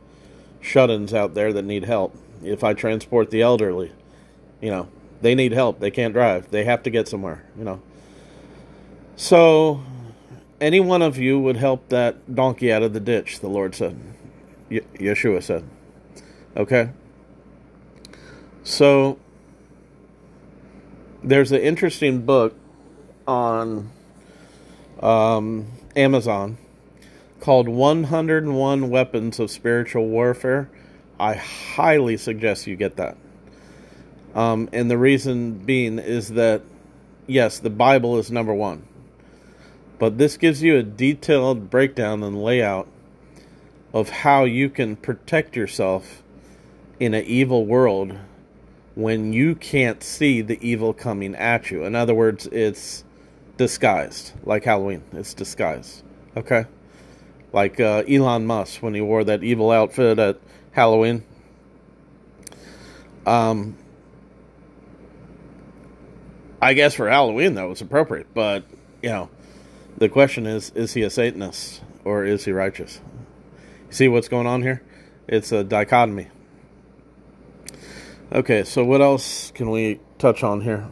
shut 0.61 0.91
ins 0.91 1.13
out 1.13 1.35
there 1.35 1.53
that 1.53 1.65
need 1.65 1.85
help. 1.85 2.17
If 2.45 2.63
I 2.63 2.73
transport 2.73 3.33
the 3.33 3.43
elderly, 3.43 3.91
you 4.61 4.71
know, 4.71 4.89
they 5.21 5.35
need 5.35 5.51
help. 5.51 5.81
They 5.81 5.91
can't 5.91 6.15
drive. 6.15 6.53
They 6.53 6.63
have 6.63 6.85
to 6.85 6.91
get 6.91 7.09
somewhere, 7.09 7.45
you 7.59 7.65
know. 7.65 7.83
So, 9.17 9.83
any 10.61 10.79
one 10.79 11.03
of 11.03 11.19
you 11.19 11.41
would 11.41 11.57
help 11.57 11.89
that 11.89 12.33
donkey 12.33 12.73
out 12.73 12.85
of 12.85 12.93
the 12.93 13.01
ditch, 13.01 13.41
the 13.41 13.49
Lord 13.49 13.75
said. 13.75 13.99
Ye- 14.69 14.83
Yeshua 14.95 15.43
said. 15.43 15.65
Okay? 16.57 16.91
So 18.63 19.19
there's 21.25 21.51
an 21.51 21.61
interesting 21.61 22.25
book 22.25 22.55
on 23.27 23.91
um, 25.03 25.67
Amazon 25.97 26.57
called 27.49 27.67
101 27.67 28.91
Weapons 28.91 29.41
of 29.41 29.51
Spiritual 29.51 30.07
Warfare. 30.07 30.69
I 31.19 31.33
highly 31.33 32.19
suggest 32.19 32.67
you 32.67 32.77
get 32.77 32.97
that. 32.97 33.17
Um, 34.35 34.69
and 34.71 34.91
the 34.91 34.99
reason 34.99 35.53
being 35.53 35.99
is 35.99 36.29
that, 36.33 36.61
yes, 37.27 37.59
the 37.59 37.71
Bible 37.71 38.19
is 38.19 38.31
number 38.31 38.53
one. 38.53 38.87
But 39.99 40.19
this 40.19 40.37
gives 40.37 40.63
you 40.63 40.77
a 40.77 40.83
detailed 40.83 41.71
breakdown 41.71 42.23
and 42.23 42.43
layout 42.43 42.87
of 43.95 44.11
how 44.11 44.45
you 44.45 44.69
can 44.69 44.97
protect 44.97 45.57
yourself 45.57 46.23
in 47.01 47.15
an 47.15 47.25
evil 47.25 47.65
world 47.65 48.19
when 48.95 49.33
you 49.33 49.55
can't 49.55 50.03
see 50.03 50.43
the 50.43 50.59
evil 50.61 50.93
coming 50.93 51.35
at 51.35 51.71
you. 51.71 51.87
In 51.87 51.95
other 51.95 52.15
words, 52.15 52.47
it's 52.49 53.05
disguised, 53.57 54.33
like 54.45 54.65
Halloween. 54.65 55.03
It's 55.15 55.33
disguised. 55.33 56.03
Okay? 56.37 56.67
Like 57.53 57.81
uh, 57.81 58.03
Elon 58.09 58.47
Musk 58.47 58.83
when 58.83 58.95
he 58.95 59.01
wore 59.01 59.25
that 59.25 59.43
evil 59.43 59.71
outfit 59.71 60.19
at 60.19 60.39
Halloween. 60.73 61.25
Um, 63.27 63.77
I 66.61 66.75
guess 66.75 66.95
for 66.95 67.09
Halloween 67.09 67.55
that 67.55 67.69
was 67.69 67.81
appropriate, 67.81 68.27
but 68.35 68.65
you 69.03 69.11
know, 69.11 69.31
the 69.97 70.09
question 70.09 70.47
is: 70.47 70.71
Is 70.71 70.95
he 70.95 71.03
a 71.03 71.11
Satanist 71.11 71.83
or 72.05 72.25
is 72.25 72.45
he 72.45 72.53
righteous? 72.53 73.01
You 73.89 73.93
See 73.93 74.09
what's 74.09 74.29
going 74.29 74.47
on 74.47 74.63
here? 74.63 74.83
It's 75.27 75.53
a 75.53 75.63
dichotomy. 75.63 76.29
Okay, 78.31 78.65
so 78.65 78.85
what 78.85 79.01
else 79.01 79.51
can 79.53 79.71
we 79.71 80.01
touch 80.19 80.43
on 80.43 80.61
here? 80.61 80.89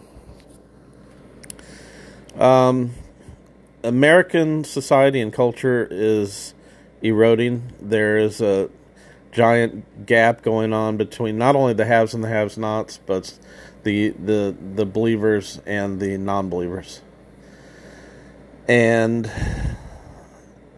Um, 2.39 2.95
American 3.87 4.65
society 4.65 5.21
and 5.21 5.33
culture 5.33 5.87
is 5.91 6.55
eroding. 7.03 7.73
There 7.81 8.19
is 8.19 8.41
a 8.41 8.69
giant 9.33 10.07
gap 10.07 10.43
going 10.43 10.73
on 10.73 10.97
between 10.97 11.39
not 11.39 11.55
only 11.57 11.73
the 11.73 11.85
haves 11.85 12.15
and 12.15 12.25
the 12.25 12.29
have-nots, 12.29 12.99
but 13.07 13.39
the 13.85 14.11
the 14.11 14.57
the 14.75 14.85
believers 14.85 15.61
and 15.67 16.01
the 16.01 16.17
non-believers. 16.17 17.03
And 18.67 19.31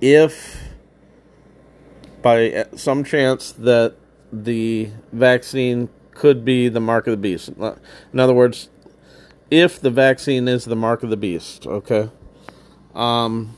if 0.01 0.69
by 2.21 2.67
some 2.77 3.05
chance 3.05 3.53
that 3.53 3.95
the 4.33 4.91
vaccine 5.13 5.89
could 6.13 6.45
be 6.45 6.69
the 6.69 6.81
mark 6.81 7.07
of 7.07 7.13
the 7.13 7.17
beast. 7.17 7.49
In 7.49 8.21
other 8.21 8.35
words, 8.35 8.69
if 9.51 9.81
the 9.81 9.91
vaccine 9.91 10.49
is 10.49 10.65
the 10.65 10.77
mark 10.77 11.03
of 11.03 11.11
the 11.11 11.17
beast, 11.17 11.67
okay, 11.67 12.11
um, 12.99 13.55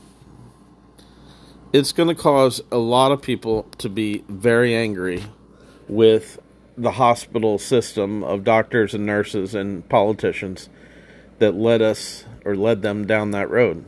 it's 1.73 1.91
going 1.91 2.09
to 2.09 2.15
cause 2.15 2.61
a 2.71 2.77
lot 2.77 3.11
of 3.11 3.21
people 3.21 3.63
to 3.79 3.89
be 3.89 4.23
very 4.29 4.75
angry 4.75 5.23
with 5.87 6.39
the 6.77 6.91
hospital 6.91 7.57
system 7.57 8.23
of 8.23 8.43
doctors 8.43 8.93
and 8.93 9.05
nurses 9.05 9.55
and 9.55 9.87
politicians 9.89 10.69
that 11.39 11.55
led 11.55 11.81
us 11.81 12.23
or 12.45 12.55
led 12.55 12.81
them 12.81 13.05
down 13.05 13.31
that 13.31 13.49
road. 13.49 13.83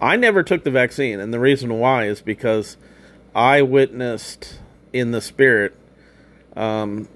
I 0.00 0.16
never 0.16 0.42
took 0.42 0.64
the 0.64 0.70
vaccine, 0.70 1.20
and 1.20 1.32
the 1.32 1.38
reason 1.38 1.78
why 1.78 2.06
is 2.06 2.20
because 2.20 2.76
I 3.34 3.62
witnessed 3.62 4.58
in 4.92 5.10
the 5.10 5.20
spirit. 5.20 5.74
Um, 6.56 7.08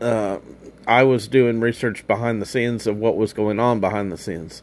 uh, 0.00 0.38
I 0.86 1.02
was 1.02 1.28
doing 1.28 1.60
research 1.60 2.06
behind 2.06 2.40
the 2.40 2.46
scenes 2.46 2.86
of 2.86 2.96
what 2.96 3.16
was 3.16 3.32
going 3.32 3.60
on 3.60 3.80
behind 3.80 4.10
the 4.10 4.16
scenes. 4.16 4.62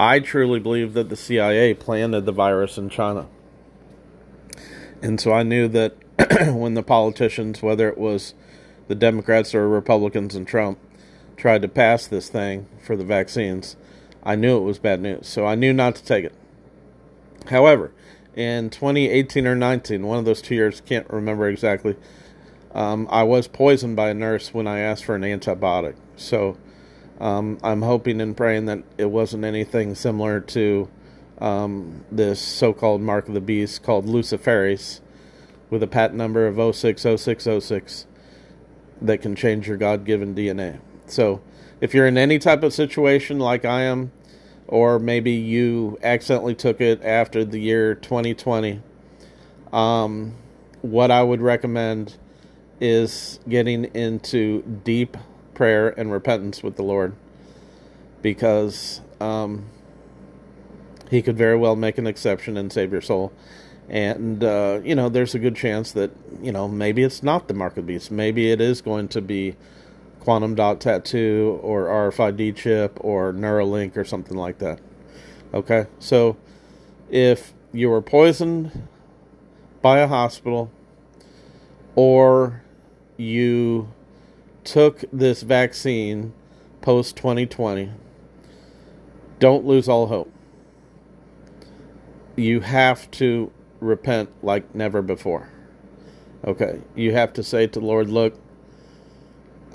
I 0.00 0.20
truly 0.20 0.60
believe 0.60 0.94
that 0.94 1.08
the 1.08 1.16
CIA 1.16 1.74
planted 1.74 2.24
the 2.24 2.30
virus 2.30 2.78
in 2.78 2.88
China. 2.88 3.26
And 5.02 5.20
so 5.20 5.32
I 5.32 5.42
knew 5.42 5.66
that 5.66 5.96
when 6.54 6.74
the 6.74 6.84
politicians, 6.84 7.62
whether 7.62 7.88
it 7.88 7.98
was 7.98 8.34
the 8.86 8.94
Democrats 8.94 9.56
or 9.56 9.68
Republicans 9.68 10.36
and 10.36 10.46
Trump, 10.46 10.78
tried 11.36 11.62
to 11.62 11.68
pass 11.68 12.06
this 12.06 12.28
thing 12.28 12.68
for 12.80 12.94
the 12.94 13.04
vaccines, 13.04 13.74
I 14.22 14.36
knew 14.36 14.58
it 14.58 14.62
was 14.62 14.78
bad 14.78 15.00
news. 15.00 15.26
So 15.26 15.44
I 15.44 15.56
knew 15.56 15.72
not 15.72 15.96
to 15.96 16.04
take 16.04 16.24
it. 16.24 16.34
However, 17.48 17.90
in 18.36 18.70
2018 18.70 19.48
or 19.48 19.56
19, 19.56 20.06
one 20.06 20.18
of 20.18 20.24
those 20.24 20.40
two 20.40 20.54
years, 20.54 20.80
can't 20.80 21.10
remember 21.10 21.48
exactly. 21.48 21.96
Um, 22.72 23.08
I 23.10 23.24
was 23.24 23.48
poisoned 23.48 23.96
by 23.96 24.10
a 24.10 24.14
nurse 24.14 24.54
when 24.54 24.68
I 24.68 24.78
asked 24.78 25.04
for 25.04 25.16
an 25.16 25.22
antibiotic. 25.22 25.96
So 26.14 26.56
um, 27.20 27.58
I'm 27.62 27.82
hoping 27.82 28.20
and 28.20 28.36
praying 28.36 28.66
that 28.66 28.82
it 28.96 29.10
wasn't 29.10 29.44
anything 29.44 29.94
similar 29.94 30.40
to 30.40 30.88
um, 31.38 32.04
this 32.10 32.40
so 32.40 32.72
called 32.72 33.00
mark 33.00 33.28
of 33.28 33.34
the 33.34 33.40
beast 33.40 33.82
called 33.82 34.06
Luciferase 34.06 35.00
with 35.70 35.82
a 35.82 35.86
patent 35.86 36.18
number 36.18 36.46
of 36.46 36.56
060606 36.56 38.06
that 39.00 39.18
can 39.18 39.36
change 39.36 39.68
your 39.68 39.76
God 39.76 40.04
given 40.04 40.34
DNA. 40.34 40.80
So 41.06 41.40
if 41.80 41.94
you're 41.94 42.06
in 42.06 42.18
any 42.18 42.38
type 42.38 42.62
of 42.62 42.72
situation 42.72 43.38
like 43.38 43.64
I 43.64 43.82
am, 43.82 44.10
or 44.68 44.98
maybe 44.98 45.32
you 45.32 45.98
accidentally 46.02 46.54
took 46.54 46.80
it 46.80 47.02
after 47.02 47.44
the 47.44 47.58
year 47.58 47.94
2020. 47.94 48.82
Um, 49.72 50.34
what 50.82 51.10
I 51.10 51.22
would 51.22 51.40
recommend 51.40 52.16
is 52.80 53.40
getting 53.48 53.84
into 53.86 54.62
deep 54.84 55.16
prayer 55.58 55.88
and 55.98 56.12
repentance 56.12 56.62
with 56.62 56.76
the 56.76 56.84
Lord 56.84 57.16
because 58.22 59.00
um, 59.20 59.66
He 61.10 61.20
could 61.20 61.36
very 61.36 61.56
well 61.56 61.74
make 61.74 61.98
an 61.98 62.06
exception 62.06 62.56
and 62.56 62.72
save 62.72 62.92
your 62.92 63.00
soul. 63.00 63.32
And, 63.88 64.44
uh, 64.44 64.80
you 64.84 64.94
know, 64.94 65.08
there's 65.08 65.34
a 65.34 65.38
good 65.40 65.56
chance 65.56 65.90
that, 65.92 66.12
you 66.40 66.52
know, 66.52 66.68
maybe 66.68 67.02
it's 67.02 67.24
not 67.24 67.48
the 67.48 67.54
mark 67.54 67.76
of 67.76 67.86
the 67.86 67.92
beast. 67.94 68.10
Maybe 68.12 68.52
it 68.52 68.60
is 68.60 68.80
going 68.80 69.08
to 69.08 69.20
be 69.20 69.56
quantum 70.20 70.54
dot 70.54 70.80
tattoo 70.80 71.58
or 71.60 71.86
RFID 71.86 72.54
chip 72.54 72.96
or 73.00 73.32
Neuralink 73.32 73.96
or 73.96 74.04
something 74.04 74.36
like 74.36 74.58
that. 74.58 74.78
Okay, 75.52 75.86
so 75.98 76.36
if 77.10 77.52
you 77.72 77.90
were 77.90 78.02
poisoned 78.02 78.86
by 79.82 79.98
a 79.98 80.06
hospital 80.06 80.70
or 81.96 82.62
you 83.16 83.88
took 84.68 85.02
this 85.10 85.40
vaccine 85.40 86.34
post 86.82 87.16
2020, 87.16 87.90
don't 89.38 89.64
lose 89.64 89.88
all 89.88 90.08
hope. 90.08 90.30
You 92.36 92.60
have 92.60 93.10
to 93.12 93.50
repent 93.80 94.28
like 94.42 94.74
never 94.74 95.00
before. 95.00 95.48
Okay, 96.44 96.82
you 96.94 97.14
have 97.14 97.32
to 97.32 97.42
say 97.42 97.66
to 97.66 97.80
the 97.80 97.86
Lord, 97.86 98.10
look, 98.10 98.38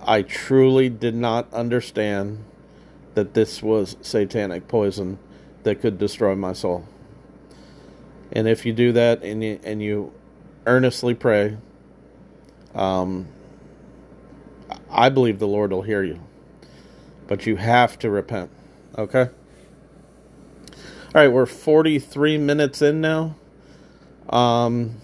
I 0.06 0.22
truly 0.22 0.90
did 0.90 1.16
not 1.16 1.52
understand 1.52 2.44
that 3.16 3.34
this 3.34 3.64
was 3.64 3.98
satanic 4.02 4.68
poison 4.68 5.18
that 5.64 5.82
could 5.82 5.98
destroy 5.98 6.36
my 6.36 6.54
soul. 6.54 6.88
And 8.32 8.48
if 8.48 8.64
you 8.64 8.74
do 8.74 8.92
that 8.92 9.24
and 9.24 9.44
you, 9.44 9.60
and 9.64 9.82
you 9.82 10.14
earnestly 10.68 11.16
pray, 11.16 11.58
um, 12.76 13.28
I 14.94 15.10
believe 15.10 15.40
the 15.40 15.48
Lord 15.48 15.72
will 15.72 15.82
hear 15.82 16.04
you. 16.04 16.20
But 17.28 17.46
you 17.46 17.56
have 17.56 17.98
to 18.00 18.10
repent. 18.10 18.52
Okay? 18.98 19.30
All 21.16 21.22
right, 21.22 21.28
we're 21.28 21.46
43 21.46 22.38
minutes 22.38 22.82
in 22.82 23.02
now. 23.02 23.36
Um, 24.30 24.98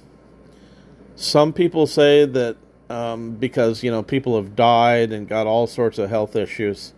some 1.16 1.54
people 1.54 1.86
say 1.86 2.26
that 2.26 2.58
um, 2.90 3.36
because 3.36 3.84
you 3.84 3.92
know 3.92 4.02
people 4.02 4.36
have 4.36 4.56
died 4.56 5.12
and 5.12 5.28
got 5.28 5.48
all 5.48 5.68
sorts 5.68 6.00
of 6.00 6.10
health 6.10 6.36
issues. 6.36 6.94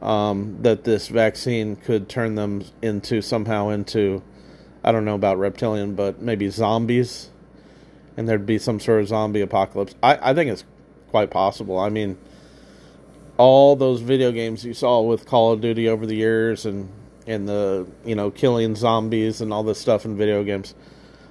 Um, 0.00 0.58
that 0.62 0.84
this 0.84 1.08
vaccine 1.08 1.74
could 1.74 2.08
turn 2.08 2.36
them 2.36 2.64
into 2.80 3.20
somehow 3.20 3.70
into, 3.70 4.22
I 4.84 4.92
don't 4.92 5.04
know 5.04 5.16
about 5.16 5.40
reptilian, 5.40 5.96
but 5.96 6.22
maybe 6.22 6.48
zombies, 6.50 7.30
and 8.16 8.28
there'd 8.28 8.46
be 8.46 8.58
some 8.58 8.78
sort 8.78 9.00
of 9.00 9.08
zombie 9.08 9.40
apocalypse. 9.40 9.96
I, 10.00 10.30
I 10.30 10.34
think 10.34 10.52
it's 10.52 10.62
quite 11.10 11.30
possible. 11.30 11.78
I 11.78 11.88
mean, 11.88 12.18
all 13.36 13.76
those 13.76 14.00
video 14.00 14.32
games 14.32 14.64
you 14.64 14.74
saw 14.74 15.00
with 15.00 15.26
Call 15.26 15.52
of 15.52 15.60
Duty 15.60 15.88
over 15.88 16.06
the 16.06 16.16
years 16.16 16.66
and 16.66 16.90
and 17.26 17.48
the 17.48 17.86
you 18.04 18.14
know 18.14 18.30
killing 18.30 18.74
zombies 18.74 19.40
and 19.40 19.52
all 19.52 19.62
this 19.62 19.78
stuff 19.78 20.04
in 20.04 20.16
video 20.16 20.42
games. 20.44 20.74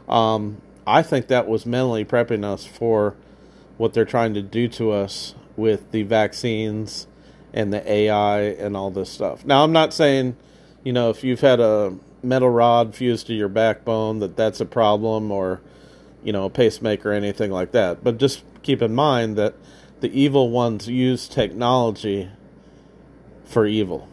Um, 0.07 0.61
I 0.85 1.01
think 1.03 1.27
that 1.27 1.47
was 1.47 1.65
mentally 1.65 2.05
prepping 2.05 2.45
us 2.45 2.65
for 2.65 3.15
what 3.77 3.93
they're 3.93 4.05
trying 4.05 4.33
to 4.35 4.41
do 4.41 4.67
to 4.69 4.91
us 4.91 5.35
with 5.57 5.91
the 5.91 6.03
vaccines 6.03 7.07
and 7.53 7.73
the 7.73 7.91
AI 7.91 8.41
and 8.41 8.77
all 8.77 8.89
this 8.91 9.09
stuff. 9.09 9.45
Now, 9.45 9.63
I'm 9.63 9.73
not 9.73 9.93
saying, 9.93 10.37
you 10.83 10.93
know, 10.93 11.09
if 11.09 11.23
you've 11.23 11.41
had 11.41 11.59
a 11.59 11.97
metal 12.23 12.49
rod 12.49 12.95
fused 12.95 13.27
to 13.27 13.33
your 13.33 13.49
backbone 13.49 14.19
that 14.19 14.35
that's 14.37 14.59
a 14.59 14.65
problem 14.65 15.31
or, 15.31 15.61
you 16.23 16.31
know, 16.31 16.45
a 16.45 16.49
pacemaker 16.49 17.11
or 17.11 17.13
anything 17.13 17.51
like 17.51 17.71
that. 17.71 18.03
But 18.03 18.17
just 18.17 18.43
keep 18.63 18.81
in 18.81 18.95
mind 18.95 19.35
that 19.37 19.55
the 19.99 20.11
evil 20.19 20.49
ones 20.49 20.87
use 20.87 21.27
technology 21.27 22.29
for 23.45 23.65
evil. 23.65 24.07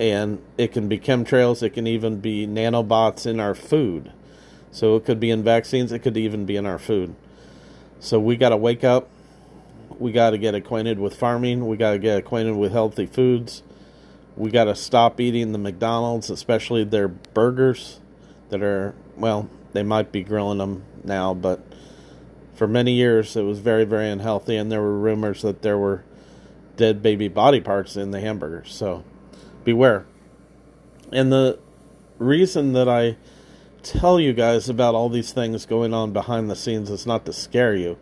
And 0.00 0.42
it 0.58 0.72
can 0.72 0.88
be 0.88 0.98
chemtrails, 0.98 1.62
it 1.62 1.70
can 1.70 1.86
even 1.86 2.20
be 2.20 2.46
nanobots 2.46 3.26
in 3.26 3.38
our 3.38 3.54
food. 3.54 4.12
So 4.70 4.96
it 4.96 5.04
could 5.04 5.20
be 5.20 5.30
in 5.30 5.42
vaccines, 5.42 5.92
it 5.92 6.00
could 6.00 6.16
even 6.16 6.46
be 6.46 6.56
in 6.56 6.66
our 6.66 6.78
food. 6.78 7.14
So 8.00 8.18
we 8.18 8.36
got 8.36 8.48
to 8.48 8.56
wake 8.56 8.82
up. 8.82 9.08
We 9.98 10.10
got 10.10 10.30
to 10.30 10.38
get 10.38 10.54
acquainted 10.54 10.98
with 10.98 11.14
farming. 11.14 11.68
We 11.68 11.76
got 11.76 11.92
to 11.92 11.98
get 11.98 12.18
acquainted 12.18 12.56
with 12.56 12.72
healthy 12.72 13.06
foods. 13.06 13.62
We 14.36 14.50
got 14.50 14.64
to 14.64 14.74
stop 14.74 15.20
eating 15.20 15.52
the 15.52 15.58
McDonald's, 15.58 16.30
especially 16.30 16.82
their 16.84 17.06
burgers 17.06 18.00
that 18.48 18.62
are, 18.62 18.94
well, 19.16 19.48
they 19.72 19.82
might 19.82 20.10
be 20.10 20.24
grilling 20.24 20.58
them 20.58 20.84
now, 21.04 21.34
but 21.34 21.60
for 22.62 22.68
many 22.68 22.92
years 22.92 23.34
it 23.34 23.42
was 23.42 23.58
very, 23.58 23.84
very 23.84 24.08
unhealthy. 24.08 24.54
And 24.54 24.70
there 24.70 24.80
were 24.80 24.96
rumors 24.96 25.42
that 25.42 25.62
there 25.62 25.76
were 25.76 26.04
dead 26.76 27.02
baby 27.02 27.26
body 27.26 27.60
parts 27.60 27.96
in 27.96 28.12
the 28.12 28.20
hamburgers. 28.20 28.72
So 28.72 29.02
beware. 29.64 30.06
And 31.10 31.32
the 31.32 31.58
reason 32.18 32.72
that 32.74 32.88
I 32.88 33.16
tell 33.82 34.20
you 34.20 34.32
guys 34.32 34.68
about 34.68 34.94
all 34.94 35.08
these 35.08 35.32
things 35.32 35.66
going 35.66 35.92
on 35.92 36.12
behind 36.12 36.48
the 36.48 36.54
scenes 36.54 36.88
is 36.88 37.04
not 37.04 37.26
to 37.26 37.32
scare 37.32 37.74
you, 37.74 37.98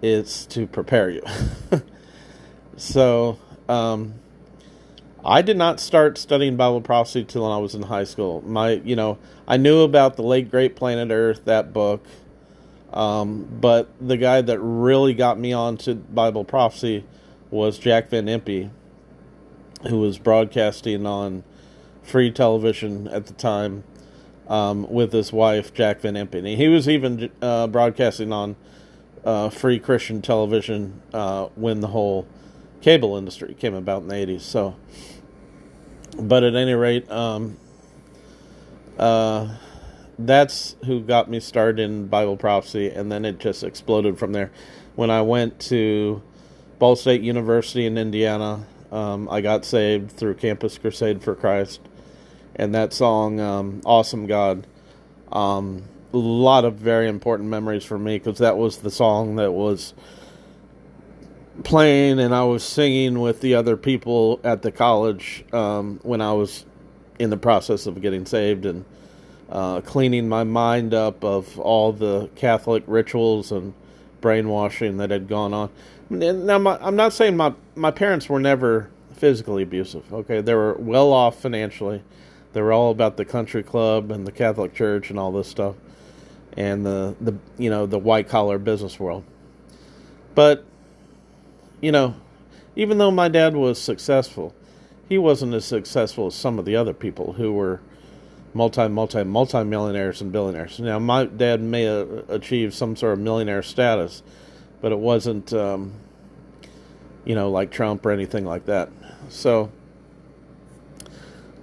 it's 0.00 0.46
to 0.46 0.66
prepare 0.66 1.10
you. 1.10 1.22
so, 2.78 3.38
um, 3.68 4.14
I 5.22 5.42
did 5.42 5.58
not 5.58 5.78
start 5.78 6.16
studying 6.16 6.56
Bible 6.56 6.80
prophecy 6.80 7.22
till 7.22 7.44
I 7.44 7.58
was 7.58 7.74
in 7.74 7.82
high 7.82 8.04
school. 8.04 8.42
My, 8.46 8.80
you 8.82 8.96
know, 8.96 9.18
I 9.46 9.58
knew 9.58 9.82
about 9.82 10.16
the 10.16 10.22
late 10.22 10.50
great 10.50 10.74
planet 10.74 11.10
Earth, 11.10 11.44
that 11.44 11.74
book, 11.74 12.02
um, 12.94 13.48
but 13.60 13.90
the 14.00 14.16
guy 14.16 14.40
that 14.40 14.58
really 14.60 15.14
got 15.14 15.38
me 15.38 15.52
onto 15.52 15.94
Bible 15.94 16.44
prophecy 16.44 17.04
was 17.50 17.76
Jack 17.76 18.08
Van 18.08 18.26
Impe, 18.26 18.70
who 19.88 19.98
was 19.98 20.16
broadcasting 20.16 21.04
on 21.04 21.42
free 22.04 22.30
television 22.30 23.08
at 23.08 23.26
the 23.26 23.34
time 23.34 23.82
um, 24.46 24.88
with 24.88 25.12
his 25.12 25.32
wife, 25.32 25.74
Jack 25.74 26.00
Van 26.00 26.14
Impe. 26.14 26.34
And 26.36 26.46
he 26.46 26.68
was 26.68 26.88
even 26.88 27.30
uh, 27.42 27.66
broadcasting 27.66 28.32
on 28.32 28.54
uh, 29.24 29.48
free 29.50 29.80
Christian 29.80 30.22
television 30.22 31.02
uh, 31.12 31.46
when 31.56 31.80
the 31.80 31.88
whole 31.88 32.28
cable 32.80 33.16
industry 33.16 33.54
came 33.54 33.74
about 33.74 34.02
in 34.02 34.08
the 34.08 34.14
80s. 34.14 34.42
So, 34.42 34.76
but 36.16 36.44
at 36.44 36.54
any 36.54 36.74
rate, 36.74 37.10
um, 37.10 37.56
uh, 38.98 39.56
that's 40.18 40.76
who 40.84 41.00
got 41.00 41.30
me 41.30 41.40
started 41.40 41.80
in 41.80 42.06
Bible 42.06 42.36
prophecy, 42.36 42.90
and 42.90 43.10
then 43.10 43.24
it 43.24 43.38
just 43.38 43.64
exploded 43.64 44.18
from 44.18 44.32
there. 44.32 44.50
When 44.94 45.10
I 45.10 45.22
went 45.22 45.58
to 45.60 46.22
Ball 46.78 46.96
State 46.96 47.22
University 47.22 47.86
in 47.86 47.96
Indiana. 47.96 48.66
Um, 48.90 49.28
I 49.30 49.40
got 49.40 49.64
saved 49.64 50.10
through 50.10 50.34
Campus 50.34 50.78
Crusade 50.78 51.22
for 51.22 51.34
Christ, 51.34 51.80
and 52.56 52.74
that 52.74 52.92
song, 52.92 53.40
um, 53.40 53.80
"Awesome 53.84 54.26
God," 54.26 54.66
um, 55.32 55.84
a 56.12 56.16
lot 56.16 56.64
of 56.64 56.74
very 56.74 57.08
important 57.08 57.48
memories 57.48 57.84
for 57.84 57.98
me 57.98 58.18
because 58.18 58.38
that 58.38 58.56
was 58.56 58.78
the 58.78 58.90
song 58.90 59.36
that 59.36 59.52
was 59.52 59.94
playing, 61.62 62.18
and 62.20 62.34
I 62.34 62.44
was 62.44 62.62
singing 62.62 63.20
with 63.20 63.40
the 63.40 63.54
other 63.54 63.76
people 63.76 64.40
at 64.44 64.62
the 64.62 64.70
college 64.70 65.44
um, 65.52 66.00
when 66.02 66.20
I 66.20 66.32
was 66.32 66.64
in 67.18 67.30
the 67.30 67.36
process 67.36 67.86
of 67.86 68.00
getting 68.02 68.26
saved 68.26 68.66
and 68.66 68.84
uh, 69.54 69.80
cleaning 69.82 70.28
my 70.28 70.42
mind 70.42 70.92
up 70.92 71.24
of 71.24 71.58
all 71.60 71.92
the 71.92 72.28
Catholic 72.34 72.82
rituals 72.86 73.52
and 73.52 73.72
brainwashing 74.20 74.96
that 74.96 75.10
had 75.10 75.28
gone 75.28 75.54
on. 75.54 75.70
Now, 76.10 76.58
my, 76.58 76.76
I'm 76.80 76.96
not 76.96 77.12
saying 77.12 77.36
my 77.36 77.54
my 77.76 77.92
parents 77.92 78.28
were 78.28 78.40
never 78.40 78.90
physically 79.12 79.62
abusive. 79.62 80.12
Okay, 80.12 80.40
they 80.40 80.54
were 80.54 80.74
well 80.74 81.12
off 81.12 81.40
financially. 81.40 82.02
They 82.52 82.60
were 82.60 82.72
all 82.72 82.90
about 82.90 83.16
the 83.16 83.24
country 83.24 83.62
club 83.62 84.10
and 84.10 84.26
the 84.26 84.32
Catholic 84.32 84.74
Church 84.74 85.10
and 85.10 85.18
all 85.18 85.30
this 85.30 85.48
stuff, 85.48 85.76
and 86.56 86.84
the 86.84 87.14
the 87.20 87.34
you 87.56 87.70
know 87.70 87.86
the 87.86 87.98
white 87.98 88.28
collar 88.28 88.58
business 88.58 88.98
world. 88.98 89.22
But 90.34 90.64
you 91.80 91.92
know, 91.92 92.16
even 92.74 92.98
though 92.98 93.12
my 93.12 93.28
dad 93.28 93.54
was 93.54 93.80
successful, 93.80 94.52
he 95.08 95.16
wasn't 95.16 95.54
as 95.54 95.64
successful 95.64 96.26
as 96.26 96.34
some 96.34 96.58
of 96.58 96.64
the 96.64 96.74
other 96.74 96.92
people 96.92 97.34
who 97.34 97.52
were 97.52 97.80
multi 98.54 98.88
multi 98.88 99.24
multi 99.24 99.64
millionaires 99.64 100.20
and 100.20 100.32
billionaires. 100.32 100.78
Now, 100.78 100.98
my 100.98 101.24
dad 101.26 101.60
may 101.60 101.82
have 101.82 102.30
achieved 102.30 102.74
some 102.74 102.96
sort 102.96 103.14
of 103.14 103.18
millionaire 103.18 103.62
status 103.62 104.22
but 104.84 104.92
it 104.92 104.98
wasn't, 104.98 105.50
um, 105.54 105.94
you 107.24 107.34
know, 107.34 107.50
like 107.50 107.70
Trump 107.70 108.04
or 108.04 108.10
anything 108.10 108.44
like 108.44 108.66
that. 108.66 108.90
So, 109.30 109.72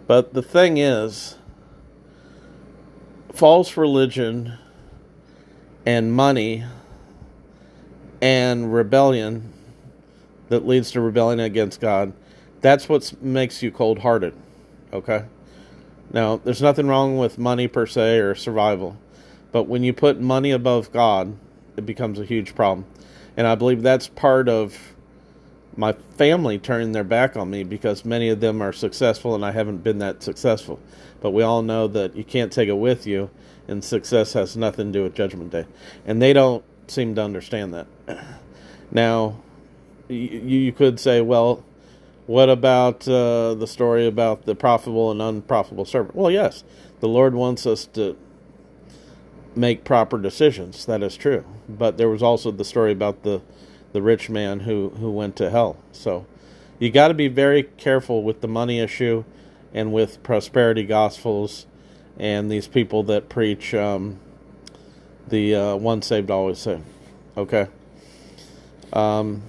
but 0.07 0.33
the 0.33 0.41
thing 0.41 0.77
is, 0.77 1.37
false 3.31 3.77
religion 3.77 4.57
and 5.85 6.11
money 6.11 6.65
and 8.23 8.73
rebellion 8.73 9.53
that 10.49 10.65
leads 10.65 10.89
to 10.93 10.99
rebellion 10.99 11.39
against 11.39 11.79
God, 11.79 12.13
that's 12.59 12.89
what 12.89 13.21
makes 13.21 13.61
you 13.61 13.69
cold 13.69 13.99
hearted. 13.99 14.33
Okay? 14.91 15.25
Now, 16.13 16.37
there's 16.37 16.61
nothing 16.61 16.87
wrong 16.87 17.17
with 17.17 17.37
money 17.37 17.67
per 17.67 17.85
se 17.85 18.19
or 18.19 18.35
survival, 18.35 18.97
but 19.51 19.63
when 19.63 19.83
you 19.83 19.93
put 19.93 20.19
money 20.19 20.51
above 20.51 20.91
God, 20.91 21.37
it 21.77 21.85
becomes 21.85 22.19
a 22.19 22.25
huge 22.25 22.53
problem. 22.55 22.85
And 23.37 23.47
I 23.47 23.55
believe 23.55 23.81
that's 23.81 24.07
part 24.07 24.49
of 24.49 24.77
my 25.77 25.93
family 26.17 26.59
turning 26.59 26.91
their 26.91 27.03
back 27.03 27.37
on 27.37 27.49
me 27.49 27.63
because 27.63 28.03
many 28.03 28.27
of 28.29 28.41
them 28.41 28.61
are 28.61 28.73
successful 28.73 29.35
and 29.35 29.45
I 29.45 29.51
haven't 29.51 29.83
been 29.83 29.99
that 29.99 30.21
successful. 30.21 30.79
But 31.21 31.31
we 31.31 31.43
all 31.43 31.61
know 31.61 31.87
that 31.87 32.15
you 32.15 32.23
can't 32.23 32.51
take 32.51 32.67
it 32.67 32.73
with 32.73 33.07
you, 33.07 33.29
and 33.67 33.83
success 33.83 34.33
has 34.33 34.57
nothing 34.57 34.91
to 34.91 34.99
do 34.99 35.03
with 35.03 35.15
Judgment 35.15 35.51
Day. 35.51 35.65
And 36.05 36.21
they 36.21 36.33
don't 36.33 36.63
seem 36.87 37.15
to 37.15 37.23
understand 37.23 37.73
that. 37.73 37.87
Now, 38.93 39.37
you, 40.09 40.73
could 40.73 40.99
say, 40.99 41.21
well, 41.21 41.63
what 42.31 42.49
about 42.49 43.05
uh, 43.09 43.53
the 43.55 43.67
story 43.67 44.07
about 44.07 44.45
the 44.45 44.55
profitable 44.55 45.11
and 45.11 45.21
unprofitable 45.21 45.83
servant? 45.83 46.15
Well, 46.15 46.31
yes, 46.31 46.63
the 47.01 47.09
Lord 47.09 47.35
wants 47.35 47.65
us 47.65 47.85
to 47.87 48.17
make 49.53 49.83
proper 49.83 50.17
decisions. 50.17 50.85
That 50.85 51.03
is 51.03 51.17
true. 51.17 51.43
But 51.67 51.97
there 51.97 52.07
was 52.07 52.23
also 52.23 52.49
the 52.51 52.63
story 52.63 52.93
about 52.93 53.23
the 53.23 53.41
the 53.91 54.01
rich 54.01 54.29
man 54.29 54.61
who 54.61 54.91
who 54.91 55.11
went 55.11 55.35
to 55.35 55.49
hell. 55.49 55.75
So 55.91 56.25
you 56.79 56.89
got 56.89 57.09
to 57.09 57.13
be 57.13 57.27
very 57.27 57.63
careful 57.63 58.23
with 58.23 58.39
the 58.39 58.47
money 58.47 58.79
issue 58.79 59.25
and 59.73 59.91
with 59.91 60.23
prosperity 60.23 60.83
gospels 60.83 61.65
and 62.17 62.49
these 62.49 62.67
people 62.67 63.03
that 63.03 63.27
preach 63.27 63.73
um, 63.73 64.19
the 65.27 65.53
uh, 65.53 65.75
one 65.75 66.01
saved 66.01 66.31
always 66.31 66.59
saved. 66.59 66.83
Okay. 67.35 67.67
Um, 68.93 69.43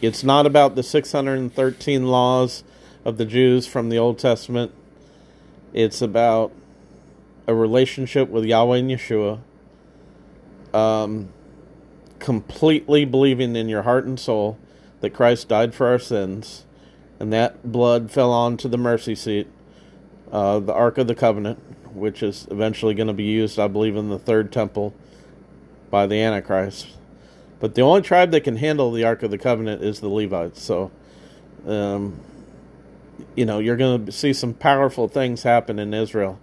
it's 0.00 0.24
not 0.24 0.46
about 0.46 0.76
the 0.76 0.82
613 0.82 2.06
laws 2.06 2.64
of 3.04 3.18
the 3.18 3.26
Jews 3.26 3.66
from 3.66 3.88
the 3.90 3.98
Old 3.98 4.18
Testament. 4.18 4.72
It's 5.72 6.00
about 6.00 6.52
a 7.46 7.54
relationship 7.54 8.28
with 8.28 8.44
Yahweh 8.44 8.78
and 8.78 8.90
Yeshua, 8.90 9.40
um, 10.72 11.28
completely 12.18 13.04
believing 13.04 13.54
in 13.56 13.68
your 13.68 13.82
heart 13.82 14.04
and 14.04 14.18
soul 14.18 14.58
that 15.00 15.10
Christ 15.10 15.48
died 15.48 15.74
for 15.74 15.86
our 15.86 15.98
sins, 15.98 16.64
and 17.18 17.32
that 17.32 17.70
blood 17.70 18.10
fell 18.10 18.32
onto 18.32 18.68
the 18.68 18.78
mercy 18.78 19.14
seat, 19.14 19.48
uh, 20.32 20.60
the 20.60 20.72
Ark 20.72 20.98
of 20.98 21.08
the 21.08 21.14
Covenant, 21.14 21.58
which 21.94 22.22
is 22.22 22.46
eventually 22.50 22.94
going 22.94 23.08
to 23.08 23.12
be 23.12 23.24
used, 23.24 23.58
I 23.58 23.68
believe, 23.68 23.96
in 23.96 24.08
the 24.08 24.18
third 24.18 24.52
temple 24.52 24.94
by 25.90 26.06
the 26.06 26.16
Antichrist. 26.16 26.86
But 27.60 27.74
the 27.74 27.82
only 27.82 28.00
tribe 28.00 28.30
that 28.32 28.40
can 28.40 28.56
handle 28.56 28.90
the 28.90 29.04
Ark 29.04 29.22
of 29.22 29.30
the 29.30 29.38
Covenant 29.38 29.82
is 29.82 30.00
the 30.00 30.08
Levites. 30.08 30.62
So, 30.62 30.90
um, 31.66 32.18
you 33.36 33.44
know, 33.44 33.58
you're 33.58 33.76
going 33.76 34.06
to 34.06 34.12
see 34.12 34.32
some 34.32 34.54
powerful 34.54 35.08
things 35.08 35.42
happen 35.42 35.78
in 35.78 35.92
Israel 35.92 36.40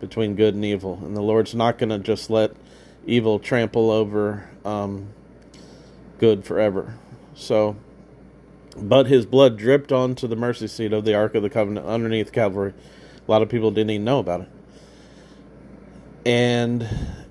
between 0.00 0.34
good 0.34 0.54
and 0.54 0.64
evil. 0.64 1.00
And 1.02 1.16
the 1.16 1.22
Lord's 1.22 1.54
not 1.54 1.78
going 1.78 1.90
to 1.90 1.98
just 1.98 2.28
let 2.28 2.52
evil 3.06 3.38
trample 3.38 3.90
over 3.90 4.48
um, 4.64 5.08
good 6.18 6.44
forever. 6.44 6.94
So, 7.34 7.76
but 8.76 9.06
his 9.06 9.26
blood 9.26 9.56
dripped 9.56 9.92
onto 9.92 10.26
the 10.26 10.36
mercy 10.36 10.66
seat 10.66 10.92
of 10.92 11.04
the 11.04 11.14
Ark 11.14 11.36
of 11.36 11.42
the 11.42 11.50
Covenant 11.50 11.86
underneath 11.86 12.32
Calvary. 12.32 12.74
A 13.26 13.30
lot 13.30 13.42
of 13.42 13.48
people 13.48 13.70
didn't 13.70 13.90
even 13.90 14.04
know 14.04 14.18
about 14.18 14.42
it. 14.42 14.48
And 16.26 16.88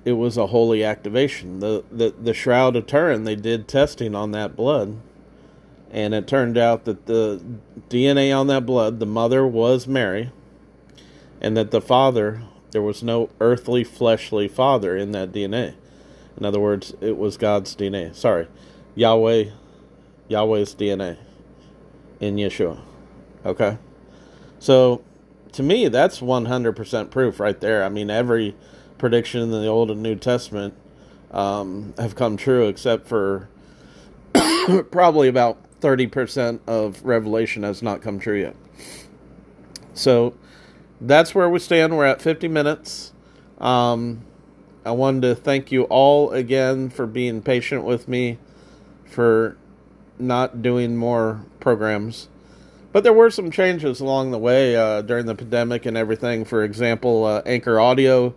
it 0.08 0.12
was 0.12 0.36
a 0.36 0.46
holy 0.46 0.82
activation. 0.82 1.60
The, 1.60 1.84
the, 1.92 2.14
the 2.18 2.32
Shroud 2.32 2.76
of 2.76 2.86
Turin, 2.86 3.24
they 3.24 3.36
did 3.36 3.68
testing 3.68 4.14
on 4.14 4.32
that 4.32 4.56
blood. 4.56 4.96
And 5.90 6.14
it 6.14 6.26
turned 6.26 6.56
out 6.56 6.84
that 6.84 7.06
the 7.06 7.42
DNA 7.90 8.36
on 8.36 8.46
that 8.46 8.64
blood, 8.64 9.00
the 9.00 9.06
mother 9.06 9.46
was 9.46 9.86
Mary, 9.86 10.30
and 11.40 11.56
that 11.56 11.70
the 11.70 11.80
father 11.80 12.42
there 12.70 12.82
was 12.82 13.02
no 13.02 13.30
earthly, 13.40 13.84
fleshly 13.84 14.48
father 14.48 14.96
in 14.96 15.12
that 15.12 15.32
DNA. 15.32 15.74
In 16.36 16.44
other 16.44 16.60
words, 16.60 16.94
it 17.00 17.16
was 17.16 17.36
God's 17.36 17.74
DNA. 17.74 18.14
Sorry, 18.14 18.46
Yahweh 18.94 19.50
Yahweh's 20.28 20.74
DNA 20.74 21.16
in 22.20 22.36
Yeshua. 22.36 22.80
Okay? 23.44 23.78
So, 24.58 25.02
to 25.52 25.62
me, 25.62 25.88
that's 25.88 26.20
100% 26.20 27.10
proof 27.10 27.40
right 27.40 27.58
there. 27.58 27.82
I 27.82 27.88
mean, 27.88 28.10
every 28.10 28.54
prediction 28.98 29.40
in 29.40 29.50
the 29.50 29.66
Old 29.66 29.90
and 29.90 30.02
New 30.02 30.16
Testament 30.16 30.74
um, 31.30 31.94
have 31.98 32.14
come 32.14 32.36
true, 32.36 32.66
except 32.66 33.06
for 33.06 33.48
probably 34.90 35.28
about 35.28 35.58
30% 35.80 36.60
of 36.66 37.04
Revelation 37.04 37.62
has 37.62 37.82
not 37.82 38.02
come 38.02 38.18
true 38.18 38.40
yet. 38.40 38.56
So, 39.94 40.34
that's 41.00 41.34
where 41.34 41.48
we 41.48 41.58
stand. 41.58 41.96
We're 41.96 42.06
at 42.06 42.20
50 42.20 42.48
minutes. 42.48 43.12
Um, 43.58 44.22
I 44.84 44.92
wanted 44.92 45.22
to 45.22 45.34
thank 45.34 45.70
you 45.70 45.84
all 45.84 46.30
again 46.30 46.90
for 46.90 47.06
being 47.06 47.42
patient 47.42 47.84
with 47.84 48.08
me, 48.08 48.38
for 49.04 49.56
not 50.18 50.62
doing 50.62 50.96
more 50.96 51.44
programs. 51.60 52.28
But 52.92 53.04
there 53.04 53.12
were 53.12 53.30
some 53.30 53.50
changes 53.50 54.00
along 54.00 54.30
the 54.30 54.38
way 54.38 54.74
uh, 54.74 55.02
during 55.02 55.26
the 55.26 55.34
pandemic 55.34 55.84
and 55.84 55.96
everything. 55.96 56.44
For 56.44 56.64
example, 56.64 57.24
uh, 57.24 57.42
Anchor 57.44 57.78
Audio 57.78 58.34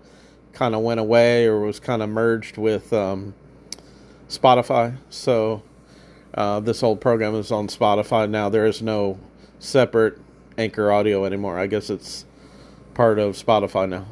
kind 0.54 0.76
of 0.76 0.82
went 0.82 1.00
away 1.00 1.46
or 1.46 1.60
was 1.60 1.80
kind 1.80 2.02
of 2.02 2.10
merged 2.10 2.58
with 2.58 2.92
um, 2.94 3.34
Spotify. 4.30 4.98
So 5.10 5.64
uh, 6.34 6.60
this 6.60 6.82
whole 6.82 6.96
program 6.96 7.36
is 7.36 7.52
on 7.52 7.68
Spotify 7.68 8.30
now. 8.30 8.50
There 8.50 8.66
is 8.66 8.82
no 8.82 9.20
separate 9.60 10.18
Anchor 10.58 10.92
Audio 10.92 11.26
anymore. 11.26 11.58
I 11.58 11.68
guess 11.68 11.90
it's 11.90 12.26
part 12.94 13.20
of 13.20 13.36
Spotify 13.36 13.88
now. 13.88 14.06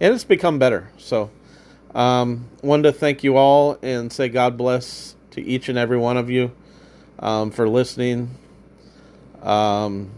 And 0.00 0.14
it's 0.14 0.24
become 0.24 0.58
better. 0.58 0.90
So 0.96 1.30
um, 1.94 2.48
wanted 2.62 2.84
to 2.84 2.92
thank 2.92 3.24
you 3.24 3.36
all 3.36 3.78
and 3.82 4.12
say 4.12 4.28
God 4.28 4.56
bless 4.56 5.16
to 5.32 5.42
each 5.42 5.68
and 5.68 5.78
every 5.78 5.98
one 5.98 6.16
of 6.16 6.30
you 6.30 6.52
um, 7.18 7.50
for 7.50 7.68
listening. 7.68 8.30
Um, 9.42 10.10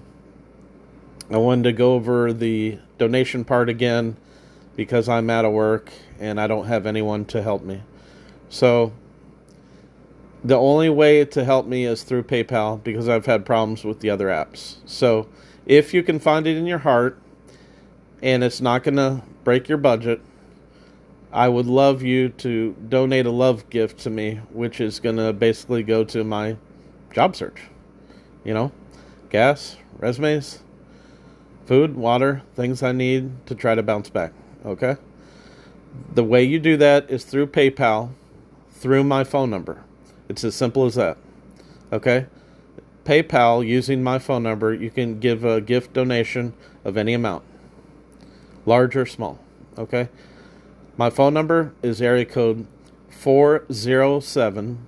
I 1.30 1.38
wanted 1.38 1.64
to 1.64 1.72
go 1.72 1.94
over 1.94 2.32
the 2.32 2.78
donation 2.98 3.44
part 3.44 3.68
again 3.68 4.16
because 4.76 5.08
I'm 5.08 5.30
out 5.30 5.44
of 5.44 5.52
work 5.52 5.92
and 6.18 6.40
I 6.40 6.46
don't 6.46 6.66
have 6.66 6.86
anyone 6.86 7.24
to 7.26 7.42
help 7.42 7.62
me. 7.62 7.82
So 8.48 8.92
the 10.44 10.56
only 10.56 10.88
way 10.88 11.24
to 11.24 11.44
help 11.44 11.66
me 11.66 11.84
is 11.84 12.02
through 12.02 12.24
PayPal 12.24 12.82
because 12.82 13.08
I've 13.08 13.26
had 13.26 13.46
problems 13.46 13.84
with 13.84 14.00
the 14.00 14.10
other 14.10 14.26
apps. 14.26 14.76
So 14.84 15.28
if 15.66 15.94
you 15.94 16.02
can 16.02 16.18
find 16.18 16.46
it 16.46 16.56
in 16.56 16.66
your 16.66 16.78
heart 16.78 17.18
and 18.22 18.42
it's 18.42 18.60
not 18.60 18.82
going 18.82 18.96
to 18.96 19.22
break 19.44 19.68
your 19.68 19.78
budget, 19.78 20.20
I 21.32 21.48
would 21.48 21.66
love 21.66 22.02
you 22.02 22.28
to 22.28 22.76
donate 22.88 23.26
a 23.26 23.30
love 23.30 23.70
gift 23.70 24.00
to 24.00 24.10
me, 24.10 24.40
which 24.52 24.80
is 24.80 25.00
going 25.00 25.16
to 25.16 25.32
basically 25.32 25.82
go 25.82 26.04
to 26.04 26.24
my 26.24 26.56
job 27.12 27.36
search. 27.36 27.62
You 28.44 28.52
know, 28.52 28.72
gas, 29.30 29.76
resumes, 29.98 30.62
food, 31.64 31.96
water, 31.96 32.42
things 32.54 32.82
I 32.82 32.92
need 32.92 33.46
to 33.46 33.54
try 33.54 33.74
to 33.74 33.82
bounce 33.82 34.10
back. 34.10 34.32
Okay? 34.64 34.96
The 36.14 36.24
way 36.24 36.42
you 36.42 36.58
do 36.58 36.76
that 36.76 37.10
is 37.10 37.24
through 37.24 37.48
PayPal, 37.48 38.10
through 38.70 39.04
my 39.04 39.24
phone 39.24 39.50
number. 39.50 39.82
It's 40.28 40.44
as 40.44 40.54
simple 40.54 40.84
as 40.84 40.94
that. 40.94 41.16
Okay? 41.92 42.26
PayPal, 43.04 43.66
using 43.66 44.02
my 44.02 44.18
phone 44.18 44.42
number, 44.42 44.72
you 44.72 44.90
can 44.90 45.18
give 45.18 45.44
a 45.44 45.60
gift 45.60 45.92
donation 45.92 46.54
of 46.84 46.96
any 46.96 47.14
amount, 47.14 47.44
large 48.64 48.96
or 48.96 49.06
small. 49.06 49.40
Okay? 49.76 50.08
My 50.96 51.10
phone 51.10 51.34
number 51.34 51.74
is 51.82 52.00
area 52.00 52.24
code 52.24 52.66
407 53.10 54.86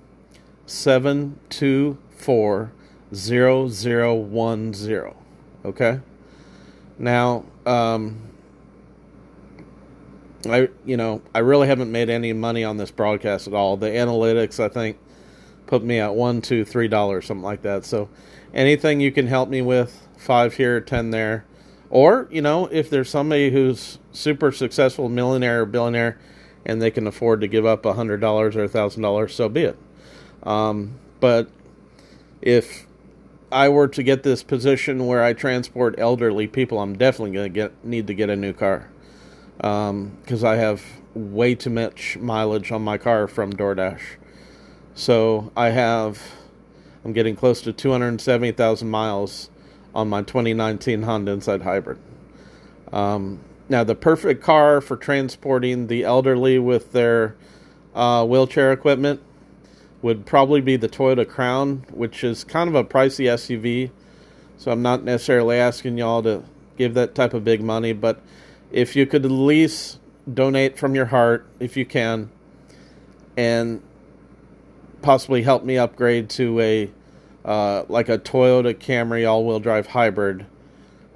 724 0.65 2.71
0010. 3.13 5.13
Okay? 5.65 5.99
Now, 6.97 7.43
um, 7.65 8.17
I 10.53 10.69
you 10.85 10.97
know 10.97 11.21
I 11.33 11.39
really 11.39 11.67
haven't 11.67 11.91
made 11.91 12.09
any 12.09 12.33
money 12.33 12.63
on 12.63 12.77
this 12.77 12.91
broadcast 12.91 13.47
at 13.47 13.53
all. 13.53 13.77
The 13.77 13.87
analytics 13.87 14.63
I 14.63 14.69
think 14.69 14.97
put 15.67 15.83
me 15.83 15.99
at 15.99 16.15
one, 16.15 16.41
two, 16.41 16.65
three 16.65 16.87
dollars, 16.87 17.25
something 17.25 17.43
like 17.43 17.61
that. 17.63 17.85
So 17.85 18.09
anything 18.53 18.99
you 18.99 19.11
can 19.11 19.27
help 19.27 19.49
me 19.49 19.61
with, 19.61 20.07
five 20.17 20.55
here, 20.55 20.79
ten 20.81 21.11
there, 21.11 21.45
or 21.89 22.27
you 22.31 22.41
know 22.41 22.67
if 22.67 22.89
there's 22.89 23.09
somebody 23.09 23.51
who's 23.51 23.99
super 24.11 24.51
successful, 24.51 25.09
millionaire 25.09 25.61
or 25.61 25.65
billionaire, 25.65 26.19
and 26.65 26.81
they 26.81 26.91
can 26.91 27.07
afford 27.07 27.41
to 27.41 27.47
give 27.47 27.65
up 27.65 27.85
a 27.85 27.93
hundred 27.93 28.21
dollars 28.21 28.55
or 28.55 28.63
a 28.63 28.69
thousand 28.69 29.01
dollars, 29.01 29.33
so 29.33 29.49
be 29.49 29.63
it. 29.63 29.77
Um, 30.43 30.99
but 31.19 31.49
if 32.41 32.85
I 33.51 33.69
were 33.69 33.87
to 33.87 34.03
get 34.03 34.23
this 34.23 34.43
position 34.43 35.07
where 35.07 35.23
I 35.23 35.33
transport 35.33 35.95
elderly 35.97 36.47
people, 36.47 36.79
I'm 36.79 36.97
definitely 36.97 37.31
going 37.31 37.51
to 37.51 37.53
get 37.53 37.85
need 37.85 38.07
to 38.07 38.13
get 38.13 38.29
a 38.29 38.35
new 38.35 38.53
car 38.53 38.89
because 39.57 40.43
um, 40.43 40.45
I 40.45 40.55
have 40.55 40.83
way 41.13 41.55
too 41.55 41.69
much 41.69 42.17
mileage 42.17 42.71
on 42.71 42.81
my 42.81 42.97
car 42.97 43.27
from 43.27 43.53
DoorDash. 43.53 44.01
So 44.93 45.51
I 45.55 45.69
have, 45.69 46.21
I'm 47.03 47.13
getting 47.13 47.35
close 47.35 47.61
to 47.61 47.73
270,000 47.73 48.89
miles 48.89 49.49
on 49.93 50.09
my 50.09 50.21
2019 50.21 51.03
Honda 51.03 51.31
Insight 51.31 51.61
Hybrid. 51.61 51.99
Um, 52.91 53.39
now, 53.67 53.83
the 53.83 53.95
perfect 53.95 54.43
car 54.43 54.79
for 54.79 54.95
transporting 54.95 55.87
the 55.87 56.03
elderly 56.03 56.59
with 56.59 56.91
their 56.91 57.35
uh, 57.95 58.25
wheelchair 58.25 58.71
equipment 58.71 59.21
would 60.01 60.25
probably 60.25 60.61
be 60.61 60.75
the 60.75 60.87
Toyota 60.87 61.27
Crown, 61.27 61.83
which 61.91 62.23
is 62.23 62.43
kind 62.43 62.69
of 62.69 62.75
a 62.75 62.83
pricey 62.83 63.25
SUV. 63.25 63.89
So 64.57 64.71
I'm 64.71 64.83
not 64.83 65.03
necessarily 65.03 65.57
asking 65.57 65.97
y'all 65.97 66.21
to 66.23 66.43
give 66.77 66.93
that 66.93 67.15
type 67.15 67.33
of 67.33 67.43
big 67.43 67.63
money, 67.63 67.91
but 67.91 68.21
if 68.71 68.95
you 68.95 69.05
could 69.05 69.25
at 69.25 69.31
least 69.31 69.99
donate 70.31 70.77
from 70.77 70.95
your 70.95 71.05
heart, 71.05 71.45
if 71.59 71.77
you 71.77 71.85
can, 71.85 72.29
and 73.37 73.81
possibly 75.01 75.43
help 75.43 75.63
me 75.63 75.77
upgrade 75.77 76.29
to 76.31 76.59
a 76.59 76.91
uh, 77.45 77.85
like 77.87 78.09
a 78.09 78.17
Toyota 78.17 78.73
Camry 78.73 79.29
all-wheel 79.29 79.59
drive 79.59 79.87
hybrid, 79.87 80.47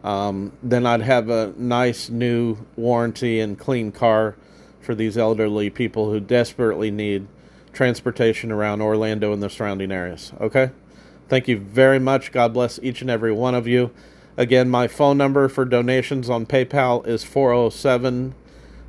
um, 0.03 0.53
then 0.61 0.85
I'd 0.85 1.01
have 1.01 1.29
a 1.29 1.53
nice 1.57 2.09
new 2.09 2.57
warranty 2.75 3.39
and 3.39 3.57
clean 3.57 3.91
car 3.91 4.35
for 4.79 4.93
these 4.93 5.17
elderly 5.17 5.71
people 5.71 6.11
who 6.11 6.19
desperately 6.19 6.91
need 6.91 7.27
transportation 7.73 8.51
around 8.51 8.81
Orlando 8.81 9.33
and 9.33 9.41
the 9.41 9.49
surrounding 9.49 9.91
areas. 9.91 10.31
Okay? 10.39 10.69
Thank 11.27 11.47
you 11.47 11.57
very 11.57 11.99
much. 11.99 12.31
God 12.31 12.53
bless 12.53 12.79
each 12.81 13.01
and 13.01 13.09
every 13.09 13.31
one 13.31 13.55
of 13.55 13.67
you. 13.67 13.91
Again, 14.39 14.69
my 14.69 14.87
phone 14.87 15.17
number 15.17 15.49
for 15.49 15.65
donations 15.65 16.29
on 16.29 16.45
PayPal 16.45 17.05
is 17.05 17.25
407 17.25 18.33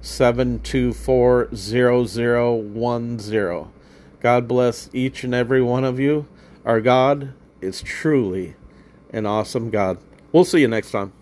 724 0.00 1.48
0010. 1.52 3.68
God 4.20 4.46
bless 4.46 4.88
each 4.92 5.24
and 5.24 5.34
every 5.34 5.60
one 5.60 5.82
of 5.82 5.98
you. 5.98 6.28
Our 6.64 6.80
God 6.80 7.32
is 7.60 7.82
truly 7.82 8.54
an 9.12 9.26
awesome 9.26 9.70
God. 9.70 9.98
We'll 10.30 10.44
see 10.44 10.60
you 10.60 10.68
next 10.68 10.92
time. 10.92 11.12